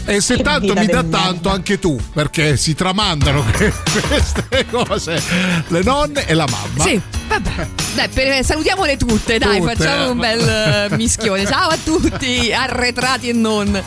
E 0.07 0.21
se 0.21 0.37
Che 0.37 0.43
tanto 0.43 0.75
mi 0.75 0.87
dà 0.87 1.05
tanto 1.05 1.51
anche 1.51 1.79
tu, 1.79 1.97
perché 2.13 2.57
si 2.57 2.75
tramandano 2.75 3.45
que- 3.53 3.73
queste 4.09 4.67
cose, 4.71 5.23
le 5.69 5.83
nonne 5.83 6.27
e 6.27 6.35
la 6.35 6.47
mamma. 6.51 6.83
Sì, 6.85 7.01
vabbè. 7.29 7.69
Dai, 7.95 8.09
per- 8.09 8.45
salutiamole 8.45 8.97
tutte, 8.97 9.39
dai, 9.39 9.61
Tutte. 9.61 9.77
facciamo 9.77 10.11
un 10.11 10.19
bel 10.19 10.49
eh, 10.91 10.97
mischione. 10.97 11.47
Ciao 11.47 11.69
a 11.69 11.77
tutti, 11.83 12.51
arretrati 12.53 13.29
e 13.29 13.33
non. 13.33 13.83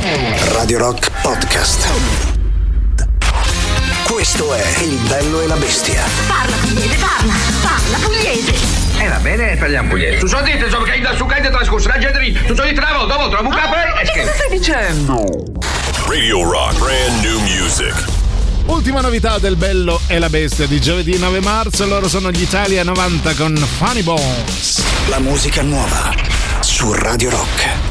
Radio 0.00 0.78
Rock 0.78 1.10
Podcast. 1.22 1.88
Questo 4.04 4.54
è 4.54 4.64
Il 4.82 4.96
bello 5.08 5.40
e 5.40 5.46
la 5.48 5.56
bestia. 5.56 6.04
Parla 6.28 6.54
pugliese, 6.56 6.96
parla, 6.96 7.34
parla 7.60 7.98
pugliese. 7.98 8.54
Eh 9.00 9.08
va 9.08 9.16
bene, 9.16 9.56
parliamo 9.56 9.88
pugliese. 9.88 10.18
Tu 10.18 10.26
so 10.28 10.40
dite, 10.42 10.66
insomma, 10.66 10.84
che 10.84 11.00
da 11.00 11.16
su 11.16 11.26
cade 11.26 11.50
trascorso, 11.50 11.90
lì, 12.20 12.32
tu 12.46 12.54
so 12.54 12.62
di 12.64 12.74
travo, 12.74 13.06
dopo 13.06 13.28
trovo 13.28 13.48
un 13.48 13.54
capo 13.54 13.74
e 13.74 14.04
Che 14.04 14.20
cosa 14.20 14.32
stai 14.34 14.56
dicendo? 14.56 15.24
Radio 16.06 16.48
Rock, 16.48 16.78
brand 16.78 17.24
new 17.24 17.40
music. 17.40 18.04
Ultima 18.66 19.00
novità 19.00 19.38
del 19.38 19.56
Bello 19.56 20.00
e 20.06 20.20
la 20.20 20.28
Bestia 20.28 20.66
di 20.66 20.80
giovedì 20.80 21.18
9 21.18 21.40
marzo, 21.40 21.84
loro 21.86 22.08
sono 22.08 22.30
gli 22.30 22.42
Italia 22.42 22.84
90 22.84 23.34
con 23.34 23.56
Funny 23.56 24.02
Bones. 24.02 24.80
La 25.08 25.18
musica 25.18 25.62
nuova 25.62 26.14
su 26.60 26.92
Radio 26.92 27.30
Rock. 27.30 27.87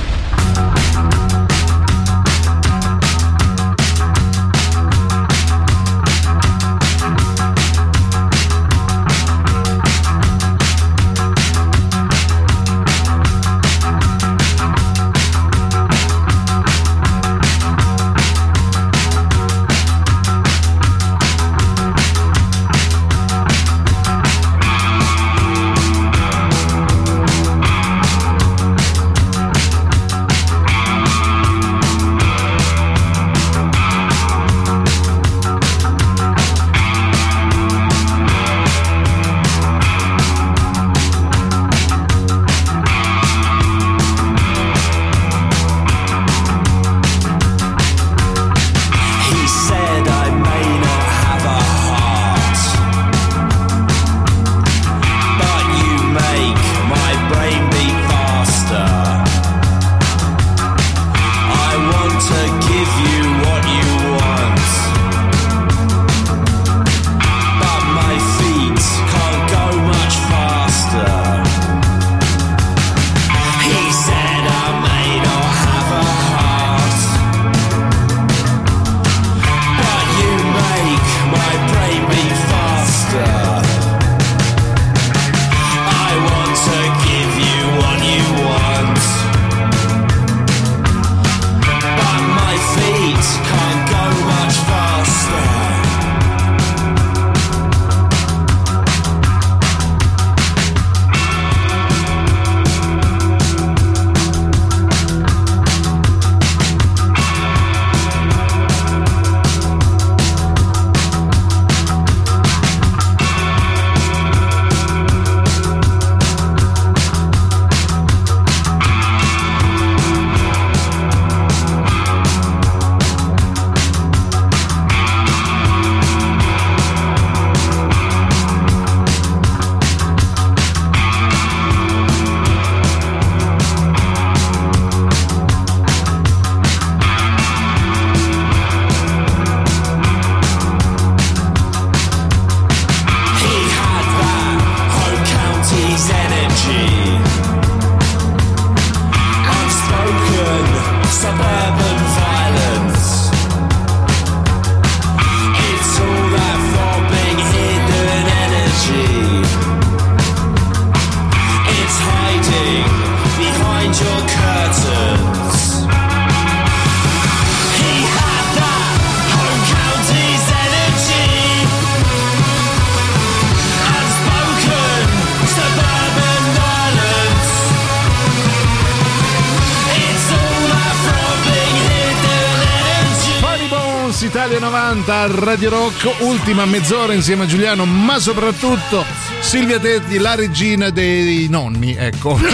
90 184.70 185.22
a 185.22 185.28
Radio 185.28 185.70
Rock, 185.70 186.20
ultima 186.20 186.66
mezz'ora 186.66 187.14
insieme 187.14 187.44
a 187.44 187.48
Giuliano, 187.48 187.86
ma 187.86 188.20
soprattutto 188.20 189.06
Silvia 189.48 189.80
Tetti, 189.80 190.18
la 190.18 190.36
regina 190.36 190.90
dei 190.90 191.48
nonni, 191.50 191.96
ecco. 191.98 192.38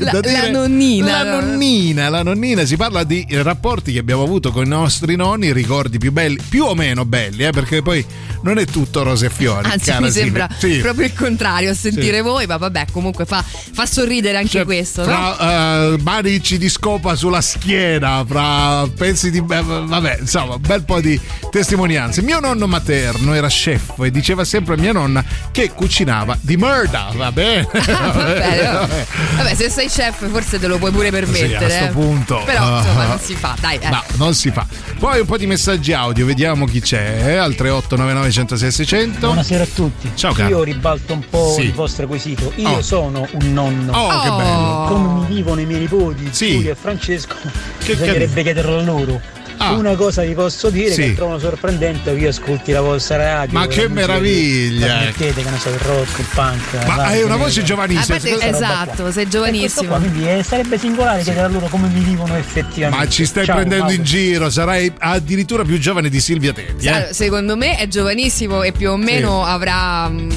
La- 0.00 0.20
la 0.20 0.50
nonnina. 0.50 1.22
La 1.22 1.40
nonnina, 1.40 2.08
la 2.08 2.22
nonnina. 2.24 2.64
Si 2.64 2.76
parla 2.76 3.04
di 3.04 3.24
rapporti 3.30 3.92
che 3.92 4.00
abbiamo 4.00 4.24
avuto 4.24 4.50
con 4.50 4.64
i 4.64 4.68
nostri 4.68 5.14
nonni, 5.14 5.52
ricordi 5.52 5.98
più 5.98 6.10
belli, 6.10 6.38
più 6.48 6.64
o 6.64 6.74
meno 6.74 7.04
belli, 7.04 7.44
eh, 7.44 7.50
perché 7.50 7.80
poi 7.80 8.04
non 8.42 8.58
è 8.58 8.64
tutto 8.64 9.04
rose 9.04 9.26
e 9.26 9.30
fiori. 9.30 9.70
Anzi, 9.70 9.92
mi 10.00 10.10
sembra 10.10 10.48
Sì. 10.58 10.78
proprio 10.78 11.06
il 11.06 11.14
contrario 11.14 11.70
a 11.70 11.74
sentire 11.74 12.16
Sì. 12.16 12.22
voi, 12.22 12.46
ma 12.46 12.56
vabbè, 12.56 12.86
comunque 12.90 13.24
fa, 13.24 13.42
fa 13.44 13.86
sorridere 13.86 14.36
anche 14.36 14.48
Cioè, 14.50 14.64
questo, 14.64 15.02
no? 15.06 15.06
fra 15.06 15.92
eh, 15.92 15.96
manici 16.02 16.58
di 16.58 16.68
scopa 16.68 17.14
sulla 17.14 17.40
schiena, 17.40 18.24
fra 18.26 18.86
pezzi 18.88 19.30
di. 19.30 19.40
beh, 19.40 19.62
Vabbè, 19.62 20.18
insomma, 20.20 20.54
un 20.54 20.60
bel 20.60 20.82
po' 20.82 21.00
di 21.00 21.18
testimonianze. 21.52 22.20
Mio 22.22 22.40
nonno 22.40 22.66
materno 22.66 23.32
era 23.32 23.46
chef 23.48 23.92
e 24.02 24.10
diceva 24.10 24.44
sempre 24.44 24.74
a 24.74 24.76
mia 24.76 24.92
nonna 24.92 25.24
che 25.52 25.70
cucinava 25.72 25.98
di 26.40 26.56
merda. 26.56 27.10
Va 27.14 27.30
bene. 27.32 27.66
Ah, 27.90 28.10
va 28.12 28.22
bene, 28.24 28.62
no? 28.72 28.88
Vabbè, 29.36 29.54
se 29.54 29.68
sei 29.68 29.88
chef 29.88 30.28
forse 30.30 30.58
te 30.58 30.66
lo 30.66 30.78
puoi 30.78 30.90
pure 30.90 31.10
permettere. 31.10 31.48
Sì, 31.48 31.54
a 31.64 31.68
sto 31.70 31.84
eh. 31.84 31.88
punto. 31.88 32.42
Però 32.44 32.78
insomma 32.78 33.02
Ah. 33.04 33.06
non 33.08 33.18
si 33.20 33.34
fa, 33.34 33.54
dai. 33.60 33.78
eh. 33.80 33.88
No, 33.88 34.02
non 34.16 34.34
si 34.34 34.50
fa. 34.50 34.66
Poi 34.98 35.20
un 35.20 35.26
po' 35.26 35.36
di 35.36 35.46
messaggi 35.46 35.92
audio, 35.92 36.24
vediamo 36.26 36.64
chi 36.66 36.80
c'è. 36.80 37.22
eh, 37.26 37.36
Al 37.36 37.54
3899 37.54 38.30
106 38.30 38.70
600. 38.72 39.26
Buonasera 39.26 39.62
a 39.64 39.68
tutti. 39.74 40.10
Ciao 40.14 40.32
caro. 40.32 40.48
Io 40.48 40.62
ribalto 40.62 41.12
un 41.14 41.24
po' 41.28 41.52
Sì. 41.56 41.62
il 41.62 41.72
vostro 41.72 42.06
quesito. 42.06 42.52
Io 42.56 42.68
Oh. 42.68 42.82
sono 42.82 43.26
un 43.32 43.52
nonno. 43.52 43.92
Oh, 43.92 44.20
che 44.20 44.28
bello. 44.30 44.84
Come 44.88 45.28
mi 45.28 45.34
vivono 45.34 45.60
i 45.60 45.66
miei 45.66 45.80
nipoti, 45.80 46.28
Sì. 46.30 46.52
Giulia 46.52 46.72
e 46.72 46.76
Francesco, 46.80 47.34
Che 47.78 47.94
bisognerebbe 47.94 48.42
chiederlo 48.42 48.78
a 48.78 48.82
loro. 48.82 49.20
Ah. 49.62 49.72
Una 49.72 49.94
cosa 49.94 50.22
vi 50.22 50.32
posso 50.32 50.70
dire 50.70 50.90
Sì. 50.90 51.02
che 51.02 51.14
trovo 51.14 51.38
sorprendente 51.38 52.14
che 52.14 52.20
io 52.20 52.28
ascolti 52.30 52.72
la 52.72 52.80
vostra 52.80 53.16
radio. 53.18 53.58
Ma 53.58 53.66
che 53.66 53.88
meraviglia. 53.88 54.86
che 54.86 55.22
Trasmettete, 55.22 55.42
che 55.42 55.50
ne 55.50 55.58
so, 55.58 55.68
il 55.68 55.78
rock, 55.80 56.18
il 56.18 56.24
punk. 56.34 56.86
Ma 56.86 56.94
hai 57.04 57.22
una 57.22 57.36
voce 57.36 57.62
giovanissima. 57.62 58.16
Ah, 58.16 58.46
esatto, 58.46 59.12
sei 59.12 59.28
giovanissimo. 59.28 59.96
Quindi 59.96 60.26
eh, 60.26 60.42
sarebbe 60.42 60.78
singolare 60.78 61.22
chiedere 61.22 61.44
a 61.44 61.48
loro 61.48 61.66
come 61.66 61.88
mi 61.88 62.00
vivono 62.00 62.36
effettivamente. 62.36 63.04
Ma 63.04 63.10
ci 63.10 63.26
stai 63.26 63.44
Ciao, 63.44 63.56
prendendo 63.56 63.84
Mauro. 63.84 63.98
in 63.98 64.04
giro, 64.04 64.48
sarai 64.48 64.90
addirittura 64.98 65.62
più 65.64 65.78
giovane 65.78 66.08
di 66.08 66.20
Silvia 66.20 66.54
Tetti. 66.54 66.86
Eh? 66.86 67.08
Secondo 67.12 67.54
me 67.56 67.76
è 67.76 67.86
giovanissimo 67.86 68.62
e 68.62 68.72
più 68.72 68.90
o 68.90 68.96
meno 68.96 69.44
avrà 69.44 70.08
mm, 70.08 70.30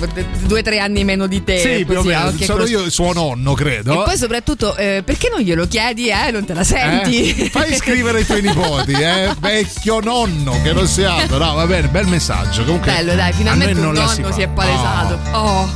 due 0.47 0.59
o 0.59 0.63
tre 0.63 0.79
anni 0.79 1.05
meno 1.05 1.27
di 1.27 1.41
te. 1.45 1.59
Sì, 1.59 1.85
più 1.85 1.99
o 1.99 2.03
meno. 2.03 2.33
e 2.37 2.43
Sono 2.43 2.65
io 2.65 2.89
suo 2.89 3.13
nonno, 3.13 3.53
credo. 3.53 4.01
E 4.01 4.03
poi 4.03 4.17
soprattutto, 4.17 4.75
eh, 4.75 5.01
perché 5.05 5.29
non 5.29 5.39
glielo 5.39 5.65
chiedi, 5.65 6.09
eh? 6.09 6.29
Non 6.31 6.43
te 6.43 6.53
la 6.53 6.63
senti? 6.65 7.33
Eh? 7.43 7.49
Fai 7.49 7.73
scrivere 7.75 8.17
ai 8.19 8.25
tuoi 8.25 8.41
nipoti, 8.43 8.91
eh? 8.91 9.11
È 9.13 9.33
vecchio 9.39 9.99
nonno 9.99 10.61
che 10.61 10.73
non 10.73 10.87
si 10.87 11.03
alza. 11.03 11.37
No, 11.37 11.53
va 11.53 11.65
bene, 11.65 11.87
bel 11.87 12.07
messaggio. 12.07 12.63
Comunque, 12.63 12.91
Bello, 12.91 13.15
dai, 13.15 13.33
finalmente 13.33 13.79
un 13.79 13.93
nonno 13.93 14.07
si, 14.07 14.23
fa. 14.23 14.35
è 14.35 14.47
palesato. 14.47 15.19
Oh. 15.31 15.69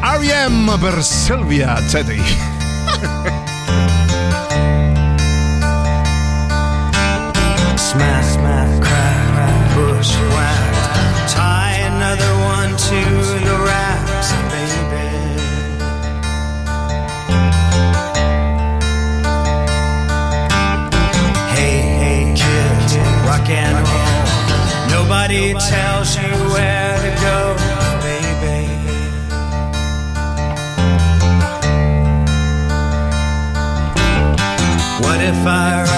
R.E.M. 0.00 0.78
per 0.78 1.02
Silvia 1.02 1.80
Teddy. 1.82 2.22
Nobody 25.36 25.52
tells 25.68 26.16
you 26.16 26.32
where 26.54 26.96
to 26.96 27.12
go, 27.20 27.56
baby. 28.00 28.62
What 35.04 35.20
if 35.20 35.46
I 35.46 35.95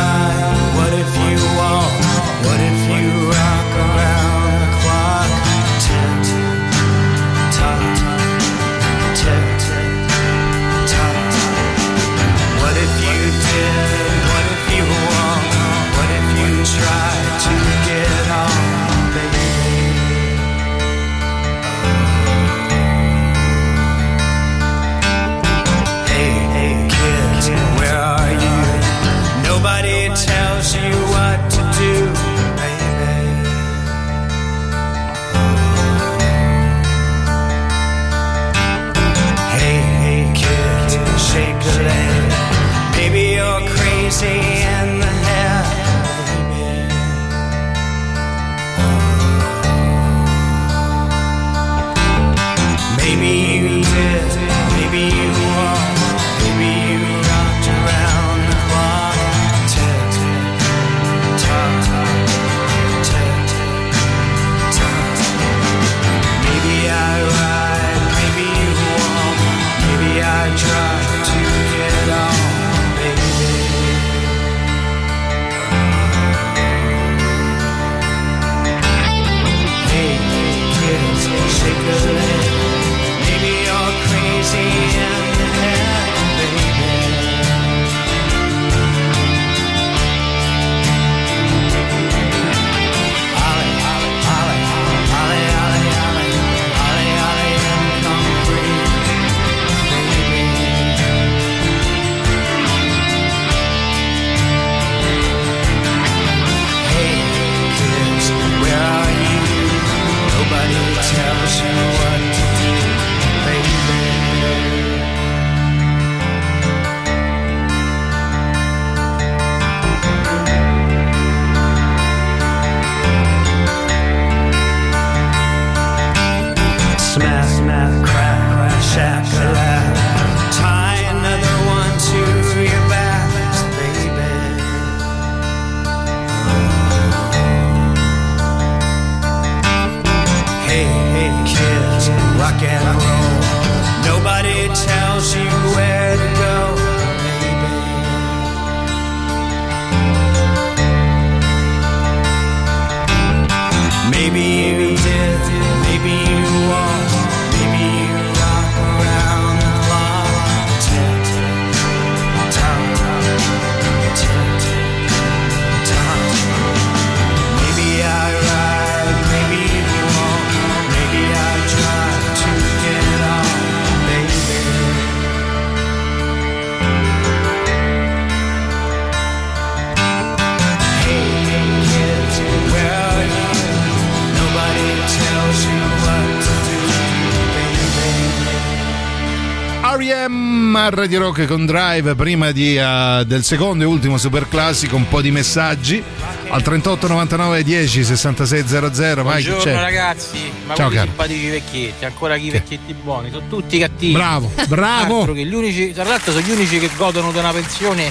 Radio 191.08 191.24
Rock 191.24 191.46
con 191.46 191.64
Drive 191.64 192.14
prima 192.16 192.50
di, 192.50 192.76
eh, 192.76 193.22
del 193.26 193.42
secondo 193.42 193.82
e 193.82 193.86
ultimo 193.86 194.18
super 194.18 194.46
classico 194.46 194.94
un 194.96 195.08
po' 195.08 195.22
di 195.22 195.30
messaggi 195.30 196.02
al 196.50 196.60
38 196.60 197.08
99 197.08 197.62
10 197.62 198.04
66 198.04 198.64
00 198.66 199.22
vai 199.22 199.42
Buongiorno 199.42 199.62
c'è 199.62 199.80
ragazzi, 199.80 200.52
ma 200.66 200.74
Ciao, 200.74 200.90
caro. 200.90 201.06
simpatici 201.06 201.46
vecchietti, 201.48 202.04
ancora 202.04 202.36
chi 202.36 202.50
vecchietti 202.50 202.92
buoni, 202.92 203.30
sono 203.30 203.48
tutti 203.48 203.78
cattivi. 203.78 204.12
Bravo, 204.12 204.52
bravo. 204.68 205.20
Altro 205.20 205.32
che 205.32 205.46
gli 205.46 205.54
unici, 205.54 205.92
tra 205.94 206.04
l'altro 206.04 206.32
sono 206.32 206.44
gli 206.44 206.50
unici 206.50 206.78
che 206.78 206.90
godono 206.94 207.32
di 207.32 207.38
una 207.38 207.52
pensione 207.52 208.04
Eh. 208.04 208.10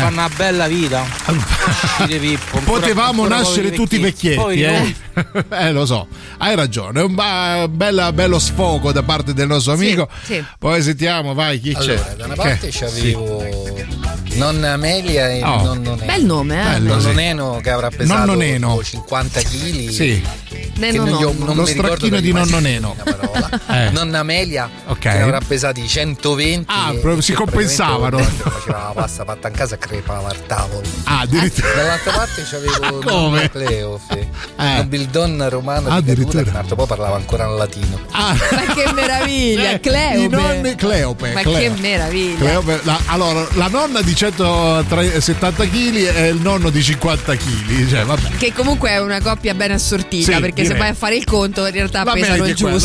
fanno 0.00 0.18
una 0.18 0.30
bella 0.34 0.66
vita. 0.66 1.04
Pippo, 2.04 2.58
ancora- 2.58 2.80
Potevamo 2.80 3.22
ancora 3.22 3.42
nascere 3.42 3.70
tutti 3.70 3.96
vecchietti, 3.98 4.40
Poi 4.40 4.60
eh? 4.60 4.94
eh, 5.50 5.70
lo 5.70 5.86
so, 5.86 6.08
hai 6.44 6.54
ragione. 6.56 7.00
È 7.00 7.02
un 7.04 7.14
ba- 7.14 7.66
bella- 7.68 8.12
bello 8.12 8.38
sfogo 8.38 8.92
da 8.92 9.02
parte 9.02 9.32
del 9.32 9.46
nostro 9.46 9.72
amico. 9.72 10.08
sì. 10.24 10.42
Poi 10.58 10.82
sentiamo, 10.82 11.32
vai, 11.34 11.58
chi 11.60 11.72
Allora, 11.72 11.94
c'è? 12.02 12.14
da 12.16 12.24
una 12.26 12.34
Che? 12.34 12.40
parte 12.40 12.68
c'avevo 12.70 13.42
nonna 14.34 14.72
Amelia 14.72 15.28
e 15.30 15.42
Oh. 15.42 15.62
nonno 15.62 15.94
Neno. 15.94 16.04
Bel 16.06 16.24
nome, 16.24 16.60
eh? 16.60 16.64
Bello, 16.64 16.88
Nonno 16.96 17.08
sì. 17.08 17.14
Neno 17.14 17.60
che 17.62 17.70
avrà 17.70 17.88
pesato 17.88 18.18
Nonno 18.26 18.34
Neno. 18.34 18.68
tipo 18.70 18.82
50 18.84 19.40
kg. 19.40 19.88
Sì. 19.88 20.22
Neno 20.76 21.04
non, 21.04 21.20
nonno. 21.20 21.44
non 21.46 21.56
Lo 21.56 21.66
stracchino 21.66 22.20
di 22.20 22.32
nonno 22.32 22.58
Neno. 22.58 22.96
Parola. 23.40 23.86
Eh. 23.86 23.90
Nonna 23.90 24.18
Amelia, 24.20 24.68
Ok. 24.86 24.98
che 24.98 25.08
ne 25.08 25.22
avrà 25.22 25.40
pesati 25.46 25.86
120. 25.86 26.70
Ah, 26.72 26.92
e- 26.92 27.22
si 27.22 27.32
compensavano. 27.32 28.18
Faceva 28.18 28.78
la 28.78 28.92
pasta 28.94 29.24
fatta 29.24 29.48
in 29.48 29.54
casa 29.54 29.74
e 29.74 29.78
crepava 29.78 30.28
al 30.28 30.46
tavolo. 30.46 30.86
Ah, 31.04 31.20
addirittura. 31.20 31.72
Dall'altra 31.74 32.12
parte 32.12 32.42
c'avevo 32.48 32.98
Come? 33.00 33.04
Nonna 33.04 33.48
Cleo, 33.48 34.00
sì. 34.10 34.18
Eh. 34.18 34.76
nobildonna 34.76 35.48
romana 35.48 35.88
di 35.90 35.96
Addirittura. 35.96 36.38
caduta, 36.38 36.50
un 36.50 36.56
altro 36.56 36.76
po' 36.76 36.86
parlava 36.86 37.16
ancora 37.16 37.44
in 37.46 37.56
latino. 37.56 38.00
Ah, 38.12 38.34
Ma 38.50 38.74
che 38.74 38.92
meraviglia, 38.92 39.70
Eh, 39.72 39.80
Cleope. 39.80 40.18
I 40.18 40.28
nonni 40.28 40.74
Cleope. 40.74 41.32
Ma 41.32 41.40
Cleo. 41.42 41.58
che 41.58 41.80
meraviglia. 41.80 42.38
Cleope, 42.38 42.80
la- 42.84 43.00
allora, 43.06 43.46
la 43.54 43.68
nonna 43.68 44.00
di 44.02 44.14
170 44.14 45.64
kg 45.64 45.94
e 46.16 46.28
il 46.28 46.40
nonno 46.40 46.70
di 46.70 46.82
50 46.82 47.34
kg. 47.36 47.88
Cioè, 47.88 48.04
vabbè. 48.04 48.28
Che 48.36 48.52
comunque 48.52 48.90
è 48.90 48.98
una 49.00 49.20
coppia 49.20 49.54
ben 49.54 49.72
assortita, 49.72 50.32
Sì, 50.34 50.40
perché 50.40 50.62
direi. 50.62 50.66
se 50.68 50.74
vai 50.78 50.88
a 50.90 50.94
fare 50.94 51.16
il 51.16 51.24
conto 51.24 51.66
in 51.66 51.72
realtà 51.72 52.04
La 52.04 52.12
pesano 52.12 52.44
il 52.46 52.54
è 52.54 52.56
quella, 52.60 52.78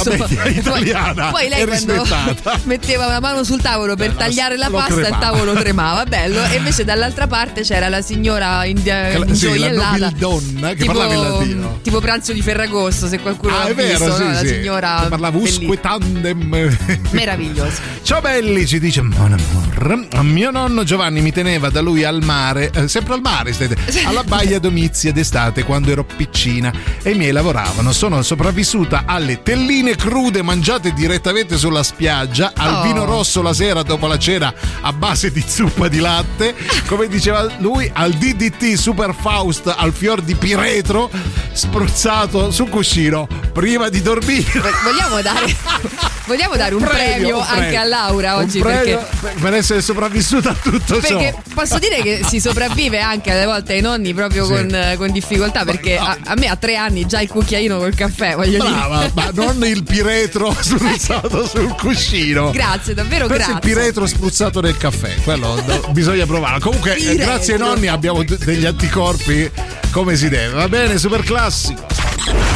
media 0.44 0.62
Poi- 0.72 0.82
italiana 0.88 1.32
poi, 1.32 1.50
lei 1.50 1.66
quando 1.66 2.06
metteva 2.64 3.08
una 3.08 3.20
mano 3.20 3.44
sul 3.44 3.62
tavolo 3.62 3.96
per 3.96 4.12
Eh, 4.12 4.16
tagliare 4.16 4.58
la 4.58 4.70
pasta, 4.70 4.94
il 4.94 5.00
crepava. 5.02 5.26
tavolo 5.26 5.54
tremava, 5.54 6.06
bello. 6.06 6.44
E 6.46 6.56
invece 6.58 6.84
dall'altra 6.84 7.28
parte 7.28 7.62
c'era 7.62 7.90
la 7.90 8.02
signora 8.02 8.64
india- 8.66 9.10
Cla- 9.10 9.12
sì, 9.12 9.20
la 9.20 9.26
ingioiellata. 9.56 9.90
nobildonna 9.98 10.70
che 10.70 10.76
tipo, 10.76 10.92
parlava 10.94 11.14
in 11.14 11.22
latino. 11.22 11.80
Tipo 11.82 12.00
pranzo 12.00 12.34
di 12.34 12.42
Ferragosto, 12.42 13.08
se 13.08 13.20
qualcuno 13.20 13.56
Ah, 13.56 13.64
l'ha 13.64 13.70
è 13.70 13.74
vero, 13.76 14.06
visto, 14.06 14.16
sì, 14.16 14.24
no? 14.24 14.32
la 14.32 14.38
sì. 14.40 14.48
signora 14.48 15.06
Parlava 15.10 15.38
usque 15.38 15.80
tandem. 15.80 16.78
meraviglioso. 17.12 17.82
Ciao 18.04 18.22
belli, 18.22 18.66
ci 18.68 18.80
dice 18.80 19.02
Mon 19.02 19.34
amour. 19.34 20.08
Mio 20.24 20.52
nonno 20.52 20.84
Giovanni 20.84 21.22
mi 21.22 21.32
teneva 21.32 21.70
da 21.70 21.82
lui 21.82 22.04
al 22.04 22.22
mare, 22.24 22.70
eh, 22.74 22.88
sempre 22.88 23.14
al 23.16 23.22
mare, 23.22 23.54
state, 23.54 23.76
alla 24.06 24.24
baia 24.24 24.60
Domizia 24.60 25.12
d'estate 25.12 25.64
quando 25.64 25.92
ero 25.92 26.04
piccina 26.04 26.72
e 27.02 27.12
i 27.12 27.16
miei 27.16 27.32
lavoravano. 27.32 27.92
Sono 27.94 28.22
sopravvissuta 28.22 29.04
alle 29.06 29.42
telline 29.42 29.96
crude 29.96 30.29
mangiate 30.42 30.94
direttamente 30.94 31.58
sulla 31.58 31.84
spiaggia, 31.84 32.54
al 32.56 32.76
Oh. 32.76 32.82
vino 32.84 33.04
rosso 33.06 33.42
la 33.42 33.54
sera 33.54 33.82
dopo 33.84 34.08
la 34.08 34.18
cena 34.18 34.54
a 34.82 34.94
base 34.94 35.32
di 35.32 35.44
zuppa 35.46 35.88
di 35.88 36.00
latte, 36.00 36.56
come 36.88 37.08
diceva 37.08 37.48
lui, 37.58 37.90
al 37.94 38.14
DDT 38.14 38.74
Super 38.76 39.14
Faust 39.20 39.74
al 39.76 39.92
fior 39.94 40.22
di 40.22 40.36
piretro 40.36 41.10
spruzzato 41.52 42.52
sul 42.52 42.70
cuscino 42.70 43.28
prima 43.52 43.90
di 43.90 44.02
dormire. 44.02 44.72
Vogliamo 44.84 45.22
dare, 45.22 45.56
vogliamo 46.30 46.56
dare 46.56 46.76
un 46.76 46.82
Premio, 46.84 47.06
premio, 47.16 47.38
un 47.38 47.42
anche 47.44 47.56
premio. 47.62 47.80
a 47.80 47.84
Laura 47.86 48.36
Un 48.36 48.44
oggi 48.44 48.60
premio 48.60 48.98
perché 49.20 49.40
per 49.42 49.54
essere 49.56 49.82
sopravvissuta 49.82 50.52
a 50.52 50.54
tutto 50.54 51.02
ciò. 51.02 51.18
Perché 51.18 51.36
posso 51.54 51.80
dire 51.80 52.02
che 52.02 52.22
si 52.28 52.40
sopravvive 52.40 53.00
anche 53.02 53.32
alle 53.32 53.46
volte 53.46 53.74
ai 53.74 53.82
nonni 53.82 54.14
proprio 54.14 54.46
Sì. 54.46 54.52
con, 54.54 54.94
con 54.98 55.12
difficoltà. 55.12 55.66
Perché 55.66 55.98
a, 55.98 56.18
a 56.26 56.36
me 56.36 56.48
a 56.48 56.56
tre 56.56 56.76
anni 56.76 57.06
già 57.08 57.20
il 57.20 57.28
cucchiaino 57.30 57.78
col 57.80 57.96
caffè, 57.96 58.36
voglio 58.36 58.60
Brava, 58.60 59.00
dire. 59.00 59.12
ma 59.16 59.30
non 59.34 59.66
il 59.66 59.84
piretro 59.84 60.56
spruzzato 60.60 61.48
sul 61.48 61.76
cuscino. 61.76 62.52
Grazie, 62.52 62.94
davvero 62.94 63.26
Questo 63.26 63.50
è 63.52 63.54
il 63.54 63.60
grazie. 63.60 63.76
piretro 63.76 64.06
spruzzato 64.06 64.62
nel 64.62 64.78
caffè, 64.78 65.16
quello 65.24 65.62
do- 65.66 65.88
bisogna 65.92 66.26
provarlo. 66.28 66.60
Comunque, 66.60 66.94
Piretro. 66.94 67.26
grazie 67.26 67.54
ai 67.54 67.60
nonni 67.60 67.88
abbiamo 67.88 68.24
d- 68.24 68.38
degli 68.44 68.66
anticorpi 68.66 69.50
come 69.92 70.16
si 70.16 70.30
deve. 70.30 70.54
Va 70.54 70.70
bene, 70.70 70.98
super 71.00 71.24
classico. 71.24 71.86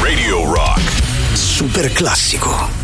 Radio 0.00 0.52
Rock. 0.52 0.80
Super 1.32 1.92
classico. 1.92 2.83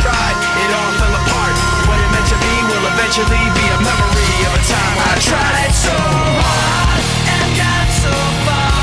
tried, 0.00 0.36
it 0.64 0.70
all 0.72 0.92
fell 0.96 1.12
apart. 1.12 1.54
What 1.88 1.98
it 2.00 2.08
meant 2.08 2.28
to 2.32 2.38
be 2.40 2.54
will 2.68 2.86
eventually 2.96 3.44
be 3.52 3.66
a 3.68 3.78
memory 3.84 4.36
of 4.48 4.52
a 4.56 4.62
time 4.64 4.96
I 4.96 5.14
tried 5.20 5.72
so 5.76 5.92
hard 5.92 7.04
and 7.28 7.48
got 7.60 7.86
so 8.00 8.14
far. 8.48 8.80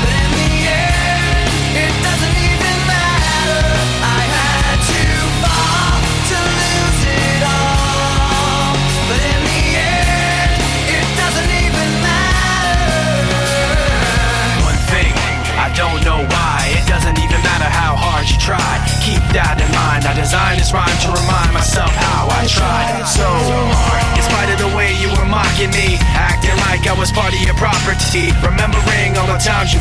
But 0.00 0.12
in 0.16 0.30
the 0.40 0.52
end, 0.64 1.52
it 1.76 1.92
doesn't 2.00 2.36
even 2.40 2.76
matter. 2.88 3.60
I 4.00 4.20
had 4.32 4.78
to 4.80 5.02
fall 5.44 6.00
to 6.32 6.38
lose 6.40 7.02
it 7.12 7.42
all. 7.44 8.72
But 9.12 9.20
in 9.20 9.40
the 9.44 9.62
end, 9.76 10.56
it 10.88 11.06
doesn't 11.20 11.52
even 11.52 11.88
matter. 12.00 12.96
One 14.64 14.80
thing, 14.88 15.12
I 15.60 15.68
don't 15.76 16.00
know 16.00 16.24
why. 16.32 16.72
It 16.80 16.88
doesn't 16.88 17.18
even 17.20 17.40
matter 17.44 17.68
how 17.68 17.92
hard 17.92 18.24
you 18.30 18.38
try. 18.40 18.91
That 19.32 19.56
in 19.64 19.72
mind. 19.72 20.04
I 20.04 20.12
designed 20.12 20.60
this 20.60 20.76
rhyme 20.76 20.92
to 20.92 21.08
remind 21.08 21.56
myself 21.56 21.88
how 21.88 22.28
I 22.28 22.44
tried 22.44 23.00
so 23.08 23.24
hard. 23.24 24.04
In 24.12 24.20
spite 24.20 24.52
of 24.52 24.60
the 24.60 24.68
way 24.76 24.92
you 25.00 25.08
were 25.08 25.24
mocking 25.24 25.72
me, 25.72 25.96
acting 26.12 26.52
like 26.68 26.84
I 26.84 26.92
was 26.92 27.08
part 27.08 27.32
of 27.32 27.40
your 27.40 27.56
property. 27.56 28.28
Remembering 28.44 29.16
all 29.16 29.24
the 29.32 29.40
times 29.40 29.72
you 29.72 29.80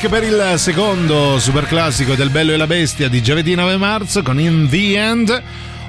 Park 0.00 0.08
per 0.08 0.22
il 0.24 0.54
secondo 0.58 1.38
super 1.38 1.66
classico 1.66 2.14
del 2.14 2.30
Bello 2.30 2.52
e 2.52 2.56
la 2.56 2.66
Bestia 2.66 3.08
di 3.08 3.22
giovedì 3.22 3.54
9 3.54 3.76
marzo 3.76 4.22
con 4.22 4.40
In 4.40 4.66
the 4.70 4.96
End. 4.96 5.42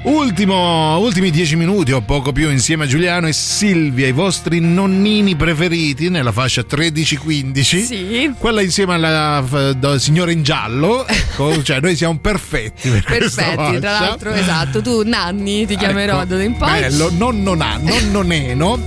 Ultimo, 0.04 0.98
ultimi 0.98 1.30
dieci 1.30 1.56
minuti 1.56 1.92
o 1.92 2.02
poco 2.02 2.32
più 2.32 2.50
insieme 2.50 2.84
a 2.86 2.88
Giuliano 2.88 3.28
e 3.28 3.34
Silvia, 3.34 4.08
i 4.08 4.12
vostri 4.12 4.60
nonnini 4.60 5.36
preferiti 5.36 6.10
nella 6.10 6.32
fascia 6.32 6.64
13-15. 6.68 7.62
Sì. 7.62 8.34
Quella 8.38 8.62
insieme 8.62 8.96
alla 8.96 9.44
f- 9.48 9.72
da- 9.74 10.00
signora 10.00 10.32
in 10.32 10.42
giallo. 10.44 11.08
Ecco, 11.08 11.62
cioè 11.64 11.80
noi 11.80 11.96
siamo 11.96 12.18
perfetti. 12.18 12.90
Per 12.90 13.04
Perfetti, 13.04 13.80
tra 13.80 13.92
l'altro, 14.00 14.32
esatto. 14.34 14.82
Tu, 14.82 15.04
Nanni, 15.04 15.66
ti 15.68 15.78
chiamerò 15.78 16.18
Ecco, 16.18 16.26
d'ora 16.26 16.44
in 16.44 16.58
poi. 16.58 16.80
Bello, 16.82 17.10
nonno 17.16 17.54
na- 17.54 17.80
nonno 17.80 18.22
neno. 18.24 18.80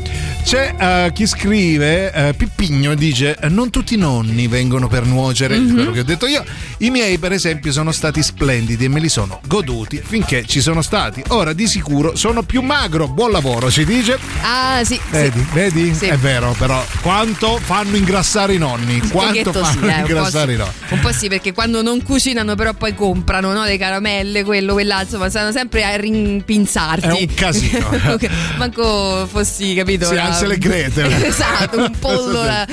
C'è 0.45 0.75
eh, 0.79 1.12
chi 1.15 1.27
scrive, 1.27 2.12
eh, 2.12 2.35
Pippigno 2.35 2.95
dice: 2.95 3.37
Non 3.49 3.71
tutti 3.71 3.95
i 3.95 3.97
nonni 3.97 4.47
vengono 4.47 4.89
per 4.89 5.05
nuocere, 5.05 5.57
Mhm. 5.59 5.73
quello 5.73 5.91
che 5.91 6.01
ho 6.01 6.05
detto 6.05 6.27
io. 6.27 6.45
I 6.79 6.91
miei, 6.91 7.16
per 7.19 7.33
esempio, 7.33 7.73
sono 7.73 7.93
stati 7.93 8.23
splendidi 8.23 8.85
e 8.85 8.89
me 8.89 9.01
li 9.01 9.09
sono 9.09 9.41
goduti 9.47 10.03
finché 10.05 10.45
ci 10.45 10.61
sono 10.61 10.83
stati. 10.83 11.23
Ora 11.29 11.55
di 11.55 11.66
sicuro 11.66 12.15
sono 12.15 12.43
più 12.43 12.61
magro. 12.61 13.09
Buon 13.09 13.31
lavoro, 13.31 13.71
si 13.71 13.87
dice. 13.87 14.19
Ah, 14.43 14.85
sì. 14.85 15.01
Vedi, 15.11 15.39
sì. 15.39 15.47
vedi? 15.55 15.95
Sì. 15.95 16.07
È 16.07 16.16
vero, 16.19 16.55
però 16.59 16.85
quanto 17.01 17.59
fanno 17.62 17.97
ingrassare 17.97 18.53
i 18.55 18.59
nonni? 18.59 19.01
Quanto 19.09 19.51
fanno 19.51 19.87
sì, 19.89 19.93
eh, 19.95 19.99
ingrassare 20.01 20.53
i 20.53 20.57
nonni? 20.57 20.73
Un 20.91 21.01
po' 21.01 21.12
sì, 21.12 21.29
perché 21.29 21.53
quando 21.55 21.81
non 21.81 22.03
cucinano, 22.03 22.55
però 22.55 22.75
poi 22.75 22.95
comprano 22.95 23.53
no, 23.53 23.65
le 23.65 23.79
caramelle, 23.79 24.45
quello, 24.45 24.75
quell'altro, 24.75 25.16
insomma, 25.16 25.31
stanno 25.31 25.53
sempre 25.53 25.85
a 25.85 25.97
rimpinzarti. 25.97 27.07
È 27.07 27.12
un 27.12 27.35
casino. 27.35 27.89
Manco 28.59 29.27
fossi, 29.27 29.75
capito? 29.75 30.07
Sì, 30.07 30.16
Ansel 30.35 30.51
e 30.52 30.59
Gretel. 30.59 31.12
esatto, 31.24 31.78
un 31.78 31.98
pollo. 31.98 32.43
da- 32.43 32.66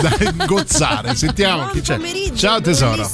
Da 0.00 0.46
gozzare, 0.46 1.14
sentiamo 1.16 1.66
chi 1.68 1.80
c'è. 1.80 1.96
pomeriggio, 1.96 2.36
Ciao 2.36 2.60
tesoro. 2.60 3.08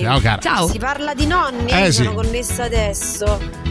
Ciao 0.00 0.20
cara. 0.20 0.40
Si 0.70 0.78
parla 0.78 1.14
di 1.14 1.26
nonni, 1.26 1.70
Eh, 1.70 1.86
sì. 1.92 2.02
sono 2.02 2.14
connessa 2.14 2.64
adesso. 2.64 3.66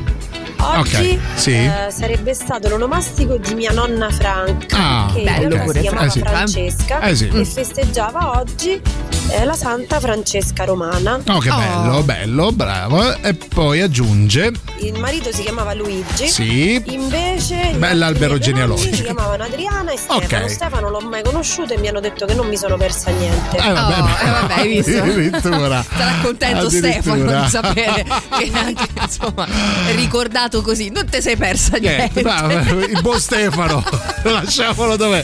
Oggi 0.59 0.95
Ok, 1.11 1.19
sì. 1.35 1.51
eh, 1.51 1.87
sarebbe 1.95 2.33
stato 2.33 2.67
l'onomastico 2.69 3.37
di 3.37 3.53
mia 3.53 3.71
nonna 3.71 4.09
Franca, 4.09 4.75
Ah, 4.77 5.11
che 5.13 5.21
bello 5.21 5.71
si 5.71 5.79
chiamava 5.81 6.05
Eh, 6.05 6.09
sì. 6.09 6.19
Francesca 6.19 6.99
Eh, 7.01 7.15
sì. 7.15 7.27
e 7.31 7.45
festeggiava 7.45 8.39
oggi 8.39 8.81
eh, 9.29 9.43
la 9.45 9.53
Santa 9.53 9.99
Francesca 9.99 10.63
Romana. 10.65 11.19
Oh, 11.27 11.39
che 11.39 11.49
bello, 11.49 12.03
bello, 12.03 12.51
bravo. 12.51 13.15
E 13.21 13.33
poi 13.33 13.81
aggiunge. 13.81 14.51
Il 14.79 14.97
marito 14.99 15.31
si 15.33 15.41
chiamava 15.41 15.73
Luigi. 15.73 16.27
Sì. 16.27 16.81
Invece 16.87 17.71
Bell'albero 17.75 18.37
genealogico. 18.37 18.95
si 18.95 19.03
chiamavano 19.03 19.43
Adriana 19.43 19.91
e 19.91 19.97
Stefano. 19.97 20.43
Ok. 20.45 20.49
Stefano 20.49 20.89
l'ho 20.89 20.99
mai 21.01 21.23
conosciuto 21.23 21.73
e 21.73 21.77
mi 21.77 21.87
hanno 21.87 21.99
detto 21.99 22.25
che 22.25 22.33
non 22.33 22.47
mi 22.47 22.57
sono 22.57 22.77
persa 22.77 23.11
niente. 23.11 23.57
Eh, 23.57 23.71
vabbè, 23.71 23.95
Oh, 23.97 24.27
eh, 24.27 24.29
vabbè, 24.29 24.53
hai 24.53 24.67
visto? 24.81 24.97
Addirittura. 25.01 25.83
Sarà 25.83 26.13
contento. 26.21 26.69
Stefano 26.69 27.41
di 27.41 27.49
sapere 27.49 28.05
che 28.37 28.51
anche 28.53 28.87
insomma 29.01 29.45
è 29.87 29.95
ricordato 29.95 30.61
così. 30.61 30.89
Non 30.89 31.05
te 31.09 31.21
sei 31.21 31.35
persa 31.35 31.77
niente. 31.77 32.21
Niente, 32.21 32.21
bravo, 32.21 32.79
il 32.85 32.99
buon 33.01 33.19
Stefano, 33.19 33.83
lasciamolo 34.43 34.95
dov'è. 34.95 35.23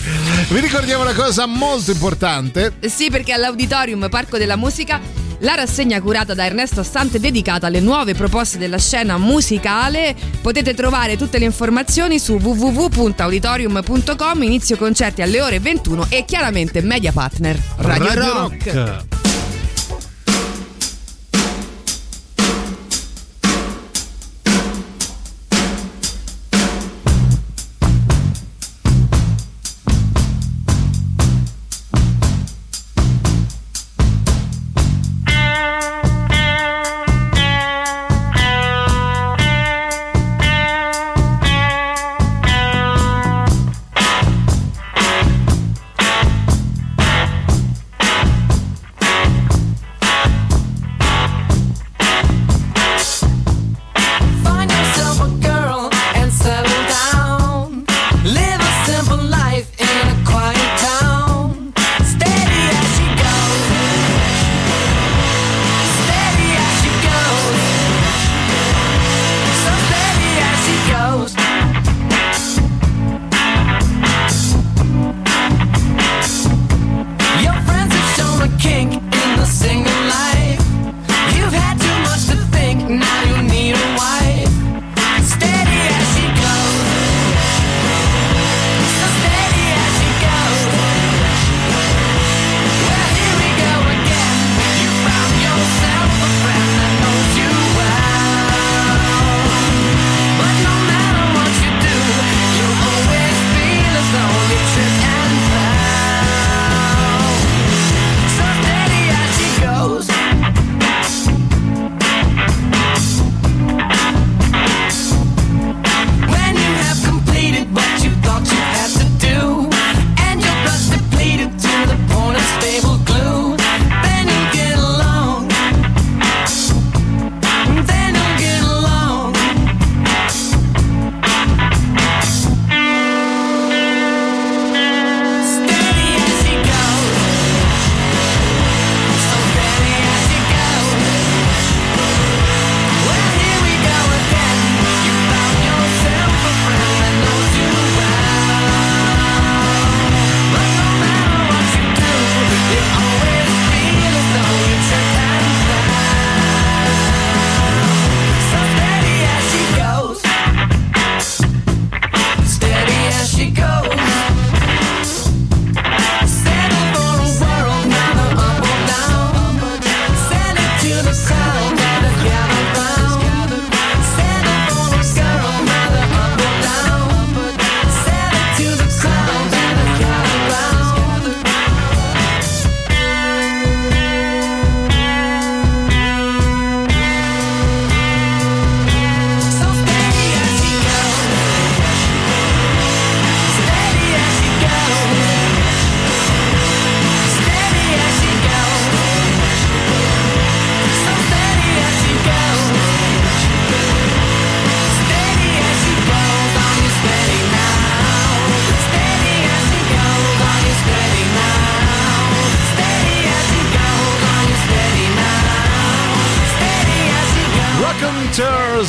Vi 0.49 0.59
ricordiamo 0.59 1.03
una 1.03 1.13
cosa 1.13 1.45
molto 1.45 1.91
importante. 1.91 2.73
Sì, 2.85 3.09
perché 3.09 3.33
all'Auditorium 3.33 4.07
Parco 4.09 4.37
della 4.37 4.55
Musica 4.55 4.99
la 5.39 5.55
rassegna 5.55 5.99
curata 6.01 6.33
da 6.33 6.45
Ernesto 6.45 6.79
Assante 6.79 7.19
dedicata 7.19 7.67
alle 7.67 7.81
nuove 7.81 8.13
proposte 8.13 8.57
della 8.57 8.77
scena 8.77 9.17
musicale. 9.17 10.15
Potete 10.41 10.73
trovare 10.73 11.17
tutte 11.17 11.37
le 11.37 11.45
informazioni 11.45 12.19
su 12.19 12.35
www.auditorium.com, 12.35 14.43
inizio 14.43 14.77
concerti 14.77 15.21
alle 15.21 15.41
ore 15.41 15.59
21 15.59 16.07
e 16.09 16.23
chiaramente 16.25 16.81
media 16.81 17.11
partner 17.11 17.59
Radio, 17.77 18.13
Rock. 18.13 18.71
Thank 18.71 19.12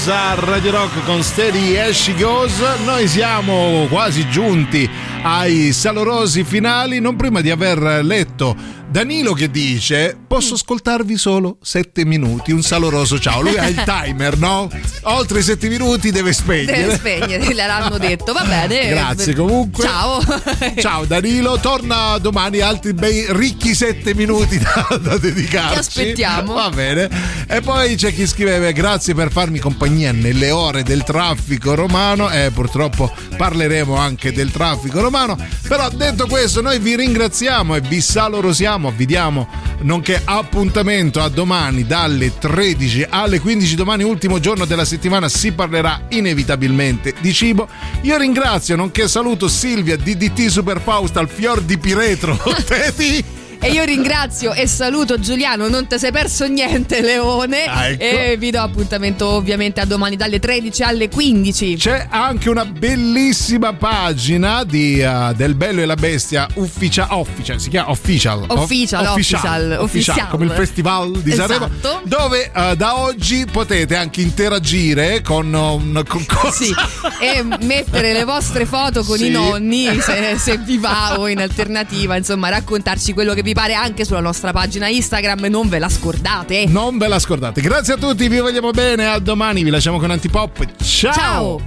A 0.06 0.34
Radio 0.34 0.70
Rock 0.70 1.02
con 1.06 1.22
Steady 1.22 1.78
as 1.78 1.96
She 1.96 2.14
Goes. 2.14 2.60
Noi 2.84 3.08
siamo 3.08 3.86
quasi 3.88 4.28
giunti 4.28 4.88
ai 5.22 5.72
salorosi 5.72 6.44
finali, 6.44 7.00
non 7.00 7.16
prima 7.16 7.40
di 7.40 7.50
aver 7.50 8.04
letto 8.04 8.54
Danilo 8.94 9.32
che 9.32 9.50
dice 9.50 10.16
posso 10.24 10.54
ascoltarvi 10.54 11.16
solo 11.16 11.58
7 11.62 12.04
minuti, 12.04 12.52
un 12.52 12.62
saloroso 12.62 13.18
ciao. 13.18 13.40
Lui 13.40 13.58
ha 13.58 13.66
il 13.66 13.82
timer, 13.82 14.38
no? 14.38 14.70
Oltre 15.02 15.40
i 15.40 15.42
7 15.42 15.68
minuti 15.68 16.12
deve 16.12 16.32
spegnere. 16.32 16.78
Deve 16.78 16.94
spegnere, 16.94 17.42
gliel'hanno 17.52 17.98
detto. 17.98 18.32
Va 18.32 18.44
bene. 18.44 18.86
Grazie 18.90 19.34
comunque. 19.34 19.82
Ciao. 19.82 20.20
Ciao 20.78 21.04
Danilo, 21.06 21.58
torna 21.58 22.18
domani 22.18 22.60
altri 22.60 22.94
bei 22.94 23.26
ricchi 23.30 23.74
7 23.74 24.14
minuti 24.14 24.60
da, 24.60 24.86
da 25.02 25.18
dedicarci. 25.18 25.72
Ti 25.72 25.78
aspettiamo. 25.78 26.52
Va 26.52 26.70
bene. 26.70 27.10
E 27.48 27.62
poi 27.62 27.96
c'è 27.96 28.14
chi 28.14 28.28
scriveva 28.28 28.70
grazie 28.70 29.12
per 29.12 29.32
farmi 29.32 29.58
compagnia 29.58 30.12
nelle 30.12 30.52
ore 30.52 30.84
del 30.84 31.02
traffico 31.02 31.74
romano. 31.74 32.30
E 32.30 32.52
purtroppo 32.54 33.12
parleremo 33.36 33.96
anche 33.96 34.32
del 34.32 34.52
traffico 34.52 35.00
romano. 35.00 35.36
Però 35.66 35.88
detto 35.90 36.28
questo, 36.28 36.60
noi 36.60 36.78
vi 36.78 36.94
ringraziamo 36.94 37.74
e 37.74 37.80
vi 37.80 38.00
salorosiamo. 38.00 38.82
Vi 38.90 39.06
diamo 39.06 39.48
nonché 39.80 40.20
appuntamento 40.24 41.20
a 41.20 41.28
domani 41.28 41.84
dalle 41.84 42.38
13 42.38 43.06
alle 43.08 43.40
15. 43.40 43.74
Domani, 43.74 44.02
ultimo 44.02 44.40
giorno 44.40 44.64
della 44.64 44.84
settimana, 44.84 45.28
si 45.28 45.52
parlerà 45.52 46.06
inevitabilmente 46.08 47.14
di 47.20 47.32
cibo. 47.32 47.68
Io 48.02 48.16
ringrazio, 48.16 48.76
nonché 48.76 49.08
saluto 49.08 49.48
Silvia 49.48 49.96
DDT 49.96 50.46
Super 50.46 50.80
Faust 50.80 51.16
al 51.16 51.28
fior 51.28 51.60
di 51.60 51.78
Piretro. 51.78 52.36
Teti. 52.66 53.43
E 53.64 53.70
io 53.70 53.82
ringrazio 53.84 54.52
e 54.52 54.66
saluto 54.66 55.18
Giuliano, 55.18 55.68
non 55.68 55.86
ti 55.86 55.98
sei 55.98 56.12
perso 56.12 56.44
niente 56.46 57.00
Leone 57.00 57.64
Ah, 57.64 57.88
ecco. 57.88 58.02
e 58.02 58.36
vi 58.38 58.50
do 58.50 58.60
appuntamento 58.60 59.26
ovviamente 59.26 59.80
a 59.80 59.86
domani 59.86 60.16
dalle 60.16 60.38
13 60.38 60.82
alle 60.82 61.08
15. 61.08 61.76
C'è 61.76 62.08
anche 62.10 62.50
una 62.50 62.66
bellissima 62.66 63.72
pagina 63.72 64.64
di, 64.64 65.00
uh, 65.02 65.32
del 65.32 65.54
Bello 65.54 65.80
e 65.80 65.86
la 65.86 65.94
Bestia 65.94 66.46
ufficia, 66.56 67.16
official, 67.16 67.58
si 67.58 67.70
chiama 67.70 67.88
official. 67.90 68.44
Official, 68.48 69.02
Off- 69.06 69.12
official, 69.12 69.76
official. 69.80 70.28
come 70.28 70.44
il 70.44 70.50
festival 70.50 71.22
di 71.22 71.32
Sanremo, 71.32 71.64
Esatto. 71.64 72.02
dove 72.04 72.50
uh, 72.54 72.74
da 72.74 72.98
oggi 73.00 73.46
potete 73.50 73.96
anche 73.96 74.20
interagire 74.20 75.22
con 75.22 75.50
un 75.54 76.02
concorso. 76.06 76.64
Sì, 76.64 76.74
e 77.18 77.42
mettere 77.62 78.12
le 78.12 78.24
vostre 78.24 78.66
foto 78.66 79.02
con 79.04 79.16
Sì. 79.16 79.28
i 79.28 79.30
nonni 79.30 79.88
se, 80.02 80.36
se 80.36 80.58
vi 80.58 80.76
va 80.76 81.18
o 81.18 81.28
in 81.28 81.40
alternativa, 81.40 82.14
insomma, 82.14 82.50
raccontarci 82.50 83.14
quello 83.14 83.32
che 83.32 83.40
vi 83.42 83.52
pare 83.54 83.72
anche 83.72 84.04
sulla 84.04 84.20
nostra 84.20 84.52
pagina 84.52 84.88
Instagram, 84.88 85.46
non 85.46 85.70
ve 85.70 85.78
la 85.78 85.88
scordate. 85.88 86.66
Non 86.66 86.98
ve 86.98 87.08
la 87.08 87.18
scordate. 87.18 87.62
Grazie 87.62 87.94
a 87.94 87.96
tutti, 87.96 88.28
vi 88.28 88.38
vogliamo 88.38 88.72
bene. 88.72 89.06
A 89.06 89.18
domani, 89.18 89.62
vi 89.62 89.70
lasciamo 89.70 89.98
con 89.98 90.10
Antipop. 90.10 90.66
Ciao. 90.82 91.12
Ciao. 91.12 91.60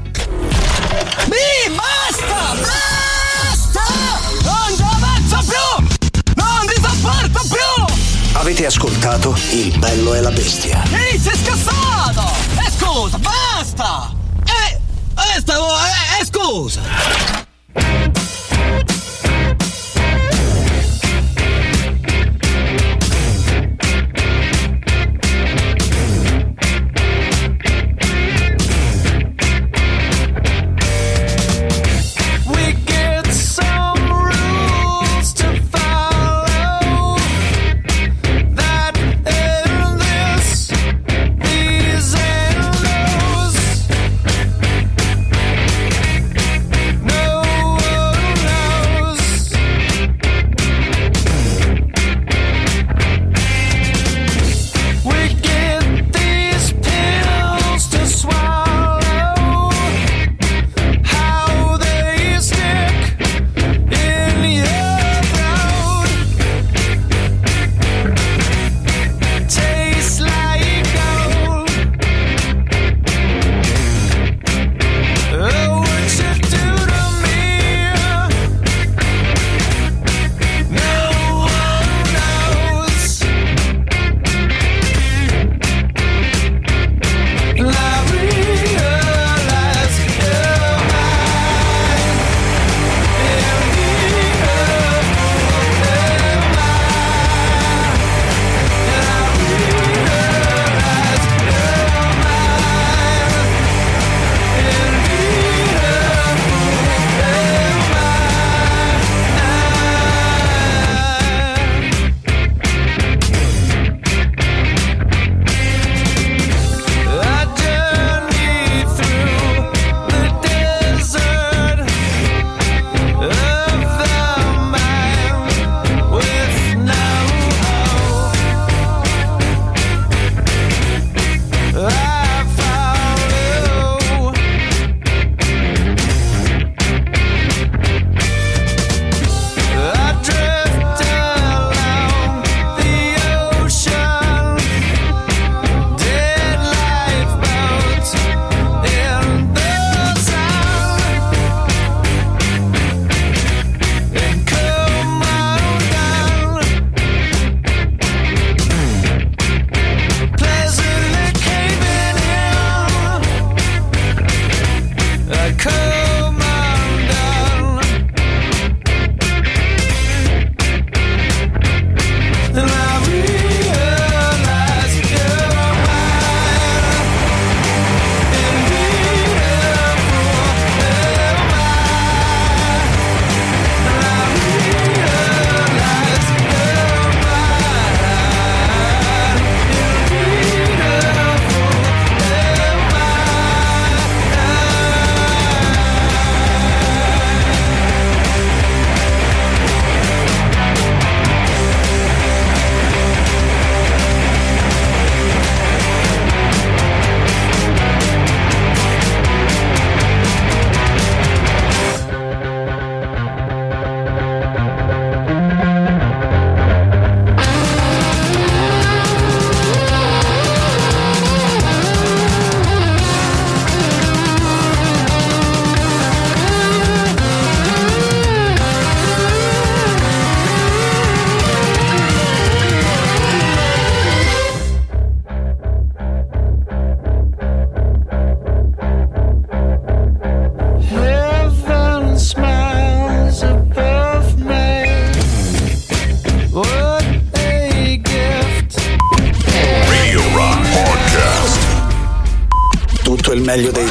Mi 1.26 1.74
basta! 1.74 2.54
Basta! 2.60 3.82
Non 4.44 4.76
ci 4.76 4.84
avanzo 4.84 5.40
più! 5.48 5.86
Non 6.36 6.66
ti 6.68 6.82
sopporto 6.82 7.42
più! 7.50 7.96
Avete 8.34 8.66
ascoltato 8.66 9.36
Il 9.52 9.78
bello 9.80 10.14
e 10.14 10.22
la 10.22 10.32
bestia. 10.32 10.84
Ehi, 10.92 11.18
sei 11.18 11.36
scassato! 11.36 12.22
E 12.66 12.72
scusa, 12.78 13.18
basta! 13.18 14.14
Eh, 14.46 14.76
eh, 15.36 15.40
stavo... 15.40 15.68
Eh, 15.68 16.22
eh, 16.22 16.26
scusa! 16.26 18.07